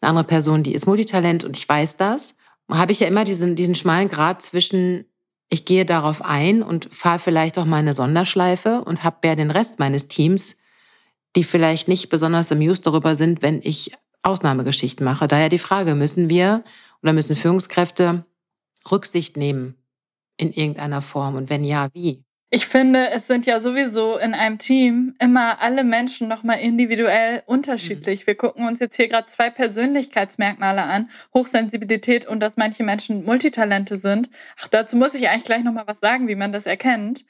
eine 0.00 0.08
andere 0.08 0.24
Person, 0.24 0.62
die 0.62 0.74
ist 0.74 0.86
Multitalent 0.86 1.44
und 1.44 1.56
ich 1.56 1.68
weiß 1.68 1.96
das, 1.96 2.36
habe 2.70 2.92
ich 2.92 3.00
ja 3.00 3.06
immer 3.06 3.24
diesen, 3.24 3.56
diesen 3.56 3.74
schmalen 3.74 4.08
Grad 4.08 4.42
zwischen, 4.42 5.04
ich 5.50 5.64
gehe 5.64 5.84
darauf 5.84 6.24
ein 6.24 6.62
und 6.62 6.92
fahre 6.94 7.18
vielleicht 7.18 7.58
auch 7.58 7.64
mal 7.64 7.78
eine 7.78 7.92
Sonderschleife 7.92 8.82
und 8.82 9.04
habe 9.04 9.26
ja 9.26 9.34
den 9.34 9.50
Rest 9.50 9.78
meines 9.78 10.08
Teams, 10.08 10.58
die 11.36 11.44
vielleicht 11.44 11.88
nicht 11.88 12.08
besonders 12.08 12.52
amused 12.52 12.86
darüber 12.86 13.16
sind, 13.16 13.42
wenn 13.42 13.60
ich 13.62 13.92
Ausnahmegeschichten 14.22 15.04
mache. 15.04 15.28
Daher 15.28 15.48
die 15.48 15.58
Frage, 15.58 15.94
müssen 15.94 16.30
wir 16.30 16.64
oder 17.02 17.12
müssen 17.12 17.36
Führungskräfte 17.36 18.24
Rücksicht 18.90 19.36
nehmen 19.36 19.76
in 20.36 20.52
irgendeiner 20.52 21.02
Form? 21.02 21.36
Und 21.36 21.50
wenn 21.50 21.64
ja, 21.64 21.88
wie? 21.92 22.24
Ich 22.54 22.66
finde, 22.66 23.10
es 23.10 23.26
sind 23.26 23.46
ja 23.46 23.58
sowieso 23.58 24.16
in 24.16 24.32
einem 24.32 24.58
Team 24.58 25.16
immer 25.18 25.60
alle 25.60 25.82
Menschen 25.82 26.28
nochmal 26.28 26.60
individuell 26.60 27.42
unterschiedlich. 27.46 28.20
Mhm. 28.20 28.26
Wir 28.28 28.34
gucken 28.36 28.68
uns 28.68 28.78
jetzt 28.78 28.94
hier 28.94 29.08
gerade 29.08 29.26
zwei 29.26 29.50
Persönlichkeitsmerkmale 29.50 30.84
an, 30.84 31.10
Hochsensibilität 31.34 32.28
und 32.28 32.38
dass 32.38 32.56
manche 32.56 32.84
Menschen 32.84 33.24
Multitalente 33.24 33.98
sind. 33.98 34.30
Ach, 34.60 34.68
dazu 34.68 34.96
muss 34.96 35.14
ich 35.14 35.28
eigentlich 35.28 35.46
gleich 35.46 35.64
nochmal 35.64 35.88
was 35.88 35.98
sagen, 35.98 36.28
wie 36.28 36.36
man 36.36 36.52
das 36.52 36.66
erkennt. 36.66 37.24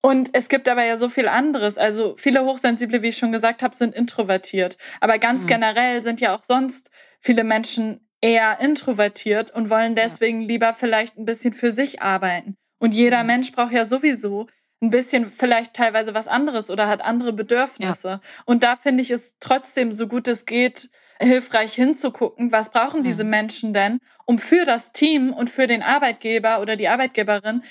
Und 0.00 0.30
es 0.32 0.48
gibt 0.48 0.70
aber 0.70 0.84
ja 0.84 0.96
so 0.96 1.10
viel 1.10 1.28
anderes. 1.28 1.76
Also 1.76 2.14
viele 2.16 2.46
Hochsensible, 2.46 3.02
wie 3.02 3.08
ich 3.08 3.18
schon 3.18 3.32
gesagt 3.32 3.62
habe, 3.62 3.76
sind 3.76 3.94
introvertiert. 3.94 4.78
Aber 5.02 5.18
ganz 5.18 5.42
mhm. 5.42 5.48
generell 5.48 6.02
sind 6.02 6.20
ja 6.22 6.34
auch 6.34 6.42
sonst 6.42 6.90
viele 7.20 7.44
Menschen 7.44 8.05
eher 8.20 8.60
introvertiert 8.60 9.50
und 9.50 9.70
wollen 9.70 9.94
deswegen 9.94 10.42
ja. 10.42 10.48
lieber 10.48 10.74
vielleicht 10.74 11.16
ein 11.16 11.24
bisschen 11.24 11.52
für 11.52 11.72
sich 11.72 12.02
arbeiten. 12.02 12.56
Und 12.78 12.94
jeder 12.94 13.22
mhm. 13.22 13.26
Mensch 13.26 13.52
braucht 13.52 13.72
ja 13.72 13.86
sowieso 13.86 14.46
ein 14.82 14.90
bisschen 14.90 15.30
vielleicht 15.30 15.74
teilweise 15.74 16.14
was 16.14 16.28
anderes 16.28 16.70
oder 16.70 16.86
hat 16.86 17.00
andere 17.00 17.32
Bedürfnisse. 17.32 18.08
Ja. 18.08 18.20
Und 18.44 18.62
da 18.62 18.76
finde 18.76 19.02
ich 19.02 19.10
es 19.10 19.36
trotzdem, 19.40 19.92
so 19.92 20.06
gut 20.06 20.28
es 20.28 20.44
geht, 20.44 20.90
hilfreich 21.18 21.72
hinzugucken, 21.74 22.52
was 22.52 22.70
brauchen 22.70 23.02
diese 23.02 23.24
Menschen 23.24 23.72
denn, 23.72 24.00
um 24.26 24.38
für 24.38 24.66
das 24.66 24.92
Team 24.92 25.32
und 25.32 25.48
für 25.48 25.66
den 25.66 25.82
Arbeitgeber 25.82 26.60
oder 26.60 26.76
die 26.76 26.88
Arbeitgeberin 26.88 27.62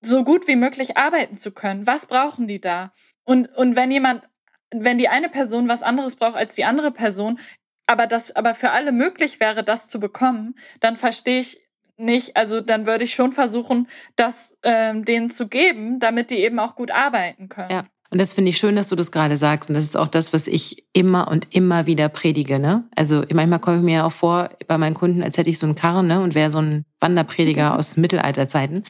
so 0.00 0.22
gut 0.22 0.46
wie 0.46 0.56
möglich 0.56 0.96
arbeiten 0.96 1.36
zu 1.36 1.50
können. 1.50 1.86
Was 1.86 2.06
brauchen 2.06 2.46
die 2.46 2.60
da? 2.60 2.92
Und, 3.24 3.48
und 3.56 3.74
wenn 3.74 3.90
jemand, 3.90 4.22
wenn 4.70 4.98
die 4.98 5.08
eine 5.08 5.28
Person 5.28 5.68
was 5.68 5.82
anderes 5.82 6.14
braucht 6.14 6.36
als 6.36 6.54
die 6.54 6.64
andere 6.64 6.92
Person, 6.92 7.40
aber 7.86 8.06
das 8.06 8.34
aber 8.34 8.54
für 8.54 8.70
alle 8.70 8.92
möglich 8.92 9.40
wäre, 9.40 9.64
das 9.64 9.88
zu 9.88 10.00
bekommen, 10.00 10.54
dann 10.80 10.96
verstehe 10.96 11.40
ich 11.40 11.60
nicht, 11.96 12.36
also 12.36 12.60
dann 12.60 12.86
würde 12.86 13.04
ich 13.04 13.14
schon 13.14 13.32
versuchen, 13.32 13.88
das 14.16 14.56
ähm, 14.62 15.04
denen 15.04 15.30
zu 15.30 15.48
geben, 15.48 16.00
damit 16.00 16.30
die 16.30 16.38
eben 16.38 16.58
auch 16.58 16.74
gut 16.74 16.90
arbeiten 16.90 17.48
können. 17.48 17.70
Ja. 17.70 17.84
Und 18.10 18.20
das 18.20 18.32
finde 18.32 18.50
ich 18.50 18.58
schön, 18.58 18.76
dass 18.76 18.88
du 18.88 18.94
das 18.94 19.10
gerade 19.10 19.36
sagst. 19.36 19.70
Und 19.70 19.74
das 19.74 19.82
ist 19.82 19.96
auch 19.96 20.06
das, 20.06 20.32
was 20.32 20.46
ich 20.46 20.86
immer 20.92 21.28
und 21.28 21.52
immer 21.52 21.86
wieder 21.86 22.08
predige. 22.08 22.60
Ne? 22.60 22.84
Also 22.94 23.24
manchmal 23.32 23.58
komme 23.58 23.78
ich 23.78 23.82
mir 23.82 24.04
auch 24.04 24.12
vor 24.12 24.50
bei 24.68 24.78
meinen 24.78 24.94
Kunden, 24.94 25.22
als 25.22 25.36
hätte 25.36 25.50
ich 25.50 25.58
so 25.58 25.66
einen 25.66 25.74
Karren 25.74 26.06
ne? 26.06 26.20
und 26.20 26.36
wäre 26.36 26.50
so 26.50 26.60
ein 26.60 26.84
Wanderprediger 27.00 27.72
mhm. 27.72 27.78
aus 27.78 27.96
Mittelalterzeiten. 27.96 28.84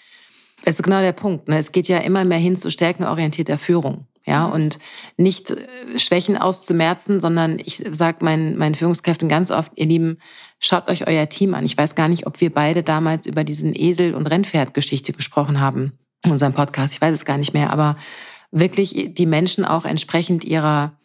Das 0.64 0.76
ist 0.76 0.82
genau 0.82 1.00
der 1.00 1.12
Punkt. 1.12 1.48
Ne? 1.48 1.56
Es 1.56 1.72
geht 1.72 1.88
ja 1.88 1.98
immer 1.98 2.24
mehr 2.26 2.38
hin 2.38 2.56
zu 2.56 2.70
stärkenorientierter 2.70 3.56
Führung. 3.56 4.06
Ja, 4.26 4.46
mhm. 4.46 4.52
und 4.54 4.78
nicht 5.16 5.50
äh, 5.50 5.98
Schwächen 5.98 6.36
auszumerzen, 6.36 7.20
sondern 7.20 7.58
ich 7.58 7.82
sage 7.92 8.24
meinen, 8.24 8.56
meinen 8.56 8.74
Führungskräften 8.74 9.28
ganz 9.28 9.50
oft, 9.50 9.72
ihr 9.76 9.86
Lieben, 9.86 10.18
schaut 10.58 10.88
euch 10.88 11.06
euer 11.06 11.28
Team 11.28 11.54
an. 11.54 11.66
Ich 11.66 11.76
weiß 11.76 11.94
gar 11.94 12.08
nicht, 12.08 12.26
ob 12.26 12.40
wir 12.40 12.52
beide 12.52 12.82
damals 12.82 13.26
über 13.26 13.44
diesen 13.44 13.74
Esel- 13.74 14.14
und 14.14 14.26
Rennpferd-Geschichte 14.26 15.12
gesprochen 15.12 15.60
haben 15.60 15.92
in 16.24 16.32
unserem 16.32 16.54
Podcast. 16.54 16.94
Ich 16.94 17.00
weiß 17.00 17.14
es 17.14 17.24
gar 17.26 17.36
nicht 17.36 17.52
mehr, 17.52 17.70
aber 17.70 17.96
wirklich 18.50 19.12
die 19.14 19.26
Menschen 19.26 19.64
auch 19.64 19.84
entsprechend 19.84 20.42
ihrer, 20.42 20.96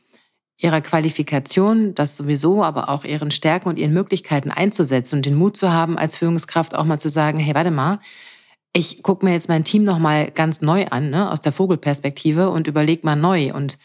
ihrer 0.58 0.80
Qualifikation, 0.80 1.96
das 1.96 2.16
sowieso, 2.16 2.64
aber 2.64 2.90
auch 2.90 3.04
ihren 3.04 3.32
Stärken 3.32 3.68
und 3.68 3.80
ihren 3.80 3.94
Möglichkeiten 3.94 4.52
einzusetzen 4.52 5.18
und 5.18 5.26
den 5.26 5.36
Mut 5.36 5.58
zu 5.58 5.74
haben, 5.74 5.98
als 5.98 6.16
Führungskraft 6.16 6.74
auch 6.74 6.86
mal 6.86 7.00
zu 7.00 7.10
sagen, 7.10 7.40
hey, 7.40 7.56
warte 7.56 7.72
mal, 7.72 8.00
ich 8.74 9.04
gucke 9.04 9.26
mir 9.26 9.34
jetzt 9.34 9.50
mein 9.50 9.64
Team 9.64 9.84
nochmal 9.84 10.32
ganz 10.32 10.62
neu 10.62 10.86
an, 10.88 11.10
ne, 11.10 11.32
aus 11.32 11.42
der 11.42 11.52
Vogelperspektive 11.52 12.50
und 12.50 12.68
überlege 12.68 13.06
mal 13.06 13.16
neu 13.16 13.54
und, 13.54 13.78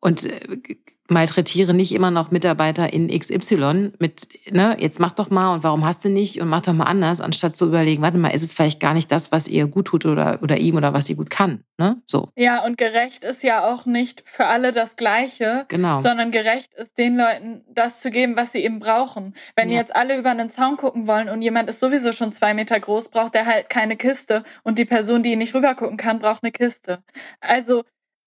und 0.00 0.24
äh, 0.24 0.76
malträtiere 1.10 1.74
nicht 1.74 1.92
immer 1.92 2.10
noch 2.10 2.30
Mitarbeiter 2.30 2.92
in 2.92 3.08
XY 3.08 3.92
mit, 3.98 4.28
ne, 4.50 4.76
jetzt 4.78 5.00
mach 5.00 5.12
doch 5.12 5.30
mal 5.30 5.54
und 5.54 5.62
warum 5.62 5.84
hast 5.84 6.04
du 6.04 6.08
nicht 6.08 6.40
und 6.40 6.48
mach 6.48 6.62
doch 6.62 6.72
mal 6.72 6.84
anders, 6.84 7.20
anstatt 7.20 7.56
zu 7.56 7.66
überlegen, 7.66 8.02
warte 8.02 8.18
mal, 8.18 8.28
ist 8.30 8.42
es 8.42 8.54
vielleicht 8.54 8.80
gar 8.80 8.94
nicht 8.94 9.10
das, 9.10 9.32
was 9.32 9.48
ihr 9.48 9.66
gut 9.66 9.86
tut 9.86 10.06
oder, 10.06 10.38
oder 10.42 10.56
ihm 10.58 10.76
oder 10.76 10.94
was 10.94 11.06
sie 11.06 11.16
gut 11.16 11.30
kann, 11.30 11.64
ne, 11.78 12.00
so. 12.06 12.28
Ja, 12.36 12.64
und 12.64 12.78
gerecht 12.78 13.24
ist 13.24 13.42
ja 13.42 13.66
auch 13.66 13.86
nicht 13.86 14.22
für 14.24 14.46
alle 14.46 14.72
das 14.72 14.96
Gleiche, 14.96 15.66
genau. 15.68 16.00
sondern 16.00 16.30
gerecht 16.30 16.72
ist 16.74 16.96
den 16.96 17.16
Leuten 17.16 17.62
das 17.68 18.00
zu 18.00 18.10
geben, 18.10 18.36
was 18.36 18.52
sie 18.52 18.60
eben 18.60 18.78
brauchen. 18.78 19.34
Wenn 19.56 19.68
ja. 19.68 19.78
jetzt 19.78 19.94
alle 19.94 20.16
über 20.16 20.30
einen 20.30 20.50
Zaun 20.50 20.76
gucken 20.76 21.06
wollen 21.06 21.28
und 21.28 21.42
jemand 21.42 21.68
ist 21.68 21.80
sowieso 21.80 22.12
schon 22.12 22.32
zwei 22.32 22.54
Meter 22.54 22.78
groß, 22.78 23.08
braucht 23.08 23.34
er 23.34 23.46
halt 23.46 23.68
keine 23.68 23.96
Kiste 23.96 24.44
und 24.62 24.78
die 24.78 24.84
Person, 24.84 25.22
die 25.22 25.36
nicht 25.36 25.54
rüber 25.54 25.74
gucken 25.74 25.96
kann, 25.96 26.18
braucht 26.20 26.42
eine 26.42 26.52
Kiste. 26.52 27.02
Also 27.40 27.84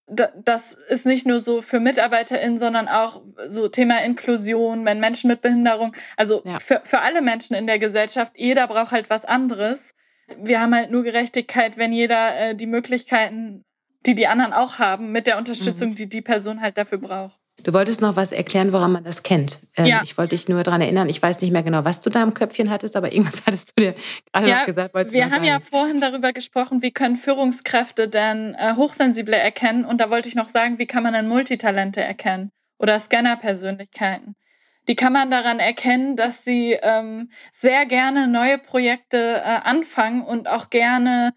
das 0.08 0.78
ist 0.90 1.06
nicht 1.06 1.26
nur 1.26 1.40
so 1.40 1.62
für 1.62 1.80
MitarbeiterInnen, 1.80 2.58
sondern 2.58 2.88
auch 2.88 3.22
so 3.48 3.70
Thema 3.70 4.04
Inklusion, 4.04 4.86
wenn 4.86 5.00
Menschen 5.00 5.30
mit 5.30 5.42
Behinderung, 5.42 5.96
also 6.18 6.42
ja. 6.46 6.60
für, 6.60 6.82
für 6.84 7.00
alle 7.00 7.22
Menschen 7.22 7.56
in 7.56 7.68
der 7.68 7.80
Gesellschaft, 7.80 8.34
jeder 8.36 8.68
braucht 8.68 8.92
halt 8.92 9.10
was 9.10 9.24
anderes. 9.24 9.96
Wir 10.38 10.60
haben 10.62 10.76
halt 10.76 10.92
nur 10.92 11.04
Gerechtigkeit, 11.04 11.78
wenn 11.78 11.94
jeder 11.94 12.38
äh, 12.38 12.56
die 12.56 12.68
Möglichkeiten, 12.68 13.64
die 14.06 14.16
die 14.16 14.28
anderen 14.28 14.54
auch 14.54 14.80
haben, 14.80 15.12
mit 15.12 15.28
der 15.28 15.38
Unterstützung, 15.38 15.92
mhm. 15.92 15.96
die 15.96 16.10
die 16.10 16.22
Person 16.22 16.62
halt 16.62 16.78
dafür 16.78 16.98
braucht. 16.98 17.40
Du 17.64 17.74
wolltest 17.74 18.02
noch 18.02 18.18
was 18.18 18.34
erklären, 18.34 18.74
woran 18.74 18.92
man 18.92 19.06
das 19.06 19.24
kennt. 19.24 19.60
Ähm, 19.78 19.86
ja. 19.86 20.02
Ich 20.04 20.18
wollte 20.18 20.36
dich 20.36 20.50
nur 20.50 20.64
daran 20.64 20.82
erinnern. 20.82 21.08
Ich 21.08 21.22
weiß 21.22 21.42
nicht 21.42 21.52
mehr 21.52 21.64
genau, 21.64 21.86
was 21.86 22.02
du 22.02 22.10
da 22.10 22.22
im 22.22 22.34
Köpfchen 22.34 22.70
hattest, 22.70 22.98
aber 22.98 23.14
irgendwas 23.14 23.42
hattest 23.46 23.72
du 23.72 23.84
dir 23.84 23.96
gerade 24.34 24.50
ja, 24.50 24.60
noch 24.60 24.66
gesagt. 24.66 24.94
Wir 24.94 25.24
haben 25.24 25.30
sagen. 25.30 25.44
ja 25.46 25.60
vorhin 25.62 26.02
darüber 26.02 26.34
gesprochen, 26.34 26.82
wie 26.82 26.92
können 26.92 27.16
Führungskräfte 27.16 28.10
denn 28.10 28.54
äh, 28.56 28.76
Hochsensible 28.76 29.38
erkennen. 29.38 29.86
Und 29.86 30.02
da 30.02 30.10
wollte 30.10 30.28
ich 30.28 30.36
noch 30.36 30.50
sagen, 30.50 30.78
wie 30.78 30.86
kann 30.86 31.04
man 31.04 31.14
dann 31.14 31.28
Multitalente 31.28 32.02
erkennen 32.02 32.52
oder 32.80 33.00
Scanner-Persönlichkeiten. 33.00 34.36
Die 34.90 34.96
kann 34.96 35.14
man 35.14 35.32
daran 35.32 35.60
erkennen, 35.60 36.18
dass 36.18 36.44
sie 36.44 36.78
ähm, 36.82 37.32
sehr 37.54 37.86
gerne 37.86 38.28
neue 38.28 38.58
Projekte 38.58 39.18
äh, 39.38 39.62
anfangen 39.64 40.22
und 40.22 40.50
auch 40.50 40.70
gerne 40.70 41.34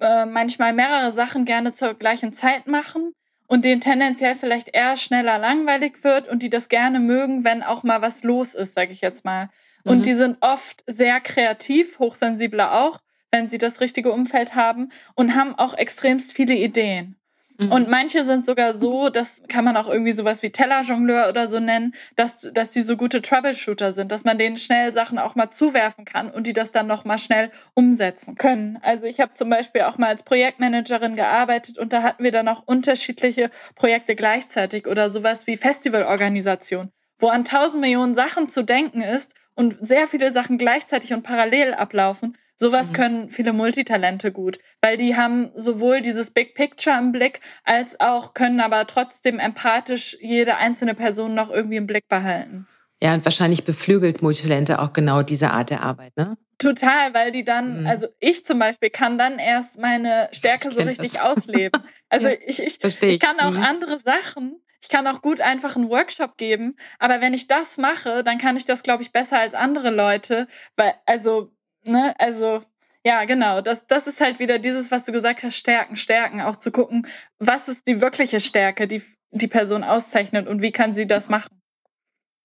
äh, 0.00 0.24
manchmal 0.24 0.72
mehrere 0.72 1.12
Sachen 1.12 1.44
gerne 1.44 1.74
zur 1.74 1.92
gleichen 1.92 2.32
Zeit 2.32 2.66
machen 2.66 3.12
und 3.48 3.64
denen 3.64 3.80
tendenziell 3.80 4.36
vielleicht 4.36 4.68
eher 4.72 4.96
schneller 4.96 5.38
langweilig 5.38 6.04
wird 6.04 6.28
und 6.28 6.42
die 6.42 6.50
das 6.50 6.68
gerne 6.68 7.00
mögen, 7.00 7.42
wenn 7.42 7.64
auch 7.64 7.82
mal 7.82 8.00
was 8.00 8.22
los 8.22 8.54
ist, 8.54 8.74
sage 8.74 8.92
ich 8.92 9.00
jetzt 9.00 9.24
mal. 9.24 9.48
Und 9.84 9.98
mhm. 9.98 10.02
die 10.02 10.14
sind 10.14 10.36
oft 10.40 10.84
sehr 10.86 11.20
kreativ, 11.20 11.98
hochsensibler 11.98 12.72
auch, 12.80 13.00
wenn 13.30 13.48
sie 13.48 13.58
das 13.58 13.80
richtige 13.80 14.12
Umfeld 14.12 14.54
haben 14.54 14.90
und 15.14 15.34
haben 15.34 15.54
auch 15.54 15.74
extremst 15.74 16.32
viele 16.32 16.54
Ideen. 16.54 17.17
Mhm. 17.58 17.72
Und 17.72 17.88
manche 17.88 18.24
sind 18.24 18.46
sogar 18.46 18.72
so, 18.72 19.08
das 19.08 19.42
kann 19.48 19.64
man 19.64 19.76
auch 19.76 19.88
irgendwie 19.88 20.12
sowas 20.12 20.42
wie 20.42 20.50
Tellerjongleur 20.50 21.28
oder 21.28 21.48
so 21.48 21.58
nennen, 21.58 21.92
dass, 22.14 22.38
dass 22.38 22.70
die 22.70 22.82
so 22.82 22.96
gute 22.96 23.20
Troubleshooter 23.20 23.92
sind, 23.92 24.12
dass 24.12 24.24
man 24.24 24.38
denen 24.38 24.56
schnell 24.56 24.92
Sachen 24.92 25.18
auch 25.18 25.34
mal 25.34 25.50
zuwerfen 25.50 26.04
kann 26.04 26.30
und 26.30 26.46
die 26.46 26.52
das 26.52 26.70
dann 26.70 26.86
noch 26.86 27.04
mal 27.04 27.18
schnell 27.18 27.50
umsetzen 27.74 28.36
können. 28.36 28.78
Also 28.82 29.06
ich 29.06 29.18
habe 29.18 29.34
zum 29.34 29.50
Beispiel 29.50 29.82
auch 29.82 29.98
mal 29.98 30.06
als 30.06 30.22
Projektmanagerin 30.22 31.16
gearbeitet 31.16 31.78
und 31.78 31.92
da 31.92 32.02
hatten 32.02 32.22
wir 32.22 32.30
dann 32.30 32.46
auch 32.46 32.62
unterschiedliche 32.64 33.50
Projekte 33.74 34.14
gleichzeitig 34.14 34.86
oder 34.86 35.10
sowas 35.10 35.48
wie 35.48 35.56
Festivalorganisation, 35.56 36.92
wo 37.18 37.26
an 37.26 37.44
tausend 37.44 37.80
Millionen 37.80 38.14
Sachen 38.14 38.48
zu 38.48 38.62
denken 38.62 39.00
ist 39.00 39.34
und 39.56 39.76
sehr 39.80 40.06
viele 40.06 40.32
Sachen 40.32 40.58
gleichzeitig 40.58 41.12
und 41.12 41.24
parallel 41.24 41.74
ablaufen. 41.74 42.36
Sowas 42.60 42.90
mhm. 42.90 42.94
können 42.94 43.30
viele 43.30 43.52
Multitalente 43.52 44.32
gut, 44.32 44.58
weil 44.82 44.96
die 44.96 45.16
haben 45.16 45.50
sowohl 45.54 46.00
dieses 46.00 46.32
Big 46.32 46.54
Picture 46.54 46.98
im 46.98 47.12
Blick, 47.12 47.40
als 47.64 48.00
auch 48.00 48.34
können 48.34 48.60
aber 48.60 48.86
trotzdem 48.88 49.38
empathisch 49.38 50.16
jede 50.20 50.56
einzelne 50.56 50.94
Person 50.94 51.34
noch 51.34 51.50
irgendwie 51.50 51.76
im 51.76 51.86
Blick 51.86 52.08
behalten. 52.08 52.66
Ja, 53.00 53.14
und 53.14 53.24
wahrscheinlich 53.24 53.64
beflügelt 53.64 54.22
Multitalente 54.22 54.80
auch 54.80 54.92
genau 54.92 55.22
diese 55.22 55.50
Art 55.50 55.70
der 55.70 55.82
Arbeit, 55.82 56.16
ne? 56.16 56.36
Total, 56.58 57.14
weil 57.14 57.30
die 57.30 57.44
dann, 57.44 57.82
mhm. 57.82 57.86
also 57.86 58.08
ich 58.18 58.44
zum 58.44 58.58
Beispiel 58.58 58.90
kann 58.90 59.16
dann 59.16 59.38
erst 59.38 59.78
meine 59.78 60.28
Stärke 60.32 60.72
so 60.72 60.82
richtig 60.82 61.12
das. 61.12 61.20
ausleben. 61.20 61.80
Also 62.10 62.28
ja, 62.28 62.36
ich, 62.46 62.58
ich, 62.58 63.02
ich 63.02 63.20
kann 63.20 63.38
auch 63.38 63.50
mhm. 63.50 63.62
andere 63.62 64.00
Sachen, 64.02 64.62
ich 64.80 64.88
kann 64.88 65.06
auch 65.06 65.20
gut 65.20 65.42
einfach 65.42 65.76
einen 65.76 65.90
Workshop 65.90 66.38
geben, 66.38 66.76
aber 66.98 67.20
wenn 67.20 67.34
ich 67.34 67.46
das 67.46 67.76
mache, 67.76 68.24
dann 68.24 68.38
kann 68.38 68.56
ich 68.56 68.64
das, 68.64 68.82
glaube 68.82 69.02
ich, 69.02 69.12
besser 69.12 69.38
als 69.38 69.52
andere 69.52 69.90
Leute, 69.90 70.46
weil, 70.74 70.94
also 71.04 71.52
ne, 71.84 72.14
also 72.18 72.62
ja, 73.04 73.24
genau. 73.24 73.60
Das, 73.60 73.86
das 73.86 74.06
ist 74.06 74.20
halt 74.20 74.38
wieder 74.38 74.58
dieses, 74.58 74.90
was 74.90 75.04
du 75.04 75.12
gesagt 75.12 75.42
hast, 75.42 75.56
Stärken, 75.56 75.96
Stärken, 75.96 76.42
auch 76.42 76.56
zu 76.56 76.70
gucken, 76.70 77.06
was 77.38 77.68
ist 77.68 77.86
die 77.86 78.00
wirkliche 78.00 78.40
Stärke, 78.40 78.86
die 78.86 79.02
die 79.30 79.46
Person 79.46 79.84
auszeichnet 79.84 80.48
und 80.48 80.62
wie 80.62 80.72
kann 80.72 80.94
sie 80.94 81.06
das 81.06 81.28
machen. 81.28 81.48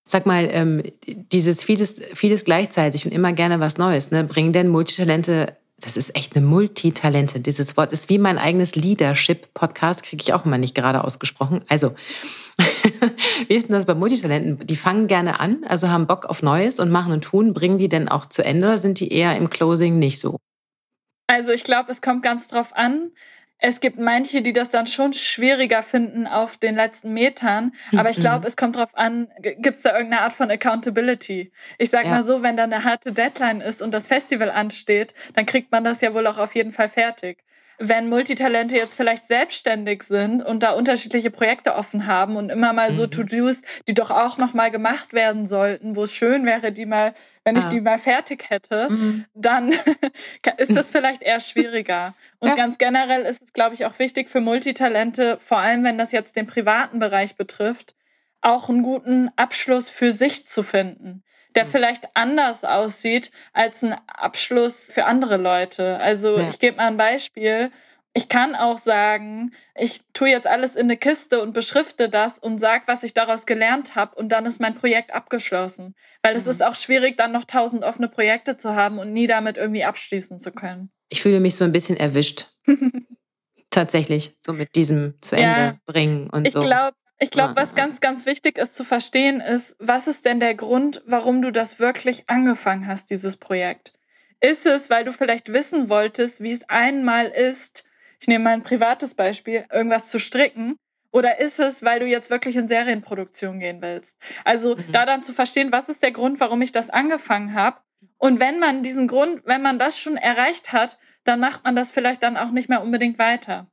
Sag 0.06 0.26
mal, 0.26 0.50
ähm, 0.52 0.84
dieses 1.06 1.64
vieles, 1.64 2.04
vieles 2.14 2.44
gleichzeitig 2.44 3.06
und 3.06 3.14
immer 3.14 3.32
gerne 3.32 3.60
was 3.62 3.78
Neues, 3.78 4.12
ne? 4.12 4.26
Bringen 4.26 4.52
denn 4.52 4.68
Multitalente, 4.68 5.56
das 5.80 5.96
ist 5.96 6.18
echt 6.18 6.36
eine 6.36 6.46
Multitalente. 6.46 7.40
Dieses 7.40 7.78
Wort 7.78 7.94
ist 7.94 8.10
wie 8.10 8.18
mein 8.18 8.38
eigenes 8.38 8.76
Leadership-Podcast, 8.76 10.04
kriege 10.04 10.22
ich 10.22 10.34
auch 10.34 10.46
immer 10.46 10.58
nicht 10.58 10.76
gerade 10.76 11.04
ausgesprochen. 11.06 11.64
Also, 11.70 11.96
Wie 13.48 13.56
ist 13.56 13.68
denn 13.68 13.76
das 13.76 13.86
bei 13.86 13.96
Multitalenten? 13.96 14.66
Die 14.66 14.76
fangen 14.76 15.08
gerne 15.08 15.40
an, 15.40 15.64
also 15.68 15.90
haben 15.90 16.08
Bock 16.08 16.26
auf 16.26 16.42
Neues 16.42 16.80
und 16.80 16.92
machen 16.92 17.14
und 17.14 17.24
tun. 17.24 17.54
Bringen 17.54 17.78
die 17.78 17.90
denn 17.90 18.10
auch 18.10 18.28
zu 18.28 18.44
Ende 18.44 18.68
oder 18.68 18.78
sind 18.78 19.00
die 19.00 19.12
eher 19.12 19.36
im 19.38 19.50
Closing 19.50 20.00
nicht 20.00 20.20
so? 20.20 20.38
Also 21.28 21.52
ich 21.52 21.64
glaube, 21.64 21.92
es 21.92 22.02
kommt 22.02 22.24
ganz 22.24 22.48
drauf 22.48 22.76
an. 22.76 23.12
Es 23.58 23.80
gibt 23.80 23.98
manche, 23.98 24.42
die 24.42 24.52
das 24.52 24.72
dann 24.72 24.88
schon 24.88 25.14
schwieriger 25.14 25.84
finden 25.84 26.28
auf 26.28 26.58
den 26.58 26.76
letzten 26.76 27.14
Metern. 27.14 27.72
Aber 27.96 28.10
ich 28.10 28.18
glaube, 28.18 28.42
mhm. 28.42 28.48
es 28.48 28.58
kommt 28.58 28.76
drauf 28.76 28.90
an, 28.94 29.30
gibt 29.40 29.78
es 29.78 29.84
da 29.84 29.94
irgendeine 29.94 30.24
Art 30.24 30.34
von 30.34 30.52
Accountability? 30.52 31.52
Ich 31.78 31.90
sag 31.90 32.04
ja. 32.04 32.12
mal 32.12 32.24
so, 32.26 32.44
wenn 32.44 32.58
da 32.58 32.64
eine 32.64 32.84
harte 32.84 33.14
Deadline 33.14 33.62
ist 33.62 33.82
und 33.82 33.92
das 33.94 34.08
Festival 34.08 34.52
ansteht, 34.52 35.14
dann 35.34 35.46
kriegt 35.46 35.72
man 35.72 35.86
das 35.86 36.02
ja 36.02 36.14
wohl 36.14 36.28
auch 36.28 36.38
auf 36.38 36.56
jeden 36.56 36.74
Fall 36.74 36.90
fertig 36.90 37.44
wenn 37.90 38.08
Multitalente 38.08 38.76
jetzt 38.76 38.96
vielleicht 38.96 39.26
selbstständig 39.26 40.04
sind 40.04 40.42
und 40.42 40.64
da 40.64 40.72
unterschiedliche 40.72 41.30
Projekte 41.30 41.76
offen 41.76 42.08
haben 42.08 42.38
und 42.38 42.50
immer 42.50 42.72
mal 42.72 42.92
mhm. 42.92 42.96
so 42.96 43.08
To-Dos, 43.08 43.62
die 43.88 43.94
doch 43.94 44.10
auch 44.10 44.38
noch 44.38 44.54
mal 44.54 44.72
gemacht 44.72 45.12
werden 45.12 45.46
sollten, 45.46 45.96
wo 45.96 46.06
es 46.06 46.14
schön 46.14 46.46
wäre, 46.46 46.72
die 46.72 46.86
mal, 46.86 47.14
wenn 47.44 47.58
ah. 47.58 47.60
ich 47.60 47.66
die 47.66 47.82
mal 47.82 48.00
fertig 48.00 48.50
hätte, 48.50 48.90
mhm. 48.90 49.26
dann 49.34 49.74
ist 50.58 50.76
das 50.76 50.90
vielleicht 50.90 51.22
eher 51.22 51.42
schwieriger. 51.42 52.14
Und 52.40 52.50
ja. 52.50 52.56
ganz 52.56 52.78
generell 52.78 53.24
ist 53.24 53.42
es, 53.42 53.54
glaube 53.54 53.76
ich, 53.76 53.86
auch 53.86 54.00
wichtig 54.00 54.30
für 54.30 54.40
Multitalente, 54.40 55.38
vor 55.42 55.58
allem 55.58 55.84
wenn 55.84 55.98
das 55.98 56.12
jetzt 56.14 56.38
den 56.38 56.48
privaten 56.48 57.00
Bereich 57.00 57.36
betrifft, 57.36 57.96
auch 58.42 58.70
einen 58.70 58.84
guten 58.84 59.30
Abschluss 59.36 59.90
für 59.90 60.14
sich 60.14 60.46
zu 60.48 60.64
finden 60.64 61.24
der 61.56 61.66
vielleicht 61.66 62.10
anders 62.16 62.64
aussieht 62.64 63.32
als 63.54 63.84
ein 63.84 63.96
Abschluss 64.08 64.92
für 64.92 65.06
andere 65.06 65.38
Leute. 65.38 66.00
Also 66.00 66.38
ja. 66.38 66.50
ich 66.50 66.60
gebe 66.60 66.78
mal 66.78 66.88
ein 66.88 66.98
Beispiel. 66.98 67.72
Ich 68.16 68.30
kann 68.30 68.54
auch 68.54 68.78
sagen, 68.78 69.52
ich 69.76 70.02
tue 70.14 70.30
jetzt 70.30 70.46
alles 70.46 70.76
in 70.76 70.84
eine 70.84 70.98
Kiste 70.98 71.42
und 71.42 71.54
beschrifte 71.54 72.10
das 72.10 72.38
und 72.38 72.60
sage, 72.60 72.84
was 72.86 73.02
ich 73.02 73.16
daraus 73.16 73.48
gelernt 73.48 73.96
habe 73.96 74.16
und 74.16 74.30
dann 74.30 74.46
ist 74.46 74.62
mein 74.62 74.76
Projekt 74.76 75.14
abgeschlossen. 75.14 75.96
Weil 76.22 76.36
es 76.36 76.46
mhm. 76.46 76.52
ist 76.52 76.64
auch 76.64 76.76
schwierig, 76.76 77.18
dann 77.18 77.32
noch 77.32 77.46
tausend 77.46 77.84
offene 77.84 78.10
Projekte 78.10 78.56
zu 78.56 78.76
haben 78.76 79.00
und 79.00 79.14
nie 79.14 79.26
damit 79.26 79.58
irgendwie 79.58 79.84
abschließen 79.84 80.38
zu 80.38 80.52
können. 80.52 80.92
Ich 81.10 81.22
fühle 81.22 81.40
mich 81.40 81.56
so 81.56 81.64
ein 81.64 81.72
bisschen 81.72 81.98
erwischt. 81.98 82.52
Tatsächlich, 83.72 84.38
so 84.46 84.54
mit 84.54 84.76
diesem 84.76 85.16
zu 85.22 85.36
Ende 85.36 85.48
ja, 85.48 85.78
bringen 85.88 86.30
und 86.30 86.46
ich 86.46 86.54
so. 86.54 86.62
Glaub, 86.62 86.94
ich 87.24 87.32
glaube, 87.32 87.56
was 87.56 87.74
ganz, 87.74 88.02
ganz 88.02 88.26
wichtig 88.26 88.58
ist 88.58 88.76
zu 88.76 88.84
verstehen, 88.84 89.40
ist, 89.40 89.76
was 89.80 90.08
ist 90.08 90.26
denn 90.26 90.40
der 90.40 90.56
Grund, 90.56 91.02
warum 91.06 91.42
du 91.42 91.52
das 91.52 91.80
wirklich 91.80 92.26
angefangen 92.28 92.86
hast, 92.86 93.10
dieses 93.10 93.38
Projekt? 93.38 93.94
Ist 94.42 94.66
es, 94.66 94.90
weil 94.90 95.06
du 95.06 95.14
vielleicht 95.14 95.52
wissen 95.52 95.88
wolltest, 95.88 96.44
wie 96.44 96.52
es 96.52 96.70
einmal 96.70 97.28
ist, 97.28 97.86
ich 98.20 98.28
nehme 98.28 98.44
mal 98.44 98.54
ein 98.54 98.64
privates 98.64 99.14
Beispiel, 99.14 99.66
irgendwas 99.72 100.08
zu 100.08 100.20
stricken? 100.20 100.76
Oder 101.12 101.40
ist 101.40 101.60
es, 101.60 101.84
weil 101.84 102.00
du 102.00 102.08
jetzt 102.08 102.30
wirklich 102.30 102.56
in 102.56 102.68
Serienproduktion 102.68 103.60
gehen 103.60 103.82
willst? 103.82 104.18
Also 104.44 104.76
mhm. 104.76 104.92
da 104.92 105.06
dann 105.06 105.24
zu 105.24 105.32
verstehen, 105.32 105.72
was 105.72 105.88
ist 105.88 106.04
der 106.04 106.12
Grund, 106.12 106.40
warum 106.40 106.62
ich 106.62 106.72
das 106.72 106.90
angefangen 106.90 107.54
habe? 107.54 107.78
Und 108.18 108.40
wenn 108.40 108.60
man 108.60 108.84
diesen 108.84 109.08
Grund, 109.08 109.42
wenn 109.46 109.62
man 109.62 109.80
das 109.80 109.98
schon 109.98 110.18
erreicht 110.18 110.74
hat, 110.74 110.98
dann 111.24 111.40
macht 111.40 111.64
man 111.64 111.76
das 111.76 111.92
vielleicht 111.92 112.24
dann 112.24 112.36
auch 112.36 112.52
nicht 112.52 112.68
mehr 112.68 112.82
unbedingt 112.82 113.20
weiter. 113.20 113.68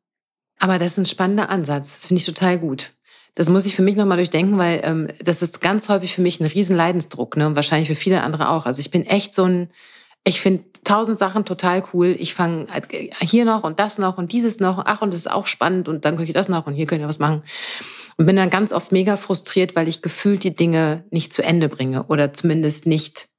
Aber 0.60 0.78
das 0.78 0.92
ist 0.92 0.98
ein 0.98 1.06
spannender 1.06 1.48
Ansatz. 1.48 1.94
Das 1.94 2.06
finde 2.06 2.20
ich 2.20 2.26
total 2.26 2.58
gut. 2.58 2.92
Das 3.40 3.48
muss 3.48 3.64
ich 3.64 3.74
für 3.74 3.80
mich 3.80 3.96
nochmal 3.96 4.18
durchdenken, 4.18 4.58
weil 4.58 4.82
ähm, 4.84 5.08
das 5.24 5.40
ist 5.40 5.62
ganz 5.62 5.88
häufig 5.88 6.12
für 6.12 6.20
mich 6.20 6.40
ein 6.40 6.44
riesen 6.44 6.76
Leidensdruck 6.76 7.38
ne? 7.38 7.46
und 7.46 7.56
wahrscheinlich 7.56 7.88
für 7.88 7.94
viele 7.94 8.22
andere 8.22 8.50
auch. 8.50 8.66
Also 8.66 8.80
ich 8.80 8.90
bin 8.90 9.06
echt 9.06 9.34
so 9.34 9.44
ein, 9.44 9.70
ich 10.24 10.42
finde 10.42 10.64
tausend 10.84 11.18
Sachen 11.18 11.46
total 11.46 11.82
cool. 11.94 12.14
Ich 12.18 12.34
fange 12.34 12.66
äh, 12.90 13.08
hier 13.22 13.46
noch 13.46 13.64
und 13.64 13.80
das 13.80 13.96
noch 13.96 14.18
und 14.18 14.32
dieses 14.32 14.60
noch. 14.60 14.82
Ach, 14.84 15.00
und 15.00 15.14
das 15.14 15.20
ist 15.20 15.30
auch 15.30 15.46
spannend. 15.46 15.88
Und 15.88 16.04
dann 16.04 16.16
könnte 16.16 16.28
ich 16.28 16.34
das 16.34 16.50
noch 16.50 16.66
und 16.66 16.74
hier 16.74 16.84
könnt 16.84 17.00
ihr 17.00 17.08
was 17.08 17.18
machen. 17.18 17.42
Und 18.18 18.26
bin 18.26 18.36
dann 18.36 18.50
ganz 18.50 18.74
oft 18.74 18.92
mega 18.92 19.16
frustriert, 19.16 19.74
weil 19.74 19.88
ich 19.88 20.02
gefühlt 20.02 20.44
die 20.44 20.54
Dinge 20.54 21.04
nicht 21.10 21.32
zu 21.32 21.42
Ende 21.42 21.70
bringe 21.70 22.02
oder 22.08 22.34
zumindest 22.34 22.84
nicht 22.84 23.30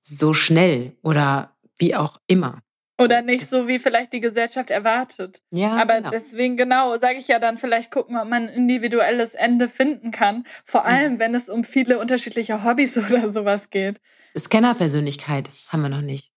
so 0.00 0.32
schnell 0.32 0.96
oder 1.02 1.54
wie 1.76 1.94
auch 1.94 2.16
immer. 2.28 2.62
Oder 3.00 3.22
nicht 3.22 3.42
das 3.42 3.50
so, 3.50 3.68
wie 3.68 3.78
vielleicht 3.78 4.12
die 4.12 4.20
Gesellschaft 4.20 4.70
erwartet. 4.70 5.40
Ja. 5.50 5.72
Aber 5.72 5.96
genau. 5.96 6.10
deswegen 6.10 6.56
genau, 6.56 6.98
sage 6.98 7.18
ich 7.18 7.28
ja 7.28 7.38
dann, 7.38 7.56
vielleicht 7.56 7.92
gucken, 7.92 8.16
ob 8.16 8.28
man 8.28 8.48
ein 8.48 8.54
individuelles 8.54 9.34
Ende 9.34 9.68
finden 9.68 10.10
kann. 10.10 10.44
Vor 10.64 10.82
mhm. 10.82 10.86
allem, 10.86 11.12
mhm. 11.14 11.18
wenn 11.20 11.34
es 11.34 11.48
um 11.48 11.62
viele 11.62 11.98
unterschiedliche 11.98 12.64
Hobbys 12.64 12.98
oder 13.10 13.30
sowas 13.30 13.70
geht. 13.70 14.00
Scanner-Persönlichkeit 14.36 15.48
haben 15.68 15.82
wir 15.82 15.88
noch 15.88 16.00
nicht. 16.00 16.32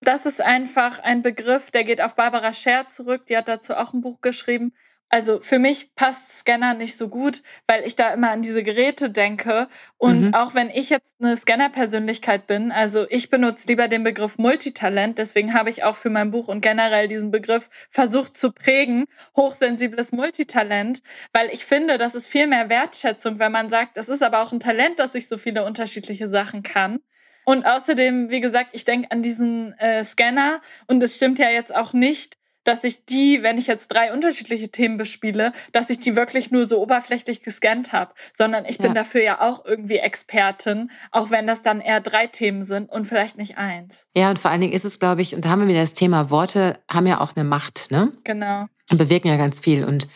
Das 0.00 0.26
ist 0.26 0.40
einfach 0.40 1.00
ein 1.00 1.22
Begriff, 1.22 1.72
der 1.72 1.82
geht 1.82 2.00
auf 2.00 2.14
Barbara 2.14 2.52
Scher 2.52 2.88
zurück. 2.88 3.26
Die 3.26 3.36
hat 3.36 3.48
dazu 3.48 3.74
auch 3.74 3.92
ein 3.92 4.00
Buch 4.00 4.20
geschrieben. 4.20 4.72
Also 5.10 5.40
für 5.40 5.58
mich 5.58 5.94
passt 5.94 6.40
Scanner 6.40 6.74
nicht 6.74 6.98
so 6.98 7.08
gut, 7.08 7.42
weil 7.66 7.86
ich 7.86 7.96
da 7.96 8.12
immer 8.12 8.30
an 8.30 8.42
diese 8.42 8.62
Geräte 8.62 9.10
denke. 9.10 9.68
Und 9.96 10.28
mhm. 10.28 10.34
auch 10.34 10.54
wenn 10.54 10.68
ich 10.68 10.90
jetzt 10.90 11.16
eine 11.20 11.34
Scanner-Persönlichkeit 11.34 12.46
bin, 12.46 12.72
also 12.72 13.06
ich 13.08 13.30
benutze 13.30 13.68
lieber 13.68 13.88
den 13.88 14.04
Begriff 14.04 14.36
Multitalent, 14.36 15.16
deswegen 15.16 15.54
habe 15.54 15.70
ich 15.70 15.82
auch 15.82 15.96
für 15.96 16.10
mein 16.10 16.30
Buch 16.30 16.48
und 16.48 16.60
generell 16.60 17.08
diesen 17.08 17.30
Begriff 17.30 17.70
versucht 17.90 18.36
zu 18.36 18.52
prägen, 18.52 19.06
hochsensibles 19.34 20.12
Multitalent, 20.12 21.02
weil 21.32 21.48
ich 21.50 21.64
finde, 21.64 21.96
das 21.96 22.14
ist 22.14 22.28
viel 22.28 22.46
mehr 22.46 22.68
Wertschätzung, 22.68 23.38
wenn 23.38 23.52
man 23.52 23.70
sagt, 23.70 23.96
das 23.96 24.10
ist 24.10 24.22
aber 24.22 24.42
auch 24.42 24.52
ein 24.52 24.60
Talent, 24.60 24.98
dass 24.98 25.14
ich 25.14 25.28
so 25.28 25.38
viele 25.38 25.64
unterschiedliche 25.64 26.28
Sachen 26.28 26.62
kann. 26.62 27.00
Und 27.46 27.64
außerdem, 27.64 28.28
wie 28.28 28.40
gesagt, 28.40 28.70
ich 28.74 28.84
denke 28.84 29.10
an 29.10 29.22
diesen 29.22 29.72
äh, 29.78 30.04
Scanner 30.04 30.60
und 30.86 31.02
es 31.02 31.16
stimmt 31.16 31.38
ja 31.38 31.48
jetzt 31.48 31.74
auch 31.74 31.94
nicht, 31.94 32.37
dass 32.68 32.84
ich 32.84 33.06
die, 33.06 33.42
wenn 33.42 33.56
ich 33.56 33.66
jetzt 33.66 33.88
drei 33.88 34.12
unterschiedliche 34.12 34.68
Themen 34.68 34.98
bespiele, 34.98 35.52
dass 35.72 35.88
ich 35.88 36.00
die 36.00 36.14
wirklich 36.16 36.50
nur 36.50 36.68
so 36.68 36.80
oberflächlich 36.82 37.42
gescannt 37.42 37.92
habe, 37.92 38.12
sondern 38.34 38.66
ich 38.66 38.76
bin 38.76 38.92
dafür 38.94 39.22
ja 39.22 39.40
auch 39.40 39.64
irgendwie 39.64 39.96
Expertin, 39.96 40.90
auch 41.10 41.30
wenn 41.30 41.46
das 41.46 41.62
dann 41.62 41.80
eher 41.80 42.00
drei 42.00 42.26
Themen 42.26 42.64
sind 42.64 42.90
und 42.90 43.06
vielleicht 43.06 43.38
nicht 43.38 43.56
eins. 43.56 44.06
Ja, 44.14 44.28
und 44.28 44.38
vor 44.38 44.50
allen 44.50 44.60
Dingen 44.60 44.74
ist 44.74 44.84
es, 44.84 45.00
glaube 45.00 45.22
ich, 45.22 45.34
und 45.34 45.46
da 45.46 45.48
haben 45.48 45.62
wir 45.62 45.68
wieder 45.68 45.80
das 45.80 45.94
Thema, 45.94 46.30
Worte 46.30 46.78
haben 46.90 47.06
ja 47.06 47.20
auch 47.20 47.34
eine 47.34 47.44
Macht, 47.44 47.90
ne? 47.90 48.12
Genau. 48.24 48.66
Und 48.90 48.98
bewirken 48.98 49.28
ja 49.28 49.36
ganz 49.36 49.58
viel. 49.58 49.84
Und 49.84 50.06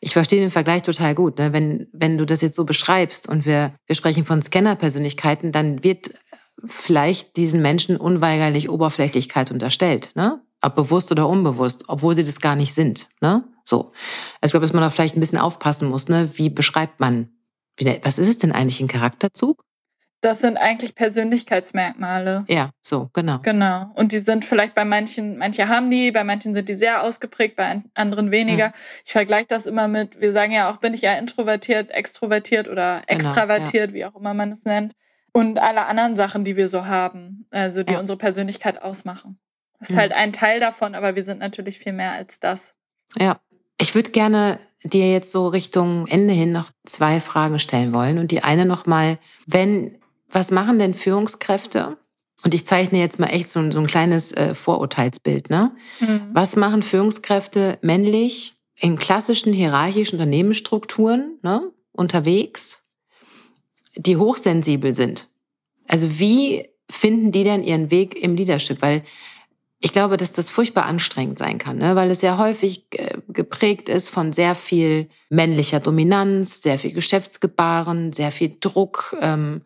ich 0.00 0.12
verstehe 0.12 0.40
den 0.40 0.50
Vergleich 0.50 0.82
total 0.82 1.14
gut. 1.14 1.38
Ne? 1.38 1.52
Wenn, 1.52 1.86
wenn 1.92 2.18
du 2.18 2.24
das 2.24 2.40
jetzt 2.40 2.56
so 2.56 2.64
beschreibst 2.64 3.28
und 3.28 3.46
wir, 3.46 3.74
wir 3.86 3.94
sprechen 3.94 4.24
von 4.24 4.40
Scanner-Persönlichkeiten, 4.40 5.52
dann 5.52 5.84
wird 5.84 6.12
vielleicht 6.64 7.36
diesen 7.36 7.62
Menschen 7.62 7.96
unweigerlich 7.96 8.70
Oberflächlichkeit 8.70 9.50
unterstellt. 9.50 10.12
Ne? 10.14 10.40
Ob 10.62 10.74
bewusst 10.74 11.10
oder 11.10 11.28
unbewusst, 11.28 11.84
obwohl 11.88 12.14
sie 12.14 12.24
das 12.24 12.40
gar 12.40 12.56
nicht 12.56 12.74
sind. 12.74 13.08
Ne? 13.20 13.44
So. 13.64 13.92
Also 14.40 14.46
ich 14.46 14.50
glaube, 14.50 14.66
dass 14.66 14.72
man 14.72 14.82
da 14.82 14.90
vielleicht 14.90 15.16
ein 15.16 15.20
bisschen 15.20 15.38
aufpassen 15.38 15.88
muss, 15.88 16.08
ne? 16.08 16.30
Wie 16.34 16.50
beschreibt 16.50 17.00
man, 17.00 17.30
wie, 17.76 17.98
was 18.02 18.18
ist 18.18 18.28
es 18.28 18.38
denn 18.38 18.52
eigentlich 18.52 18.80
ein 18.80 18.88
Charakterzug? 18.88 19.64
Das 20.22 20.42
sind 20.42 20.58
eigentlich 20.58 20.94
Persönlichkeitsmerkmale. 20.94 22.44
Ja, 22.46 22.72
so, 22.82 23.08
genau. 23.14 23.38
Genau. 23.42 23.90
Und 23.94 24.12
die 24.12 24.18
sind 24.18 24.44
vielleicht 24.44 24.74
bei 24.74 24.84
manchen, 24.84 25.38
manche 25.38 25.68
haben 25.68 25.90
die, 25.90 26.10
bei 26.10 26.24
manchen 26.24 26.54
sind 26.54 26.68
die 26.68 26.74
sehr 26.74 27.02
ausgeprägt, 27.02 27.56
bei 27.56 27.82
anderen 27.94 28.30
weniger. 28.30 28.68
Mhm. 28.68 28.74
Ich 29.06 29.12
vergleiche 29.12 29.46
das 29.48 29.66
immer 29.66 29.88
mit, 29.88 30.20
wir 30.20 30.34
sagen 30.34 30.52
ja 30.52 30.70
auch, 30.70 30.76
bin 30.76 30.92
ich 30.92 31.00
ja 31.00 31.14
introvertiert, 31.14 31.90
extrovertiert 31.90 32.68
oder 32.68 33.02
extravertiert, 33.06 33.92
genau, 33.92 33.98
ja. 33.98 34.10
wie 34.10 34.12
auch 34.12 34.20
immer 34.20 34.34
man 34.34 34.52
es 34.52 34.64
nennt. 34.66 34.94
Und 35.32 35.58
alle 35.58 35.86
anderen 35.86 36.16
Sachen, 36.16 36.44
die 36.44 36.56
wir 36.56 36.68
so 36.68 36.86
haben, 36.86 37.46
also 37.50 37.82
die 37.82 37.94
ja. 37.94 38.00
unsere 38.00 38.18
Persönlichkeit 38.18 38.82
ausmachen. 38.82 39.38
Das 39.80 39.90
ist 39.90 39.96
mhm. 39.96 40.00
halt 40.00 40.12
ein 40.12 40.32
Teil 40.32 40.60
davon, 40.60 40.94
aber 40.94 41.16
wir 41.16 41.24
sind 41.24 41.38
natürlich 41.38 41.78
viel 41.78 41.92
mehr 41.92 42.12
als 42.12 42.38
das. 42.38 42.74
Ja. 43.18 43.40
Ich 43.80 43.94
würde 43.94 44.10
gerne 44.10 44.60
dir 44.84 45.10
jetzt 45.10 45.32
so 45.32 45.48
Richtung 45.48 46.06
Ende 46.06 46.34
hin 46.34 46.52
noch 46.52 46.70
zwei 46.84 47.20
Fragen 47.20 47.58
stellen 47.58 47.92
wollen. 47.92 48.18
Und 48.18 48.30
die 48.30 48.42
eine 48.42 48.66
nochmal, 48.66 49.18
wenn, 49.46 49.98
was 50.28 50.50
machen 50.50 50.78
denn 50.78 50.94
Führungskräfte? 50.94 51.96
Und 52.42 52.54
ich 52.54 52.66
zeichne 52.66 52.98
jetzt 52.98 53.18
mal 53.18 53.28
echt 53.28 53.50
so, 53.50 53.70
so 53.70 53.78
ein 53.78 53.86
kleines 53.86 54.32
äh, 54.32 54.54
Vorurteilsbild. 54.54 55.50
Ne? 55.50 55.72
Mhm. 56.00 56.30
Was 56.32 56.56
machen 56.56 56.82
Führungskräfte 56.82 57.78
männlich 57.82 58.54
in 58.76 58.98
klassischen 58.98 59.52
hierarchischen 59.52 60.16
Unternehmensstrukturen 60.16 61.38
ne, 61.42 61.70
unterwegs, 61.92 62.86
die 63.94 64.16
hochsensibel 64.16 64.94
sind? 64.94 65.28
Also 65.86 66.18
wie 66.18 66.68
finden 66.90 67.32
die 67.32 67.44
denn 67.44 67.62
ihren 67.62 67.90
Weg 67.90 68.16
im 68.16 68.36
Leadership? 68.36 68.80
Weil 68.80 69.02
ich 69.82 69.92
glaube, 69.92 70.18
dass 70.18 70.30
das 70.30 70.50
furchtbar 70.50 70.84
anstrengend 70.84 71.38
sein 71.38 71.56
kann, 71.56 71.78
ne? 71.78 71.96
weil 71.96 72.10
es 72.10 72.20
ja 72.20 72.36
häufig 72.36 72.86
äh, 72.92 73.16
geprägt 73.28 73.88
ist 73.88 74.10
von 74.10 74.32
sehr 74.32 74.54
viel 74.54 75.08
männlicher 75.30 75.80
Dominanz, 75.80 76.62
sehr 76.62 76.78
viel 76.78 76.92
Geschäftsgebaren, 76.92 78.12
sehr 78.12 78.30
viel 78.30 78.56
Druck, 78.60 79.16
ähm, 79.22 79.62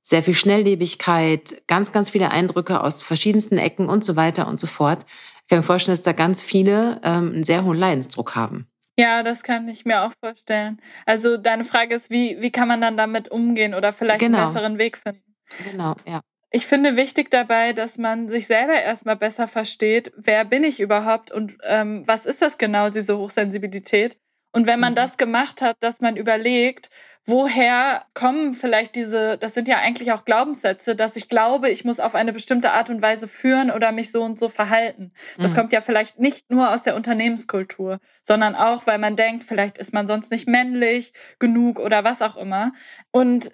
sehr 0.00 0.22
viel 0.22 0.34
Schnelllebigkeit, 0.34 1.62
ganz, 1.66 1.92
ganz 1.92 2.08
viele 2.08 2.30
Eindrücke 2.30 2.82
aus 2.82 3.02
verschiedensten 3.02 3.58
Ecken 3.58 3.90
und 3.90 4.02
so 4.02 4.16
weiter 4.16 4.48
und 4.48 4.58
so 4.58 4.66
fort. 4.66 5.04
Ich 5.42 5.48
kann 5.48 5.58
mir 5.58 5.62
vorstellen, 5.62 5.96
dass 5.96 6.02
da 6.02 6.12
ganz 6.12 6.40
viele 6.42 6.98
ähm, 7.04 7.32
einen 7.34 7.44
sehr 7.44 7.62
hohen 7.64 7.76
Leidensdruck 7.76 8.34
haben. 8.34 8.66
Ja, 8.98 9.22
das 9.22 9.42
kann 9.42 9.68
ich 9.68 9.84
mir 9.84 10.02
auch 10.02 10.12
vorstellen. 10.20 10.80
Also 11.04 11.36
deine 11.36 11.64
Frage 11.64 11.94
ist, 11.94 12.10
wie, 12.10 12.40
wie 12.40 12.50
kann 12.50 12.68
man 12.68 12.80
dann 12.80 12.96
damit 12.96 13.30
umgehen 13.30 13.74
oder 13.74 13.92
vielleicht 13.92 14.20
genau. 14.20 14.38
einen 14.38 14.46
besseren 14.46 14.78
Weg 14.78 14.96
finden? 14.96 15.22
Genau, 15.70 15.96
ja. 16.06 16.20
Ich 16.50 16.66
finde 16.66 16.96
wichtig 16.96 17.30
dabei, 17.30 17.72
dass 17.72 17.96
man 17.96 18.28
sich 18.28 18.46
selber 18.46 18.74
erstmal 18.74 19.16
besser 19.16 19.46
versteht, 19.46 20.12
wer 20.16 20.44
bin 20.44 20.64
ich 20.64 20.80
überhaupt 20.80 21.30
und 21.30 21.56
ähm, 21.62 22.02
was 22.06 22.26
ist 22.26 22.42
das 22.42 22.58
genau, 22.58 22.90
diese 22.90 23.16
Hochsensibilität. 23.16 24.18
Und 24.52 24.66
wenn 24.66 24.80
man 24.80 24.94
mhm. 24.94 24.96
das 24.96 25.16
gemacht 25.16 25.62
hat, 25.62 25.76
dass 25.78 26.00
man 26.00 26.16
überlegt, 26.16 26.90
woher 27.24 28.04
kommen 28.14 28.54
vielleicht 28.54 28.96
diese, 28.96 29.38
das 29.38 29.54
sind 29.54 29.68
ja 29.68 29.78
eigentlich 29.78 30.10
auch 30.10 30.24
Glaubenssätze, 30.24 30.96
dass 30.96 31.14
ich 31.14 31.28
glaube, 31.28 31.70
ich 31.70 31.84
muss 31.84 32.00
auf 32.00 32.16
eine 32.16 32.32
bestimmte 32.32 32.72
Art 32.72 32.90
und 32.90 33.00
Weise 33.00 33.28
führen 33.28 33.70
oder 33.70 33.92
mich 33.92 34.10
so 34.10 34.22
und 34.22 34.38
so 34.38 34.48
verhalten. 34.48 35.12
Das 35.38 35.52
mhm. 35.52 35.56
kommt 35.56 35.72
ja 35.72 35.80
vielleicht 35.80 36.18
nicht 36.18 36.50
nur 36.50 36.72
aus 36.72 36.82
der 36.82 36.96
Unternehmenskultur, 36.96 38.00
sondern 38.24 38.56
auch, 38.56 38.86
weil 38.86 38.98
man 38.98 39.14
denkt, 39.14 39.44
vielleicht 39.44 39.78
ist 39.78 39.92
man 39.92 40.08
sonst 40.08 40.32
nicht 40.32 40.48
männlich 40.48 41.12
genug 41.38 41.78
oder 41.78 42.02
was 42.02 42.20
auch 42.22 42.36
immer. 42.36 42.72
Und 43.12 43.52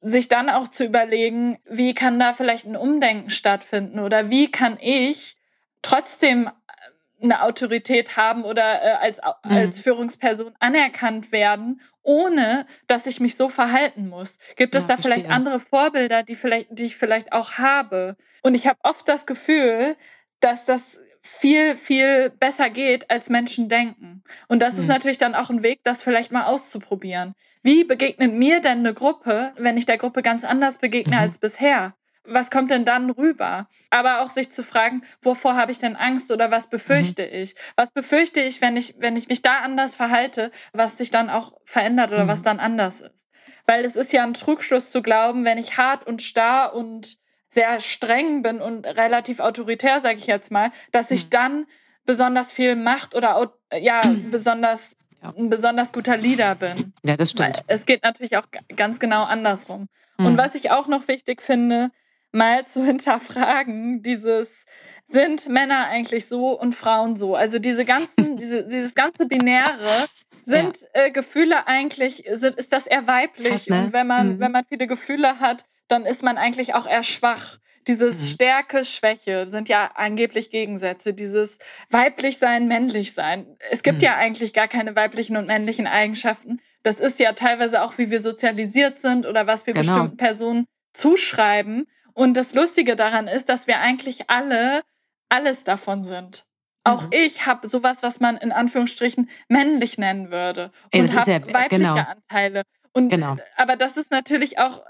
sich 0.00 0.28
dann 0.28 0.48
auch 0.48 0.68
zu 0.68 0.84
überlegen, 0.84 1.58
wie 1.68 1.94
kann 1.94 2.18
da 2.18 2.32
vielleicht 2.32 2.66
ein 2.66 2.76
Umdenken 2.76 3.30
stattfinden 3.30 3.98
oder 3.98 4.30
wie 4.30 4.50
kann 4.50 4.78
ich 4.80 5.36
trotzdem 5.82 6.46
äh, 6.46 7.24
eine 7.24 7.42
Autorität 7.42 8.16
haben 8.16 8.44
oder 8.44 8.82
äh, 8.82 8.90
als, 8.92 9.18
mhm. 9.18 9.50
als 9.50 9.80
Führungsperson 9.80 10.54
anerkannt 10.60 11.32
werden, 11.32 11.80
ohne 12.02 12.66
dass 12.86 13.06
ich 13.06 13.20
mich 13.20 13.36
so 13.36 13.48
verhalten 13.48 14.08
muss. 14.08 14.38
Gibt 14.56 14.74
es 14.74 14.82
ja, 14.82 14.88
da 14.88 14.94
verstehe. 14.94 15.14
vielleicht 15.14 15.30
andere 15.30 15.60
Vorbilder, 15.60 16.22
die, 16.22 16.36
vielleicht, 16.36 16.68
die 16.70 16.84
ich 16.84 16.96
vielleicht 16.96 17.32
auch 17.32 17.52
habe? 17.52 18.16
Und 18.42 18.54
ich 18.54 18.66
habe 18.66 18.78
oft 18.84 19.08
das 19.08 19.26
Gefühl, 19.26 19.96
dass 20.40 20.64
das 20.64 21.00
viel, 21.22 21.76
viel 21.76 22.30
besser 22.30 22.70
geht, 22.70 23.10
als 23.10 23.28
Menschen 23.28 23.68
denken. 23.68 24.22
Und 24.48 24.60
das 24.60 24.74
mhm. 24.74 24.80
ist 24.80 24.86
natürlich 24.86 25.18
dann 25.18 25.34
auch 25.34 25.50
ein 25.50 25.62
Weg, 25.62 25.80
das 25.84 26.02
vielleicht 26.02 26.32
mal 26.32 26.44
auszuprobieren. 26.44 27.34
Wie 27.62 27.84
begegnet 27.84 28.32
mir 28.32 28.60
denn 28.60 28.78
eine 28.78 28.94
Gruppe, 28.94 29.52
wenn 29.56 29.76
ich 29.76 29.86
der 29.86 29.98
Gruppe 29.98 30.22
ganz 30.22 30.44
anders 30.44 30.78
begegne 30.78 31.16
mhm. 31.16 31.22
als 31.22 31.38
bisher? 31.38 31.94
was 32.28 32.50
kommt 32.50 32.70
denn 32.70 32.84
dann 32.84 33.10
rüber? 33.10 33.68
Aber 33.90 34.20
auch 34.20 34.30
sich 34.30 34.50
zu 34.50 34.62
fragen, 34.62 35.02
wovor 35.22 35.56
habe 35.56 35.72
ich 35.72 35.78
denn 35.78 35.96
Angst 35.96 36.30
oder 36.30 36.50
was 36.50 36.68
befürchte 36.68 37.22
mhm. 37.22 37.42
ich? 37.42 37.54
Was 37.76 37.90
befürchte 37.90 38.40
ich, 38.40 38.60
wenn 38.60 38.76
ich, 38.76 38.94
wenn 38.98 39.16
ich 39.16 39.28
mich 39.28 39.42
da 39.42 39.60
anders 39.60 39.96
verhalte, 39.96 40.50
was 40.72 40.98
sich 40.98 41.10
dann 41.10 41.30
auch 41.30 41.52
verändert 41.64 42.12
oder 42.12 42.24
mhm. 42.24 42.28
was 42.28 42.42
dann 42.42 42.60
anders 42.60 43.00
ist? 43.00 43.28
Weil 43.66 43.84
es 43.84 43.96
ist 43.96 44.12
ja 44.12 44.22
ein 44.22 44.34
Trugschluss 44.34 44.90
zu 44.90 45.02
glauben, 45.02 45.44
wenn 45.44 45.58
ich 45.58 45.78
hart 45.78 46.06
und 46.06 46.22
starr 46.22 46.74
und 46.74 47.18
sehr 47.50 47.80
streng 47.80 48.42
bin 48.42 48.60
und 48.60 48.86
relativ 48.86 49.40
autoritär, 49.40 50.00
sage 50.00 50.18
ich 50.18 50.26
jetzt 50.26 50.50
mal, 50.50 50.70
dass 50.92 51.10
ich 51.10 51.26
mhm. 51.26 51.30
dann 51.30 51.66
besonders 52.04 52.52
viel 52.52 52.76
Macht 52.76 53.14
oder 53.14 53.52
ja, 53.78 54.02
besonders 54.30 54.96
ja. 55.22 55.32
ein 55.36 55.50
besonders 55.50 55.92
guter 55.92 56.16
Leader 56.16 56.54
bin. 56.54 56.92
Ja, 57.02 57.16
das 57.16 57.30
stimmt. 57.30 57.62
Es 57.66 57.86
geht 57.86 58.02
natürlich 58.02 58.36
auch 58.36 58.46
ganz 58.76 59.00
genau 59.00 59.24
andersrum. 59.24 59.88
Mhm. 60.18 60.26
Und 60.26 60.38
was 60.38 60.54
ich 60.54 60.70
auch 60.70 60.86
noch 60.86 61.08
wichtig 61.08 61.42
finde, 61.42 61.90
mal 62.32 62.66
zu 62.66 62.84
hinterfragen, 62.84 64.02
dieses 64.02 64.64
sind 65.06 65.48
Männer 65.48 65.86
eigentlich 65.86 66.26
so 66.26 66.58
und 66.58 66.74
Frauen 66.74 67.16
so? 67.16 67.34
Also 67.34 67.58
diese 67.58 67.84
ganzen, 67.84 68.36
diese, 68.38 68.64
dieses 68.64 68.94
ganze 68.94 69.26
Binäre, 69.26 70.06
sind 70.44 70.80
ja. 70.94 71.04
äh, 71.04 71.10
Gefühle 71.10 71.66
eigentlich, 71.66 72.24
sind, 72.32 72.56
ist 72.56 72.72
das 72.72 72.86
eher 72.86 73.06
weiblich? 73.06 73.50
Krass, 73.50 73.66
ne? 73.66 73.84
Und 73.84 73.92
wenn 73.92 74.06
man, 74.06 74.28
mhm. 74.34 74.40
wenn 74.40 74.52
man 74.52 74.64
viele 74.64 74.86
Gefühle 74.86 75.40
hat, 75.40 75.64
dann 75.88 76.06
ist 76.06 76.22
man 76.22 76.38
eigentlich 76.38 76.74
auch 76.74 76.86
eher 76.86 77.02
schwach. 77.02 77.58
Dieses 77.86 78.20
mhm. 78.20 78.26
Stärke, 78.26 78.84
Schwäche 78.84 79.46
sind 79.46 79.68
ja 79.68 79.92
angeblich 79.94 80.50
Gegensätze. 80.50 81.14
Dieses 81.14 81.58
weiblich 81.90 82.38
sein, 82.38 82.68
männlich 82.68 83.14
sein. 83.14 83.56
Es 83.70 83.82
gibt 83.82 83.98
mhm. 83.98 84.04
ja 84.04 84.16
eigentlich 84.16 84.52
gar 84.52 84.68
keine 84.68 84.94
weiblichen 84.94 85.36
und 85.36 85.46
männlichen 85.46 85.86
Eigenschaften. 85.86 86.60
Das 86.82 87.00
ist 87.00 87.18
ja 87.18 87.32
teilweise 87.32 87.82
auch, 87.82 87.96
wie 87.96 88.10
wir 88.10 88.20
sozialisiert 88.20 88.98
sind 88.98 89.26
oder 89.26 89.46
was 89.46 89.66
wir 89.66 89.72
genau. 89.72 89.92
bestimmten 89.92 90.16
Personen 90.18 90.66
zuschreiben. 90.92 91.86
Und 92.12 92.36
das 92.36 92.54
Lustige 92.54 92.94
daran 92.94 93.26
ist, 93.26 93.48
dass 93.48 93.66
wir 93.66 93.80
eigentlich 93.80 94.28
alle 94.28 94.82
alles 95.28 95.64
davon 95.64 96.04
sind. 96.04 96.44
Auch 96.84 97.04
mhm. 97.04 97.10
ich 97.12 97.46
habe 97.46 97.68
sowas, 97.68 97.98
was 98.00 98.20
man 98.20 98.36
in 98.36 98.52
Anführungsstrichen 98.52 99.28
männlich 99.48 99.98
nennen 99.98 100.30
würde. 100.30 100.70
Und 100.94 101.16
habe 101.16 101.30
ja, 101.30 101.52
weibliche 101.52 101.68
genau. 101.68 101.96
Anteile. 101.96 102.62
Und, 102.92 103.10
genau. 103.10 103.36
Aber 103.56 103.76
das 103.76 103.96
ist 103.96 104.10
natürlich 104.10 104.58
auch, 104.58 104.78
äh, 104.78 104.82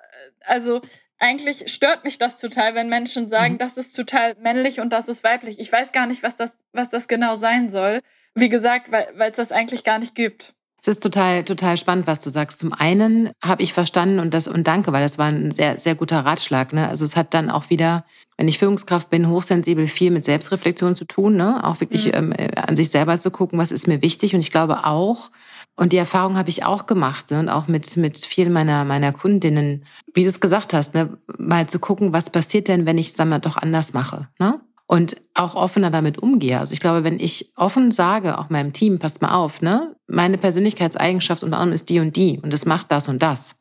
also 0.44 0.80
eigentlich 1.18 1.72
stört 1.72 2.04
mich 2.04 2.18
das 2.18 2.40
total, 2.40 2.74
wenn 2.74 2.88
Menschen 2.88 3.28
sagen, 3.28 3.54
mhm. 3.54 3.58
das 3.58 3.76
ist 3.76 3.94
total 3.94 4.36
männlich 4.40 4.80
und 4.80 4.92
das 4.92 5.08
ist 5.08 5.24
weiblich. 5.24 5.58
Ich 5.58 5.70
weiß 5.70 5.92
gar 5.92 6.06
nicht, 6.06 6.22
was 6.22 6.36
das, 6.36 6.56
was 6.72 6.90
das 6.90 7.08
genau 7.08 7.36
sein 7.36 7.70
soll. 7.70 8.00
Wie 8.34 8.48
gesagt, 8.48 8.92
weil 8.92 9.30
es 9.30 9.36
das 9.36 9.50
eigentlich 9.50 9.82
gar 9.82 9.98
nicht 9.98 10.14
gibt. 10.14 10.54
Es 10.82 10.86
ist 10.86 11.02
total, 11.02 11.42
total 11.42 11.76
spannend, 11.76 12.06
was 12.06 12.22
du 12.22 12.30
sagst. 12.30 12.60
Zum 12.60 12.72
einen 12.72 13.32
habe 13.42 13.62
ich 13.62 13.72
verstanden 13.72 14.20
und 14.20 14.32
das 14.32 14.46
und 14.46 14.68
danke, 14.68 14.92
weil 14.92 15.02
das 15.02 15.18
war 15.18 15.26
ein 15.26 15.50
sehr, 15.50 15.76
sehr 15.76 15.96
guter 15.96 16.20
Ratschlag. 16.20 16.72
Ne? 16.72 16.88
Also 16.88 17.04
es 17.04 17.16
hat 17.16 17.34
dann 17.34 17.50
auch 17.50 17.68
wieder, 17.68 18.04
wenn 18.36 18.46
ich 18.46 18.58
Führungskraft 18.58 19.10
bin, 19.10 19.28
hochsensibel 19.28 19.88
viel 19.88 20.12
mit 20.12 20.22
Selbstreflexion 20.22 20.94
zu 20.94 21.04
tun, 21.04 21.36
ne? 21.36 21.64
Auch 21.64 21.80
wirklich 21.80 22.06
mhm. 22.06 22.12
ähm, 22.14 22.32
äh, 22.32 22.54
an 22.54 22.76
sich 22.76 22.90
selber 22.90 23.18
zu 23.18 23.32
gucken, 23.32 23.58
was 23.58 23.72
ist 23.72 23.88
mir 23.88 24.02
wichtig. 24.02 24.34
Und 24.34 24.40
ich 24.40 24.52
glaube 24.52 24.86
auch, 24.86 25.30
und 25.78 25.92
die 25.92 25.96
Erfahrung 25.96 26.36
habe 26.36 26.50
ich 26.50 26.64
auch 26.64 26.86
gemacht 26.86 27.30
ne? 27.30 27.38
und 27.38 27.48
auch 27.48 27.68
mit, 27.68 27.96
mit 27.96 28.18
vielen 28.18 28.52
meiner, 28.52 28.84
meiner 28.84 29.12
Kundinnen, 29.12 29.84
wie 30.12 30.22
du 30.22 30.28
es 30.28 30.40
gesagt 30.40 30.74
hast, 30.74 30.94
ne? 30.94 31.16
mal 31.38 31.68
zu 31.68 31.78
gucken, 31.78 32.12
was 32.12 32.30
passiert 32.30 32.68
denn, 32.68 32.84
wenn 32.84 32.98
ich 32.98 33.08
es 33.08 33.14
dann 33.14 33.40
doch 33.40 33.56
anders 33.56 33.92
mache. 33.92 34.28
Ne? 34.38 34.60
und 34.88 35.18
auch 35.34 35.54
offener 35.54 35.90
damit 35.90 36.18
umgehe. 36.18 36.58
Also 36.58 36.72
ich 36.72 36.80
glaube, 36.80 37.04
wenn 37.04 37.20
ich 37.20 37.52
offen 37.56 37.90
sage, 37.90 38.38
auch 38.38 38.48
meinem 38.48 38.72
Team, 38.72 38.98
passt 38.98 39.20
mal 39.20 39.34
auf, 39.34 39.60
ne, 39.60 39.94
meine 40.06 40.38
Persönlichkeitseigenschaft 40.38 41.44
unter 41.44 41.58
anderem 41.58 41.74
ist 41.74 41.90
die 41.90 42.00
und 42.00 42.16
die 42.16 42.40
und 42.42 42.52
es 42.54 42.64
macht 42.64 42.90
das 42.90 43.06
und 43.06 43.22
das. 43.22 43.60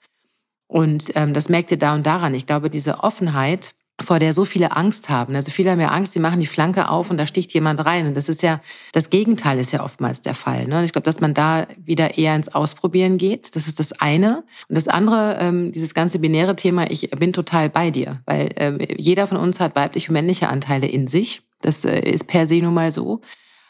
Und 0.68 1.12
ähm, 1.16 1.34
das 1.34 1.50
merkt 1.50 1.70
ihr 1.72 1.78
da 1.78 1.94
und 1.94 2.06
daran. 2.06 2.34
Ich 2.34 2.46
glaube, 2.46 2.70
diese 2.70 3.04
Offenheit 3.04 3.76
vor 4.00 4.20
der 4.20 4.34
so 4.34 4.46
viele 4.46 4.76
Angst 4.76 5.10
haben. 5.10 5.36
Also 5.36 5.52
viele 5.52 5.72
haben 5.72 5.80
ja 5.80 5.90
Angst, 5.90 6.14
sie 6.14 6.20
machen 6.20 6.40
die 6.40 6.46
Flanke 6.46 6.90
auf 6.90 7.10
und 7.10 7.18
da 7.18 7.26
sticht 7.26 7.54
jemand 7.54 7.84
rein. 7.84 8.08
Und 8.08 8.16
das 8.16 8.30
ist 8.30 8.44
ja, 8.44 8.62
das 8.92 9.10
Gegenteil 9.10 9.58
ist 9.58 9.72
ja 9.72 9.84
oftmals 9.84 10.22
der 10.22 10.36
Fall. 10.36 10.68
Ne? 10.68 10.86
Ich 10.86 10.92
glaube, 10.92 11.06
dass 11.06 11.20
man 11.20 11.34
da 11.34 11.68
wieder 11.78 12.18
eher 12.18 12.36
ins 12.36 12.54
Ausprobieren 12.54 13.18
geht. 13.18 13.56
Das 13.56 13.68
ist 13.68 13.80
das 13.80 13.94
eine. 13.94 14.44
Und 14.70 14.78
das 14.78 14.88
andere, 14.88 15.38
ähm, 15.40 15.72
dieses 15.72 15.96
ganze 15.96 16.20
binäre 16.20 16.56
Thema, 16.56 16.92
ich 16.92 17.10
bin 17.12 17.34
total 17.34 17.70
bei 17.70 17.90
dir, 17.90 18.22
weil 18.26 18.52
äh, 18.56 18.96
jeder 19.02 19.26
von 19.26 19.38
uns 19.38 19.60
hat 19.60 19.76
weibliche 19.76 20.10
und 20.10 20.14
männliche 20.14 20.50
Anteile 20.50 20.88
in 20.88 21.08
sich. 21.08 21.42
Das 21.62 21.84
äh, 21.84 22.00
ist 22.00 22.28
per 22.28 22.48
se 22.48 22.60
nun 22.60 22.76
mal 22.76 22.92
so. 22.92 23.22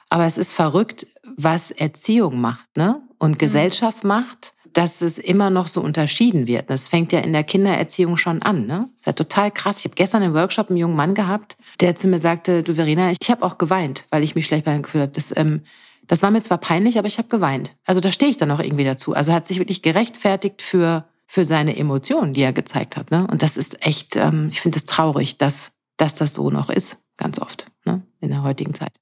Aber 0.09 0.25
es 0.25 0.37
ist 0.37 0.53
verrückt, 0.53 1.07
was 1.37 1.71
Erziehung 1.71 2.39
macht, 2.39 2.75
ne? 2.75 3.01
Und 3.17 3.31
mhm. 3.31 3.37
Gesellschaft 3.37 4.03
macht 4.03 4.53
dass 4.77 5.01
es 5.01 5.17
immer 5.17 5.49
noch 5.49 5.65
so 5.65 5.81
unterschieden 5.81 6.45
wird. 6.45 6.69
Das 6.69 6.87
fängt 6.87 7.11
ja 7.11 7.17
in 7.21 7.33
der 7.33 7.43
Kindererziehung 7.43 8.15
schon 8.15 8.43
an. 8.43 8.67
Ne? 8.67 8.87
Das 8.99 9.07
ja 9.07 9.13
total 9.13 9.49
krass. 9.49 9.79
Ich 9.79 9.85
habe 9.85 9.95
gestern 9.95 10.21
im 10.21 10.35
Workshop 10.35 10.69
einen 10.69 10.77
jungen 10.77 10.95
Mann 10.95 11.15
gehabt, 11.15 11.57
der 11.79 11.95
zu 11.95 12.07
mir 12.07 12.19
sagte, 12.19 12.61
du 12.61 12.75
Verena, 12.75 13.09
ich, 13.09 13.31
habe 13.31 13.43
auch 13.43 13.57
geweint, 13.57 14.05
weil 14.11 14.23
ich 14.23 14.35
mich 14.35 14.45
schlecht 14.45 14.65
bei 14.65 14.75
ihm 14.75 14.83
gefühlt 14.83 15.01
habe. 15.01 15.13
Das, 15.13 15.35
ähm, 15.35 15.63
das 16.05 16.21
war 16.21 16.29
mir 16.29 16.41
zwar 16.41 16.59
peinlich, 16.59 16.99
aber 16.99 17.07
ich 17.07 17.17
habe 17.17 17.27
geweint. 17.27 17.75
Also 17.85 18.01
da 18.01 18.11
stehe 18.11 18.29
ich 18.29 18.37
dann 18.37 18.51
auch 18.51 18.59
irgendwie 18.59 18.83
dazu. 18.83 19.15
Also 19.15 19.33
hat 19.33 19.47
sich 19.47 19.57
wirklich 19.57 19.81
gerechtfertigt 19.81 20.61
für, 20.61 21.05
für 21.25 21.43
seine 21.43 21.75
Emotionen, 21.75 22.35
die 22.35 22.41
er 22.41 22.53
gezeigt 22.53 22.97
hat. 22.97 23.09
Ne? 23.09 23.25
Und 23.31 23.41
das 23.41 23.57
ist 23.57 23.83
echt, 23.83 24.15
ähm, 24.15 24.49
ich 24.51 24.61
finde 24.61 24.77
es 24.77 24.85
das 24.85 24.95
traurig, 24.95 25.39
dass, 25.39 25.75
dass 25.97 26.13
das 26.13 26.35
so 26.35 26.51
noch 26.51 26.69
ist, 26.69 27.03
ganz 27.17 27.39
oft, 27.39 27.65
ne? 27.85 28.03
in 28.21 28.29
der 28.29 28.43
heutigen 28.43 28.75
Zeit. 28.75 28.93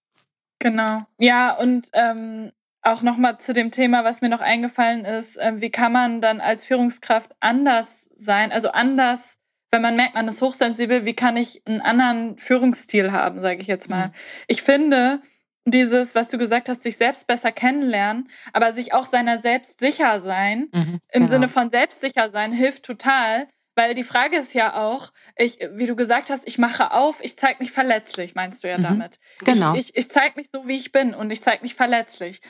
Genau. 0.59 1.01
Ja, 1.19 1.53
und 1.57 1.88
ähm, 1.91 2.53
auch 2.86 3.02
nochmal 3.02 3.40
zu 3.40 3.54
dem 3.54 3.72
Thema, 3.72 4.04
was 4.04 4.22
mir 4.22 4.30
noch 4.30 4.42
eingefallen 4.42 5.06
ist, 5.06 5.38
äh, 5.38 5.54
wie 5.56 5.72
kann 5.72 5.92
man 5.92 6.22
dann 6.22 6.40
als 6.40 6.66
Führungskraft 6.66 7.32
anders 7.40 8.10
sein, 8.16 8.52
also 8.52 8.72
anders, 8.72 9.40
wenn 9.72 9.82
man 9.82 9.96
merkt, 9.96 10.16
man 10.16 10.28
ist 10.28 10.42
hochsensibel, 10.42 11.06
wie 11.06 11.16
kann 11.16 11.36
ich 11.36 11.62
einen 11.66 11.82
anderen 11.82 12.38
Führungsstil 12.38 13.12
haben, 13.12 13.42
sage 13.42 13.62
ich 13.62 13.68
jetzt 13.68 13.90
mal. 13.90 14.08
Mhm. 14.08 14.14
Ich 14.48 14.62
finde, 14.62 15.20
dieses, 15.66 16.14
was 16.14 16.28
du 16.28 16.38
gesagt 16.38 16.70
hast, 16.70 16.84
sich 16.84 16.96
selbst 16.96 17.28
besser 17.28 17.52
kennenlernen, 17.52 18.30
aber 18.54 18.72
sich 18.74 18.94
auch 18.94 19.06
seiner 19.06 19.40
selbst 19.40 19.80
sicher 19.80 20.20
sein, 20.20 20.70
mhm, 20.72 21.00
im 21.12 21.22
genau. 21.22 21.28
Sinne 21.28 21.48
von 21.50 21.72
selbstsicher 21.72 22.30
sein, 22.30 22.52
hilft 22.54 22.84
total, 22.84 23.48
weil 23.76 23.96
die 23.96 24.04
Frage 24.04 24.38
ist 24.38 24.54
ja 24.54 24.76
auch, 24.76 25.12
ich, 25.36 25.60
wie 25.74 25.88
du 25.88 25.96
gesagt 25.96 26.30
hast, 26.30 26.48
ich 26.48 26.58
mache 26.58 26.92
auf, 26.92 27.22
ich 27.22 27.38
zeige 27.38 27.58
mich 27.60 27.72
verletzlich, 27.72 28.36
meinst 28.36 28.64
du 28.64 28.70
ja 28.70 28.78
mhm, 28.78 28.84
damit. 28.84 29.20
Genau. 29.40 29.74
Ich, 29.74 29.90
ich, 29.90 29.98
ich 29.98 30.12
zeige 30.12 30.36
mich 30.38 30.50
so, 30.54 30.68
wie 30.68 30.78
ich 30.78 30.92
bin 30.92 31.14
und 31.14 31.32
ich 31.32 31.42
zeige 31.42 31.64
mich 31.64 31.76
verletzlich. 31.76 32.42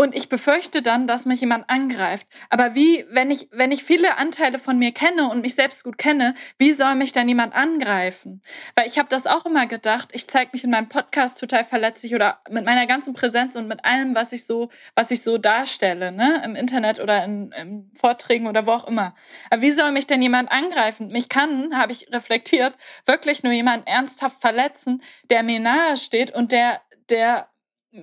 Und 0.00 0.14
ich 0.14 0.28
befürchte 0.28 0.80
dann, 0.80 1.08
dass 1.08 1.24
mich 1.24 1.40
jemand 1.40 1.68
angreift. 1.68 2.24
Aber 2.50 2.76
wie, 2.76 3.04
wenn 3.10 3.32
ich, 3.32 3.48
wenn 3.50 3.72
ich 3.72 3.82
viele 3.82 4.16
Anteile 4.16 4.60
von 4.60 4.78
mir 4.78 4.92
kenne 4.92 5.28
und 5.28 5.40
mich 5.40 5.56
selbst 5.56 5.82
gut 5.82 5.98
kenne, 5.98 6.36
wie 6.56 6.72
soll 6.72 6.94
mich 6.94 7.12
dann 7.12 7.28
jemand 7.28 7.52
angreifen? 7.52 8.40
Weil 8.76 8.86
ich 8.86 8.96
habe 8.96 9.08
das 9.08 9.26
auch 9.26 9.44
immer 9.44 9.66
gedacht, 9.66 10.10
ich 10.12 10.28
zeige 10.28 10.50
mich 10.52 10.62
in 10.62 10.70
meinem 10.70 10.88
Podcast 10.88 11.40
total 11.40 11.64
verletzlich 11.64 12.14
oder 12.14 12.38
mit 12.48 12.64
meiner 12.64 12.86
ganzen 12.86 13.12
Präsenz 13.12 13.56
und 13.56 13.66
mit 13.66 13.84
allem, 13.84 14.14
was 14.14 14.30
ich 14.30 14.46
so, 14.46 14.70
was 14.94 15.10
ich 15.10 15.24
so 15.24 15.36
darstelle, 15.36 16.12
ne? 16.12 16.42
Im 16.44 16.54
Internet 16.54 17.00
oder 17.00 17.24
in, 17.24 17.50
in 17.50 17.90
Vorträgen 17.96 18.46
oder 18.46 18.68
wo 18.68 18.70
auch 18.70 18.86
immer. 18.86 19.16
Aber 19.50 19.62
wie 19.62 19.72
soll 19.72 19.90
mich 19.90 20.06
denn 20.06 20.22
jemand 20.22 20.52
angreifen? 20.52 21.08
Mich 21.08 21.28
kann, 21.28 21.76
habe 21.76 21.90
ich 21.90 22.06
reflektiert, 22.12 22.76
wirklich 23.04 23.42
nur 23.42 23.52
jemand 23.52 23.88
ernsthaft 23.88 24.40
verletzen, 24.40 25.02
der 25.28 25.42
mir 25.42 25.58
nahe 25.58 25.96
steht 25.96 26.32
und 26.32 26.52
der, 26.52 26.82
der 27.10 27.47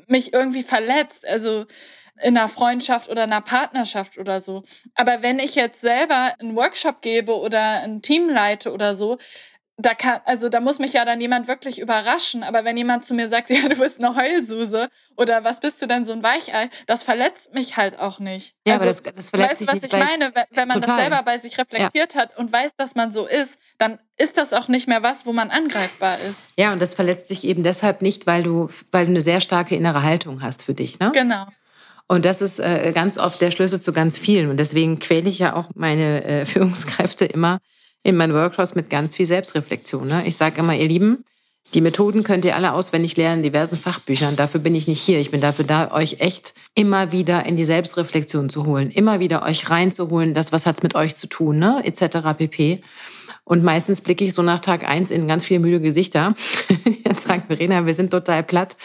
mich 0.08 0.34
irgendwie 0.34 0.64
verletzt, 0.64 1.26
also 1.28 1.66
in 2.22 2.38
einer 2.38 2.50
Freundschaft 2.50 3.10
oder 3.10 3.24
einer 3.24 3.42
Partnerschaft 3.42 4.18
oder 4.18 4.40
so. 4.40 4.64
Aber 4.96 5.22
wenn 5.22 5.40
ich 5.40 5.56
jetzt 5.56 5.82
selber 5.82 6.34
einen 6.40 6.56
Workshop 6.56 7.02
gebe 7.02 7.38
oder 7.38 7.82
ein 7.82 8.02
Team 8.02 8.30
leite 8.30 8.72
oder 8.72 8.96
so, 8.96 9.18
da 9.78 9.94
kann, 9.94 10.22
also 10.24 10.48
da 10.48 10.62
muss 10.62 10.80
mich 10.80 10.94
ja 10.94 11.04
dann 11.04 11.20
jemand 11.20 11.48
wirklich 11.48 11.80
überraschen. 11.80 12.44
Aber 12.44 12.64
wenn 12.64 12.78
jemand 12.78 13.06
zu 13.06 13.14
mir 13.14 13.28
sagt, 13.28 13.50
ja, 13.52 13.68
du 13.68 13.76
bist 13.76 14.00
eine 14.00 14.16
Heulsuse 14.16 14.90
oder 15.18 15.44
was 15.44 15.60
bist 15.60 15.82
du 15.82 15.88
denn 15.88 16.06
so 16.06 16.14
ein 16.14 16.24
Weichei, 16.24 16.70
das 16.88 17.04
verletzt 17.04 17.54
mich 17.54 17.76
halt 17.76 18.00
auch 18.00 18.20
nicht. 18.20 18.56
Ja, 18.66 18.76
also, 18.76 18.86
aber 18.86 18.92
das, 18.92 19.04
das 19.04 19.30
verletzt 19.30 19.68
weißt, 19.68 19.84
was 19.84 19.84
ich 19.84 19.92
meine? 19.92 20.34
Wenn 20.52 20.68
man 20.68 20.82
total. 20.82 20.96
das 20.96 20.98
selber 20.98 21.24
bei 21.24 21.38
sich 21.40 21.58
reflektiert 21.58 22.14
ja. 22.14 22.22
hat 22.22 22.38
und 22.38 22.52
weiß, 22.52 22.72
dass 22.78 22.96
man 22.96 23.12
so 23.12 23.26
ist, 23.26 23.58
dann 23.78 24.00
ist 24.18 24.38
das 24.38 24.54
auch 24.54 24.70
nicht 24.70 24.88
mehr 24.88 25.04
was, 25.04 25.26
wo 25.26 25.34
man 25.34 25.52
angreifbar 25.52 26.20
ist. 26.20 26.48
Ja, 26.58 26.72
und 26.72 26.82
das 26.82 26.94
verletzt 26.94 27.30
dich 27.30 27.44
eben 27.44 27.64
deshalb 27.64 28.02
nicht, 28.02 28.28
weil 28.28 28.44
du, 28.44 28.70
weil 28.92 29.06
du 29.06 29.12
eine 29.12 29.22
sehr 29.22 29.42
starke 29.42 29.76
innere 29.76 30.04
Haltung 30.04 30.42
hast 30.42 30.64
für 30.64 30.74
dich, 30.74 31.00
ne? 31.00 31.12
Genau. 31.14 31.48
Und 32.08 32.24
das 32.24 32.42
ist 32.42 32.60
äh, 32.60 32.92
ganz 32.94 33.18
oft 33.18 33.42
der 33.42 33.52
Schlüssel 33.52 33.82
zu 33.82 33.92
ganz 33.92 34.18
vielen. 34.18 34.52
Und 34.52 34.58
deswegen 34.58 35.00
quäle 35.00 35.28
ich 35.28 35.40
ja 35.40 35.56
auch 35.56 35.70
meine 35.74 36.24
äh, 36.24 36.46
Führungskräfte 36.46 37.26
immer 37.26 37.60
in 38.06 38.16
meinen 38.16 38.34
Workshops 38.34 38.76
mit 38.76 38.90
ganz 38.90 39.16
viel 39.16 39.26
Selbstreflexion. 39.26 40.08
Ne? 40.08 40.24
Ich 40.28 40.38
sage 40.38 40.60
immer, 40.60 40.76
ihr 40.76 40.88
Lieben, 40.88 41.26
die 41.74 41.82
Methoden 41.82 42.24
könnt 42.24 42.46
ihr 42.46 42.56
alle 42.56 42.72
auswendig 42.72 43.18
lernen 43.18 43.40
in 43.40 43.44
diversen 43.52 43.78
Fachbüchern. 43.78 44.36
Dafür 44.36 44.60
bin 44.60 44.76
ich 44.76 44.88
nicht 44.88 45.02
hier. 45.02 45.20
Ich 45.20 45.32
bin 45.32 45.42
dafür 45.42 45.66
da, 45.66 45.92
euch 45.92 46.18
echt 46.20 46.54
immer 46.76 47.12
wieder 47.12 47.46
in 47.48 47.58
die 47.58 47.66
Selbstreflexion 47.66 48.50
zu 48.50 48.68
holen, 48.68 48.92
immer 48.92 49.20
wieder 49.20 49.42
euch 49.42 49.72
reinzuholen, 49.72 50.36
das, 50.36 50.52
was 50.52 50.68
hat's 50.68 50.84
mit 50.84 50.94
euch 50.94 51.16
zu 51.16 51.28
tun, 51.28 51.58
ne? 51.58 51.82
etc. 51.84 52.38
pp. 52.38 52.84
Und 53.44 53.64
meistens 53.64 54.02
blicke 54.02 54.24
ich 54.24 54.34
so 54.34 54.44
nach 54.44 54.60
Tag 54.60 54.88
eins 54.88 55.10
in 55.10 55.28
ganz 55.28 55.44
viele 55.44 55.60
müde 55.60 55.82
Gesichter. 55.82 56.36
Jetzt 57.06 57.28
sagen 57.28 57.44
Verena, 57.48 57.88
wir 57.88 57.94
sind 57.96 58.12
total 58.12 58.44
platt. 58.44 58.76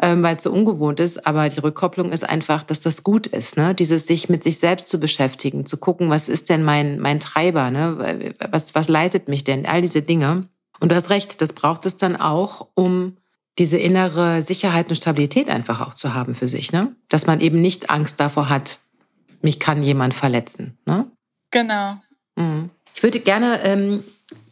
Ähm, 0.00 0.22
weil 0.22 0.36
es 0.36 0.42
so 0.42 0.52
ungewohnt 0.52 1.00
ist. 1.00 1.26
Aber 1.26 1.48
die 1.48 1.60
Rückkopplung 1.60 2.12
ist 2.12 2.28
einfach, 2.28 2.62
dass 2.62 2.80
das 2.80 3.02
gut 3.02 3.26
ist. 3.26 3.56
Ne? 3.56 3.74
Dieses 3.74 4.06
sich 4.06 4.28
mit 4.28 4.42
sich 4.42 4.58
selbst 4.58 4.88
zu 4.88 4.98
beschäftigen, 4.98 5.66
zu 5.66 5.76
gucken, 5.76 6.10
was 6.10 6.28
ist 6.28 6.50
denn 6.50 6.62
mein, 6.62 6.98
mein 6.98 7.20
Treiber? 7.20 7.70
Ne? 7.70 8.34
Was, 8.50 8.74
was 8.74 8.88
leitet 8.88 9.28
mich 9.28 9.44
denn? 9.44 9.66
All 9.66 9.82
diese 9.82 10.02
Dinge. 10.02 10.48
Und 10.80 10.90
du 10.90 10.96
hast 10.96 11.10
recht, 11.10 11.40
das 11.40 11.52
braucht 11.52 11.86
es 11.86 11.96
dann 11.96 12.16
auch, 12.16 12.68
um 12.74 13.16
diese 13.58 13.78
innere 13.78 14.42
Sicherheit 14.42 14.88
und 14.88 14.96
Stabilität 14.96 15.48
einfach 15.48 15.80
auch 15.80 15.94
zu 15.94 16.14
haben 16.14 16.34
für 16.34 16.48
sich. 16.48 16.72
Ne? 16.72 16.94
Dass 17.08 17.26
man 17.26 17.40
eben 17.40 17.60
nicht 17.60 17.90
Angst 17.90 18.18
davor 18.18 18.48
hat, 18.48 18.78
mich 19.42 19.60
kann 19.60 19.82
jemand 19.82 20.14
verletzen. 20.14 20.78
Ne? 20.86 21.06
Genau. 21.50 21.98
Mhm. 22.36 22.70
Ich 22.94 23.02
würde 23.02 23.20
gerne 23.20 23.60
ähm, 23.64 24.04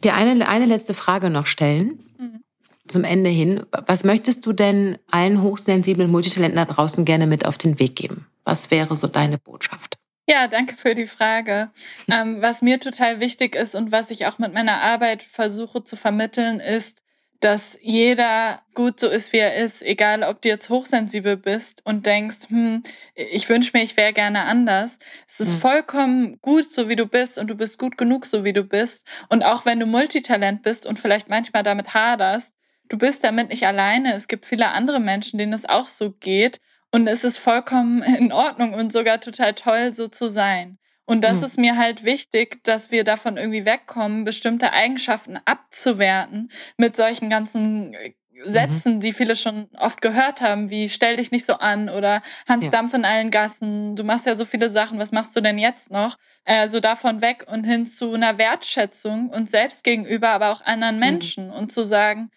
dir 0.03 0.13
eine, 0.13 0.47
eine 0.47 0.65
letzte 0.65 0.93
Frage 0.93 1.29
noch 1.29 1.45
stellen. 1.45 1.99
Mhm. 2.17 2.43
Zum 2.87 3.03
Ende 3.03 3.29
hin. 3.29 3.63
Was 3.87 4.03
möchtest 4.03 4.45
du 4.45 4.53
denn 4.53 4.97
allen 5.09 5.41
hochsensiblen 5.41 6.11
Multitalenten 6.11 6.57
da 6.57 6.65
draußen 6.65 7.05
gerne 7.05 7.27
mit 7.27 7.45
auf 7.45 7.57
den 7.57 7.79
Weg 7.79 7.95
geben? 7.95 8.27
Was 8.43 8.71
wäre 8.71 8.95
so 8.95 9.07
deine 9.07 9.37
Botschaft? 9.37 9.97
Ja, 10.27 10.47
danke 10.47 10.77
für 10.77 10.95
die 10.95 11.07
Frage. 11.07 11.69
Ähm, 12.11 12.41
was 12.41 12.61
mir 12.61 12.79
total 12.79 13.19
wichtig 13.19 13.55
ist 13.55 13.73
und 13.73 13.91
was 13.91 14.11
ich 14.11 14.25
auch 14.25 14.37
mit 14.37 14.53
meiner 14.53 14.81
Arbeit 14.81 15.23
versuche 15.23 15.83
zu 15.83 15.95
vermitteln, 15.95 16.59
ist, 16.59 17.01
dass 17.41 17.77
jeder 17.81 18.61
gut 18.75 18.99
so 18.99 19.07
ist, 19.07 19.33
wie 19.33 19.37
er 19.37 19.55
ist, 19.55 19.81
egal 19.81 20.23
ob 20.23 20.41
du 20.41 20.49
jetzt 20.49 20.69
hochsensibel 20.69 21.37
bist 21.37 21.85
und 21.85 22.05
denkst, 22.05 22.49
hm, 22.49 22.83
ich 23.15 23.49
wünsche 23.49 23.71
mir, 23.73 23.83
ich 23.83 23.97
wäre 23.97 24.13
gerne 24.13 24.43
anders. 24.43 24.99
Es 25.27 25.39
ist 25.39 25.53
mhm. 25.53 25.59
vollkommen 25.59 26.41
gut, 26.41 26.71
so 26.71 26.87
wie 26.87 26.95
du 26.95 27.07
bist 27.07 27.37
und 27.37 27.47
du 27.47 27.55
bist 27.55 27.79
gut 27.79 27.97
genug, 27.97 28.25
so 28.25 28.43
wie 28.43 28.53
du 28.53 28.63
bist. 28.63 29.05
Und 29.29 29.43
auch 29.43 29.65
wenn 29.65 29.79
du 29.79 29.87
Multitalent 29.87 30.61
bist 30.61 30.85
und 30.85 30.99
vielleicht 30.99 31.29
manchmal 31.29 31.63
damit 31.63 31.93
haderst, 31.93 32.53
du 32.91 32.97
bist 32.97 33.23
damit 33.23 33.49
nicht 33.49 33.65
alleine. 33.65 34.13
Es 34.13 34.27
gibt 34.27 34.45
viele 34.45 34.69
andere 34.69 34.99
Menschen, 34.99 35.39
denen 35.39 35.53
es 35.53 35.67
auch 35.67 35.87
so 35.87 36.11
geht. 36.11 36.59
Und 36.91 37.07
es 37.07 37.23
ist 37.23 37.37
vollkommen 37.37 38.03
in 38.19 38.31
Ordnung 38.31 38.73
und 38.73 38.91
sogar 38.91 39.21
total 39.21 39.53
toll, 39.53 39.95
so 39.95 40.07
zu 40.07 40.29
sein. 40.29 40.77
Und 41.05 41.23
das 41.23 41.37
mhm. 41.39 41.43
ist 41.43 41.57
mir 41.57 41.77
halt 41.77 42.03
wichtig, 42.03 42.63
dass 42.63 42.91
wir 42.91 43.03
davon 43.03 43.37
irgendwie 43.37 43.65
wegkommen, 43.65 44.23
bestimmte 44.23 44.71
Eigenschaften 44.71 45.39
abzuwerten 45.45 46.51
mit 46.77 46.95
solchen 46.95 47.29
ganzen 47.29 47.93
äh, 47.93 48.13
mhm. 48.31 48.49
Sätzen, 48.49 48.95
mhm. 48.95 48.99
die 48.99 49.13
viele 49.13 49.35
schon 49.35 49.69
oft 49.77 50.01
gehört 50.01 50.41
haben, 50.41 50.69
wie 50.69 50.89
stell 50.89 51.17
dich 51.17 51.31
nicht 51.31 51.45
so 51.45 51.55
an 51.55 51.89
oder 51.89 52.21
Hans 52.47 52.65
ja. 52.65 52.71
Dampf 52.71 52.93
in 52.93 53.05
allen 53.05 53.31
Gassen, 53.31 53.95
du 53.95 54.03
machst 54.03 54.25
ja 54.25 54.35
so 54.35 54.45
viele 54.45 54.69
Sachen, 54.69 54.99
was 54.99 55.11
machst 55.11 55.35
du 55.35 55.41
denn 55.41 55.57
jetzt 55.57 55.91
noch? 55.91 56.17
Also 56.45 56.79
davon 56.79 57.21
weg 57.21 57.45
und 57.47 57.63
hin 57.63 57.87
zu 57.87 58.13
einer 58.13 58.37
Wertschätzung 58.37 59.29
und 59.29 59.49
selbst 59.49 59.83
gegenüber, 59.83 60.29
aber 60.29 60.51
auch 60.51 60.61
anderen 60.61 60.95
mhm. 60.95 61.01
Menschen 61.01 61.47
mhm. 61.47 61.53
und 61.53 61.71
zu 61.71 61.83
sagen, 61.83 62.31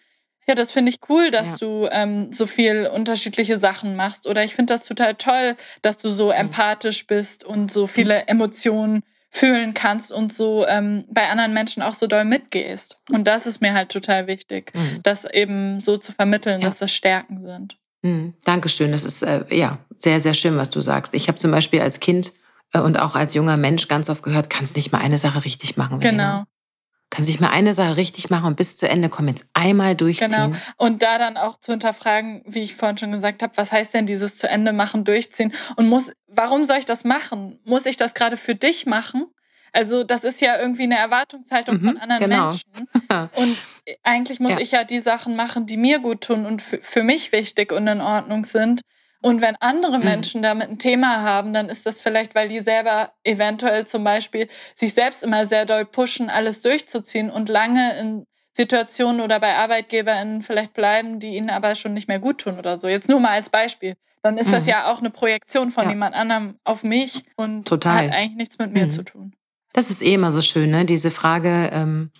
ja, 0.47 0.55
das 0.55 0.71
finde 0.71 0.91
ich 0.91 0.99
cool, 1.09 1.31
dass 1.31 1.51
ja. 1.51 1.57
du 1.57 1.87
ähm, 1.91 2.31
so 2.31 2.45
viel 2.45 2.87
unterschiedliche 2.93 3.57
Sachen 3.57 3.95
machst. 3.95 4.27
Oder 4.27 4.43
ich 4.43 4.55
finde 4.55 4.73
das 4.73 4.85
total 4.85 5.15
toll, 5.15 5.55
dass 5.81 5.97
du 5.97 6.11
so 6.11 6.31
empathisch 6.31 7.07
bist 7.07 7.43
und 7.43 7.71
so 7.71 7.87
viele. 7.87 8.27
Emotionen 8.27 9.03
fühlen 9.31 9.73
kannst 9.73 10.13
und 10.13 10.31
so 10.31 10.65
ähm, 10.65 11.03
bei 11.09 11.29
anderen 11.29 11.53
Menschen 11.53 11.83
auch 11.83 11.93
so 11.93 12.07
doll 12.07 12.23
mitgehst. 12.23 12.97
Und 13.11 13.25
das 13.25 13.45
ist 13.45 13.59
mir 13.59 13.73
halt 13.73 13.89
total 13.89 14.27
wichtig, 14.27 14.71
mhm. 14.73 15.01
das 15.03 15.25
eben 15.25 15.81
so 15.81 15.97
zu 15.97 16.13
vermitteln, 16.13 16.61
ja. 16.61 16.67
dass 16.67 16.77
das 16.77 16.93
Stärken 16.93 17.41
sind. 17.41 17.77
Mhm. 18.01 18.33
Dankeschön. 18.45 18.93
Das 18.93 19.03
ist 19.03 19.23
äh, 19.23 19.43
ja 19.49 19.79
sehr, 19.97 20.21
sehr 20.21 20.35
schön, 20.35 20.55
was 20.55 20.69
du 20.69 20.79
sagst. 20.79 21.13
Ich 21.13 21.27
habe 21.27 21.37
zum 21.37 21.51
Beispiel 21.51 21.81
als 21.81 21.99
Kind 21.99 22.31
äh, 22.71 22.79
und 22.79 22.97
auch 22.97 23.15
als 23.15 23.33
junger 23.33 23.57
Mensch 23.57 23.89
ganz 23.89 24.09
oft 24.09 24.23
gehört, 24.23 24.49
kannst 24.49 24.77
nicht 24.77 24.93
mal 24.93 24.99
eine 24.99 25.17
Sache 25.17 25.43
richtig 25.43 25.75
machen. 25.75 25.99
Genau 25.99 26.45
kann 27.15 27.23
sich 27.23 27.39
mal 27.39 27.49
eine 27.49 27.73
Sache 27.73 27.95
richtig 27.95 28.29
machen 28.29 28.45
und 28.45 28.57
bis 28.57 28.75
zu 28.75 28.89
Ende 28.89 29.07
kommen, 29.07 29.29
jetzt 29.29 29.49
einmal 29.53 29.95
durchziehen. 29.95 30.27
Genau. 30.27 30.51
Und 30.75 31.01
da 31.01 31.17
dann 31.17 31.37
auch 31.37 31.59
zu 31.61 31.71
hinterfragen, 31.71 32.43
wie 32.45 32.61
ich 32.61 32.75
vorhin 32.75 32.97
schon 32.97 33.13
gesagt 33.13 33.41
habe, 33.41 33.55
was 33.55 33.71
heißt 33.71 33.93
denn 33.93 34.05
dieses 34.05 34.37
zu 34.37 34.49
Ende 34.49 34.73
machen, 34.73 35.05
durchziehen? 35.05 35.53
Und 35.77 35.87
muss, 35.87 36.11
warum 36.27 36.65
soll 36.65 36.77
ich 36.77 36.85
das 36.85 37.05
machen? 37.05 37.59
Muss 37.63 37.85
ich 37.85 37.95
das 37.95 38.13
gerade 38.13 38.35
für 38.35 38.53
dich 38.53 38.85
machen? 38.85 39.27
Also 39.71 40.03
das 40.03 40.25
ist 40.25 40.41
ja 40.41 40.59
irgendwie 40.59 40.83
eine 40.83 40.97
Erwartungshaltung 40.97 41.77
mhm, 41.77 41.85
von 41.85 41.97
anderen 41.97 42.29
genau. 42.29 42.47
Menschen. 42.47 42.69
Und 43.35 43.57
eigentlich 44.03 44.39
muss 44.41 44.51
ja. 44.51 44.59
ich 44.59 44.71
ja 44.71 44.83
die 44.83 44.99
Sachen 44.99 45.37
machen, 45.37 45.67
die 45.67 45.77
mir 45.77 45.99
gut 45.99 46.21
tun 46.21 46.45
und 46.45 46.61
für 46.61 47.03
mich 47.03 47.31
wichtig 47.31 47.71
und 47.71 47.87
in 47.87 48.01
Ordnung 48.01 48.45
sind. 48.45 48.81
Und 49.25 49.41
wenn 49.41 49.55
andere 49.55 49.97
mhm. 49.97 50.03
Menschen 50.03 50.43
damit 50.43 50.69
ein 50.69 50.77
Thema 50.77 51.23
haben, 51.23 51.51
dann 51.51 51.67
ist 51.67 51.87
das 51.87 51.99
vielleicht, 51.99 52.35
weil 52.35 52.47
die 52.47 52.59
selber 52.59 53.09
eventuell 53.23 53.87
zum 53.87 54.03
Beispiel 54.03 54.47
sich 54.75 54.93
selbst 54.93 55.23
immer 55.23 55.47
sehr 55.47 55.65
doll 55.65 55.83
pushen, 55.83 56.29
alles 56.29 56.61
durchzuziehen 56.61 57.31
und 57.31 57.49
lange 57.49 57.97
in 57.97 58.27
Situationen 58.53 59.21
oder 59.21 59.39
bei 59.39 59.55
ArbeitgeberInnen 59.55 60.43
vielleicht 60.43 60.75
bleiben, 60.75 61.19
die 61.19 61.37
ihnen 61.37 61.49
aber 61.49 61.73
schon 61.73 61.95
nicht 61.95 62.07
mehr 62.07 62.19
gut 62.19 62.37
tun 62.37 62.59
oder 62.59 62.79
so. 62.79 62.87
Jetzt 62.87 63.09
nur 63.09 63.19
mal 63.19 63.31
als 63.31 63.49
Beispiel. 63.49 63.95
Dann 64.21 64.37
ist 64.37 64.49
mhm. 64.49 64.51
das 64.51 64.67
ja 64.67 64.91
auch 64.91 64.99
eine 64.99 65.09
Projektion 65.09 65.71
von 65.71 65.85
ja. 65.85 65.89
jemand 65.89 66.13
anderem 66.13 66.59
auf 66.63 66.83
mich 66.83 67.25
und 67.35 67.67
Total. 67.67 68.05
hat 68.05 68.13
eigentlich 68.13 68.37
nichts 68.37 68.59
mit 68.59 68.73
mir 68.73 68.85
mhm. 68.85 68.91
zu 68.91 69.01
tun. 69.01 69.33
Das 69.73 69.89
ist 69.89 70.03
eh 70.03 70.13
immer 70.13 70.31
so 70.31 70.43
schön, 70.43 70.69
ne? 70.69 70.85
Diese 70.85 71.09
Frage, 71.09 71.71
ähm, 71.73 72.11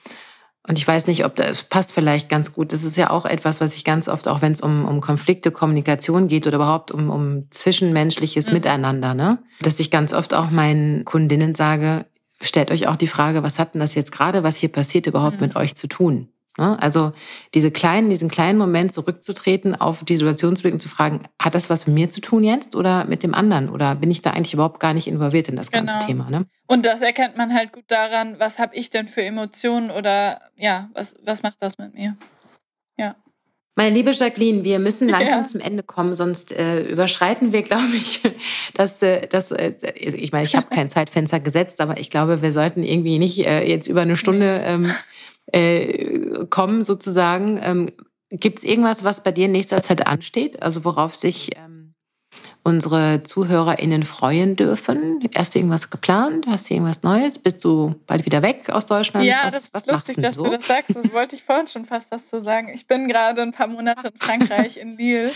und 0.67 0.79
ich 0.79 0.87
weiß 0.87 1.07
nicht, 1.07 1.25
ob 1.25 1.35
das 1.35 1.63
passt 1.63 1.93
vielleicht 1.93 2.27
ganz 2.27 2.53
gut. 2.53 2.73
Das 2.73 2.83
ist 2.83 2.97
ja 2.97 3.11
auch 3.11 3.25
etwas, 3.25 3.61
was 3.61 3.75
ich 3.75 3.83
ganz 3.83 4.07
oft, 4.07 4.27
auch 4.27 4.41
wenn 4.41 4.51
es 4.51 4.61
um, 4.61 4.85
um 4.85 4.99
Konflikte, 4.99 5.51
Kommunikation 5.51 6.27
geht 6.27 6.47
oder 6.47 6.55
überhaupt 6.55 6.91
um, 6.91 7.09
um 7.09 7.51
zwischenmenschliches 7.51 8.47
mhm. 8.47 8.53
Miteinander, 8.53 9.13
ne? 9.13 9.39
dass 9.61 9.79
ich 9.79 9.91
ganz 9.91 10.13
oft 10.13 10.33
auch 10.33 10.49
meinen 10.49 11.05
Kundinnen 11.05 11.53
sage, 11.53 12.05
stellt 12.41 12.71
euch 12.71 12.87
auch 12.87 12.95
die 12.95 13.07
Frage, 13.07 13.43
was 13.43 13.59
hat 13.59 13.73
denn 13.73 13.81
das 13.81 13.93
jetzt 13.93 14.11
gerade, 14.11 14.43
was 14.43 14.57
hier 14.57 14.69
passiert, 14.69 15.05
überhaupt 15.05 15.35
mhm. 15.35 15.47
mit 15.47 15.55
euch 15.55 15.75
zu 15.75 15.87
tun? 15.87 16.29
Ne? 16.57 16.81
Also 16.81 17.11
diese 17.53 17.71
kleinen, 17.71 18.09
diesen 18.09 18.29
kleinen 18.29 18.57
Moment 18.57 18.91
zurückzutreten, 18.91 19.75
auf 19.75 20.03
die 20.05 20.15
Situation 20.15 20.55
zu 20.55 20.63
blicken, 20.63 20.79
zu 20.79 20.87
fragen, 20.87 21.21
hat 21.39 21.55
das 21.55 21.69
was 21.69 21.85
mit 21.85 21.95
mir 21.95 22.09
zu 22.09 22.21
tun 22.21 22.43
jetzt 22.43 22.75
oder 22.75 23.05
mit 23.05 23.23
dem 23.23 23.33
anderen? 23.33 23.69
Oder 23.69 23.95
bin 23.95 24.09
ich 24.09 24.21
da 24.21 24.31
eigentlich 24.31 24.53
überhaupt 24.53 24.79
gar 24.79 24.93
nicht 24.93 25.07
involviert 25.07 25.49
in 25.49 25.55
das 25.55 25.71
ganze 25.71 25.95
genau. 25.95 26.05
Thema? 26.07 26.29
Ne? 26.29 26.45
Und 26.67 26.85
das 26.85 27.01
erkennt 27.01 27.35
man 27.37 27.53
halt 27.53 27.73
gut 27.73 27.85
daran, 27.87 28.39
was 28.39 28.57
habe 28.57 28.75
ich 28.75 28.89
denn 28.89 29.07
für 29.07 29.21
Emotionen 29.21 29.91
oder 29.91 30.41
ja, 30.55 30.89
was, 30.93 31.15
was 31.23 31.43
macht 31.43 31.57
das 31.59 31.77
mit 31.77 31.93
mir? 31.93 32.15
Ja. 32.97 33.15
Meine 33.77 33.93
liebe 33.93 34.11
Jacqueline, 34.11 34.63
wir 34.63 34.79
müssen 34.79 35.09
langsam 35.09 35.39
ja. 35.39 35.45
zum 35.45 35.59
Ende 35.59 35.83
kommen, 35.83 36.15
sonst 36.15 36.57
äh, 36.57 36.83
überschreiten 36.83 37.51
wir, 37.51 37.61
glaube 37.63 37.95
ich, 37.95 38.21
dass 38.73 39.01
äh, 39.01 39.27
das. 39.27 39.51
Äh, 39.51 39.73
ich 39.93 40.31
meine, 40.31 40.45
ich 40.45 40.55
habe 40.55 40.67
kein 40.73 40.89
Zeitfenster 40.89 41.41
gesetzt, 41.41 41.81
aber 41.81 41.97
ich 41.99 42.09
glaube, 42.09 42.41
wir 42.41 42.53
sollten 42.53 42.83
irgendwie 42.83 43.19
nicht 43.19 43.45
äh, 43.45 43.67
jetzt 43.67 43.87
über 43.87 44.01
eine 44.01 44.15
Stunde 44.15 44.61
ähm, 44.63 44.93
äh, 45.51 46.45
kommen 46.49 46.83
sozusagen. 46.83 47.59
Ähm, 47.61 47.91
Gibt 48.29 48.59
es 48.59 48.63
irgendwas, 48.63 49.03
was 49.03 49.23
bei 49.23 49.31
dir 49.31 49.45
in 49.45 49.51
nächster 49.51 49.81
Zeit 49.81 50.05
ansteht? 50.07 50.61
Also 50.61 50.83
worauf 50.83 51.15
sich 51.15 51.55
ähm, 51.55 51.93
unsere 52.63 53.23
ZuhörerInnen 53.23 54.03
freuen 54.03 54.55
dürfen? 54.55 55.23
Hast 55.37 55.53
du 55.53 55.59
irgendwas 55.59 55.89
geplant? 55.91 56.47
Hast 56.47 56.69
du 56.69 56.73
irgendwas 56.73 57.03
Neues? 57.03 57.39
Bist 57.39 57.63
du 57.63 57.95
bald 58.07 58.25
wieder 58.25 58.41
weg 58.41 58.69
aus 58.71 58.87
Deutschland? 58.87 59.25
Ja, 59.25 59.43
was, 59.45 59.53
das 59.53 59.63
ist 59.65 59.73
was 59.73 59.85
lustig, 59.85 60.17
dass 60.17 60.35
du 60.35 60.49
das 60.49 60.65
sagst. 60.65 60.95
Das 60.95 61.13
wollte 61.13 61.35
ich 61.35 61.43
vorhin 61.43 61.67
schon 61.67 61.85
fast 61.85 62.11
was 62.11 62.27
zu 62.27 62.43
sagen. 62.43 62.69
Ich 62.73 62.87
bin 62.87 63.07
gerade 63.07 63.43
ein 63.43 63.51
paar 63.51 63.67
Monate 63.67 64.07
in 64.07 64.19
Frankreich, 64.19 64.77
in 64.77 64.97
Lille. 64.97 65.31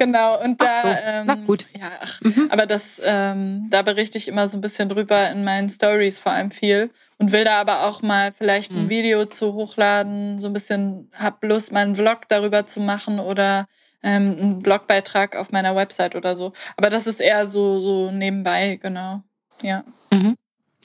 Genau, 0.00 0.42
und 0.42 0.62
da, 0.62 0.80
so. 0.80 0.88
ähm, 0.88 1.24
Na 1.26 1.34
gut. 1.34 1.66
ja, 1.78 1.90
ach, 2.00 2.22
mhm. 2.22 2.48
aber 2.50 2.64
das, 2.64 3.02
ähm, 3.04 3.66
da 3.68 3.82
berichte 3.82 4.16
ich 4.16 4.28
immer 4.28 4.48
so 4.48 4.56
ein 4.56 4.62
bisschen 4.62 4.88
drüber 4.88 5.30
in 5.30 5.44
meinen 5.44 5.68
Stories 5.68 6.18
vor 6.18 6.32
allem 6.32 6.50
viel 6.50 6.88
und 7.18 7.32
will 7.32 7.44
da 7.44 7.60
aber 7.60 7.84
auch 7.84 8.00
mal 8.00 8.32
vielleicht 8.32 8.70
ein 8.70 8.84
mhm. 8.84 8.88
Video 8.88 9.26
zu 9.26 9.52
hochladen, 9.52 10.40
so 10.40 10.46
ein 10.46 10.54
bisschen, 10.54 11.10
hab 11.12 11.44
Lust, 11.44 11.70
mal 11.70 11.80
einen 11.80 11.96
Vlog 11.96 12.20
darüber 12.30 12.66
zu 12.66 12.80
machen 12.80 13.20
oder 13.20 13.66
ähm, 14.02 14.38
einen 14.40 14.62
Blogbeitrag 14.62 15.36
auf 15.36 15.52
meiner 15.52 15.76
Website 15.76 16.14
oder 16.14 16.34
so. 16.34 16.54
Aber 16.78 16.88
das 16.88 17.06
ist 17.06 17.20
eher 17.20 17.46
so, 17.46 17.80
so 17.80 18.10
nebenbei, 18.10 18.78
genau. 18.80 19.20
Ja. 19.60 19.84
Mhm. 20.10 20.34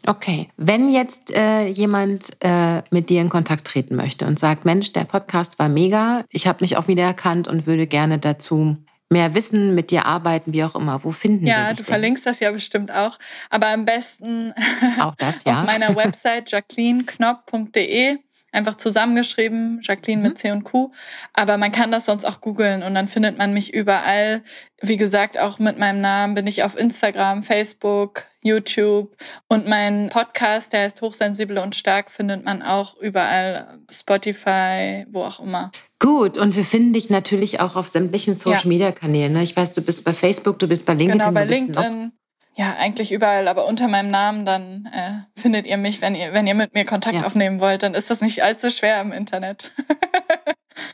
Okay, 0.05 0.49
wenn 0.57 0.89
jetzt 0.89 1.33
äh, 1.33 1.67
jemand 1.67 2.35
äh, 2.41 2.83
mit 2.91 3.09
dir 3.09 3.21
in 3.21 3.29
Kontakt 3.29 3.65
treten 3.65 3.95
möchte 3.95 4.27
und 4.27 4.37
sagt, 4.37 4.65
Mensch, 4.65 4.91
der 4.91 5.05
Podcast 5.05 5.57
war 5.57 5.69
mega, 5.69 6.25
ich 6.31 6.47
habe 6.47 6.57
mich 6.59 6.75
auch 6.75 6.89
wiedererkannt 6.89 7.47
und 7.47 7.65
würde 7.65 7.87
gerne 7.87 8.19
dazu 8.19 8.75
mehr 9.09 9.33
wissen, 9.33 9.75
mit 9.75 9.91
dir 9.91 10.05
arbeiten, 10.05 10.53
wie 10.53 10.63
auch 10.63 10.75
immer. 10.75 11.03
Wo 11.03 11.11
finden 11.11 11.45
ja, 11.45 11.55
wir 11.55 11.55
dich? 11.55 11.63
Ja, 11.63 11.69
du 11.71 11.75
denn? 11.77 11.85
verlinkst 11.85 12.25
das 12.25 12.39
ja 12.39 12.51
bestimmt 12.51 12.91
auch. 12.91 13.19
Aber 13.49 13.67
am 13.67 13.85
besten 13.85 14.53
auch 14.99 15.15
das, 15.15 15.43
ja. 15.45 15.59
auf 15.59 15.65
meiner 15.65 15.95
Website 15.95 16.51
jacquelineknopp.de 16.51 18.19
einfach 18.55 18.77
zusammengeschrieben, 18.77 19.81
Jacqueline 19.83 20.21
mhm. 20.21 20.27
mit 20.29 20.37
C 20.39 20.51
und 20.51 20.63
Q. 20.63 20.91
Aber 21.33 21.57
man 21.57 21.71
kann 21.71 21.91
das 21.91 22.05
sonst 22.05 22.25
auch 22.25 22.41
googeln 22.41 22.81
und 22.81 22.95
dann 22.95 23.07
findet 23.07 23.37
man 23.37 23.53
mich 23.53 23.73
überall. 23.73 24.43
Wie 24.81 24.97
gesagt, 24.97 25.37
auch 25.37 25.59
mit 25.59 25.77
meinem 25.77 26.01
Namen 26.01 26.33
bin 26.35 26.47
ich 26.47 26.63
auf 26.63 26.77
Instagram, 26.77 27.43
Facebook, 27.43 28.23
YouTube 28.45 29.15
und 29.47 29.67
mein 29.67 30.09
Podcast, 30.09 30.71
der 30.71 30.81
heißt 30.81 31.01
Hochsensible 31.01 31.61
und 31.61 31.75
Stark, 31.75 32.11
findet 32.11 32.45
man 32.45 32.61
auch 32.61 32.95
überall, 32.97 33.79
Spotify, 33.91 35.05
wo 35.11 35.23
auch 35.23 35.39
immer. 35.39 35.71
Gut, 35.99 36.37
und 36.37 36.55
wir 36.55 36.63
finden 36.63 36.93
dich 36.93 37.09
natürlich 37.09 37.59
auch 37.59 37.75
auf 37.75 37.87
sämtlichen 37.87 38.35
Social 38.35 38.67
Media 38.67 38.91
Kanälen. 38.91 39.33
Ne? 39.33 39.43
Ich 39.43 39.57
weiß, 39.57 39.71
du 39.73 39.81
bist 39.81 40.05
bei 40.05 40.13
Facebook, 40.13 40.59
du 40.59 40.67
bist 40.67 40.85
bei 40.85 40.93
LinkedIn. 40.93 41.19
Genau, 41.19 41.31
bei 41.31 41.45
LinkedIn 41.45 42.11
ja, 42.57 42.73
eigentlich 42.77 43.11
überall, 43.11 43.49
aber 43.49 43.67
unter 43.67 43.89
meinem 43.89 44.11
Namen, 44.11 44.45
dann 44.45 44.89
äh, 44.93 45.39
findet 45.39 45.65
ihr 45.65 45.75
mich, 45.75 46.01
wenn 46.01 46.15
ihr, 46.15 46.31
wenn 46.31 46.47
ihr 46.47 46.55
mit 46.55 46.73
mir 46.73 46.85
Kontakt 46.85 47.17
ja. 47.17 47.25
aufnehmen 47.25 47.59
wollt, 47.59 47.83
dann 47.83 47.93
ist 47.93 48.09
das 48.09 48.21
nicht 48.21 48.43
allzu 48.43 48.71
schwer 48.71 49.01
im 49.01 49.11
Internet. 49.11 49.71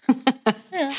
ja. 0.72 0.90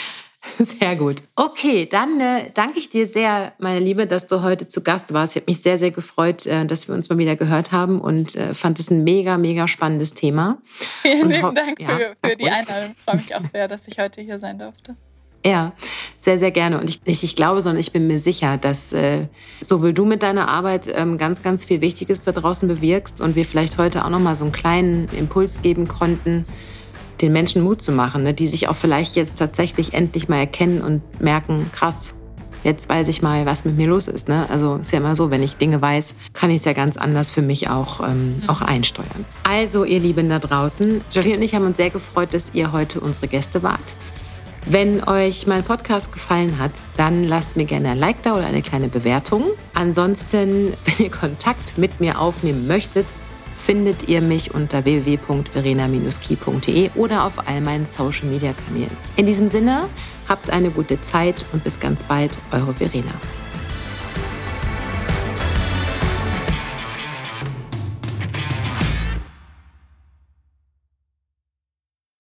Sehr 0.81 0.97
gut. 0.97 1.23
Okay, 1.37 1.87
dann 1.87 2.21
äh, 2.21 2.51
danke 2.55 2.79
ich 2.79 2.91
dir 2.91 3.07
sehr, 3.07 3.53
meine 3.59 3.81
Liebe, 3.81 4.07
dass 4.07 4.27
du 4.27 4.43
heute 4.43 4.67
zu 4.67 4.83
Gast 4.83 5.13
warst. 5.13 5.37
Ich 5.37 5.43
habe 5.43 5.51
mich 5.51 5.63
sehr, 5.63 5.79
sehr 5.79 5.91
gefreut, 5.91 6.47
äh, 6.47 6.67
dass 6.67 6.89
wir 6.89 6.95
uns 6.95 7.09
mal 7.09 7.19
wieder 7.19 7.37
gehört 7.37 7.73
haben 7.73 8.01
und 8.01 8.35
äh, 8.37 8.55
fand 8.55 8.79
es 8.79 8.91
ein 8.91 9.05
mega, 9.05 9.39
mega 9.39 9.69
spannendes 9.69 10.15
Thema. 10.15 10.59
Vielen 11.03 11.31
lieben 11.31 11.55
Dank 11.55 11.81
ja, 11.81 11.89
für, 11.89 12.17
für 12.23 12.37
die 12.37 12.51
Einladung. 12.51 12.95
Ich 12.97 13.03
freue 13.03 13.17
mich 13.17 13.35
auch 13.35 13.51
sehr, 13.53 13.69
dass 13.69 13.87
ich 13.89 13.99
heute 13.99 14.21
hier 14.21 14.39
sein 14.39 14.59
durfte. 14.59 14.97
Ja, 15.45 15.73
sehr, 16.21 16.39
sehr 16.39 16.53
gerne. 16.53 16.79
Und 16.79 16.89
ich, 16.89 17.05
nicht 17.05 17.25
ich 17.25 17.35
glaube, 17.35 17.63
sondern 17.63 17.81
ich 17.81 17.91
bin 17.91 18.07
mir 18.07 18.21
sicher, 18.21 18.59
dass 18.59 18.93
äh, 18.93 19.27
sowohl 19.61 19.93
du 19.93 20.05
mit 20.05 20.23
deiner 20.23 20.49
Arbeit 20.49 20.87
ähm, 20.95 21.19
ganz, 21.19 21.43
ganz 21.43 21.65
viel 21.65 21.81
Wichtiges 21.81 22.23
da 22.23 22.33
draußen 22.33 22.69
bewirkst 22.69 23.21
und 23.21 23.35
wir 23.35 23.45
vielleicht 23.45 23.77
heute 23.77 24.05
auch 24.05 24.11
nochmal 24.11 24.37
so 24.37 24.45
einen 24.45 24.53
kleinen 24.53 25.09
Impuls 25.09 25.61
geben 25.63 25.89
konnten, 25.89 26.45
den 27.21 27.33
Menschen 27.33 27.63
Mut 27.63 27.83
zu 27.83 27.93
machen, 27.93 28.25
ne? 28.25 28.35
die 28.35 28.49
sich 28.49 28.69
auch 28.69 28.77
vielleicht 28.77 29.17
jetzt 29.17 29.37
tatsächlich 29.37 29.95
endlich 29.95 30.29
mal 30.29 30.39
erkennen 30.39 30.81
und 30.81 31.03
merken, 31.21 31.71
krass, 31.73 32.15
jetzt 32.65 32.89
weiß 32.89 33.09
ich 33.09 33.23
mal, 33.23 33.47
was 33.47 33.65
mit 33.65 33.77
mir 33.77 33.89
los 33.89 34.09
ist. 34.09 34.29
Ne? 34.29 34.47
Also 34.49 34.77
ist 34.77 34.93
ja 34.93 34.99
immer 34.99 35.17
so, 35.17 35.31
wenn 35.31 35.43
ich 35.43 35.57
Dinge 35.57 35.81
weiß, 35.81 36.15
kann 36.33 36.51
ich 36.51 36.57
es 36.57 36.65
ja 36.65 36.73
ganz 36.73 36.97
anders 36.97 37.31
für 37.31 37.43
mich 37.43 37.69
auch, 37.69 38.01
ähm, 38.01 38.37
mhm. 38.43 38.49
auch 38.49 38.61
einsteuern. 38.61 39.25
Also, 39.43 39.85
ihr 39.85 40.01
Lieben 40.01 40.29
da 40.29 40.39
draußen, 40.39 41.01
Jolie 41.11 41.37
und 41.37 41.43
ich 41.43 41.55
haben 41.55 41.67
uns 41.67 41.77
sehr 41.77 41.91
gefreut, 41.91 42.35
dass 42.35 42.55
ihr 42.55 42.73
heute 42.73 43.01
unsere 43.01 43.29
Gäste 43.29 43.63
wart. 43.63 43.95
Wenn 44.67 45.03
euch 45.03 45.49
mein 45.49 45.65
Podcast 45.65 46.13
gefallen 46.13 46.59
hat, 46.61 46.71
dann 46.97 47.25
lasst 47.25 47.57
mir 47.57 47.65
gerne 47.65 47.91
ein 47.91 47.99
Like 47.99 48.23
da 48.23 48.37
oder 48.37 48.47
eine 48.47 48.63
kleine 48.63 48.89
Bewertung. 48.89 49.45
Ansonsten, 49.75 50.75
wenn 50.85 51.07
ihr 51.07 51.11
Kontakt 51.11 51.79
mit 51.79 52.01
mir 52.01 52.21
aufnehmen 52.21 52.69
möchtet, 52.69 53.07
findet 53.63 54.09
ihr 54.09 54.21
mich 54.21 54.55
unter 54.55 54.85
www.verena-key.de 54.85 56.91
oder 56.97 57.25
auf 57.25 57.47
all 57.47 57.61
meinen 57.61 57.87
Social 57.87 58.29
Media 58.29 58.53
Kanälen. 58.53 58.97
In 59.17 59.27
diesem 59.27 59.47
Sinne, 59.49 59.85
habt 60.29 60.51
eine 60.51 60.71
gute 60.71 61.01
Zeit 61.01 61.45
und 61.53 61.63
bis 61.63 61.79
ganz 61.79 62.03
bald, 62.03 62.39
eure 62.51 62.75
Verena. 62.75 63.13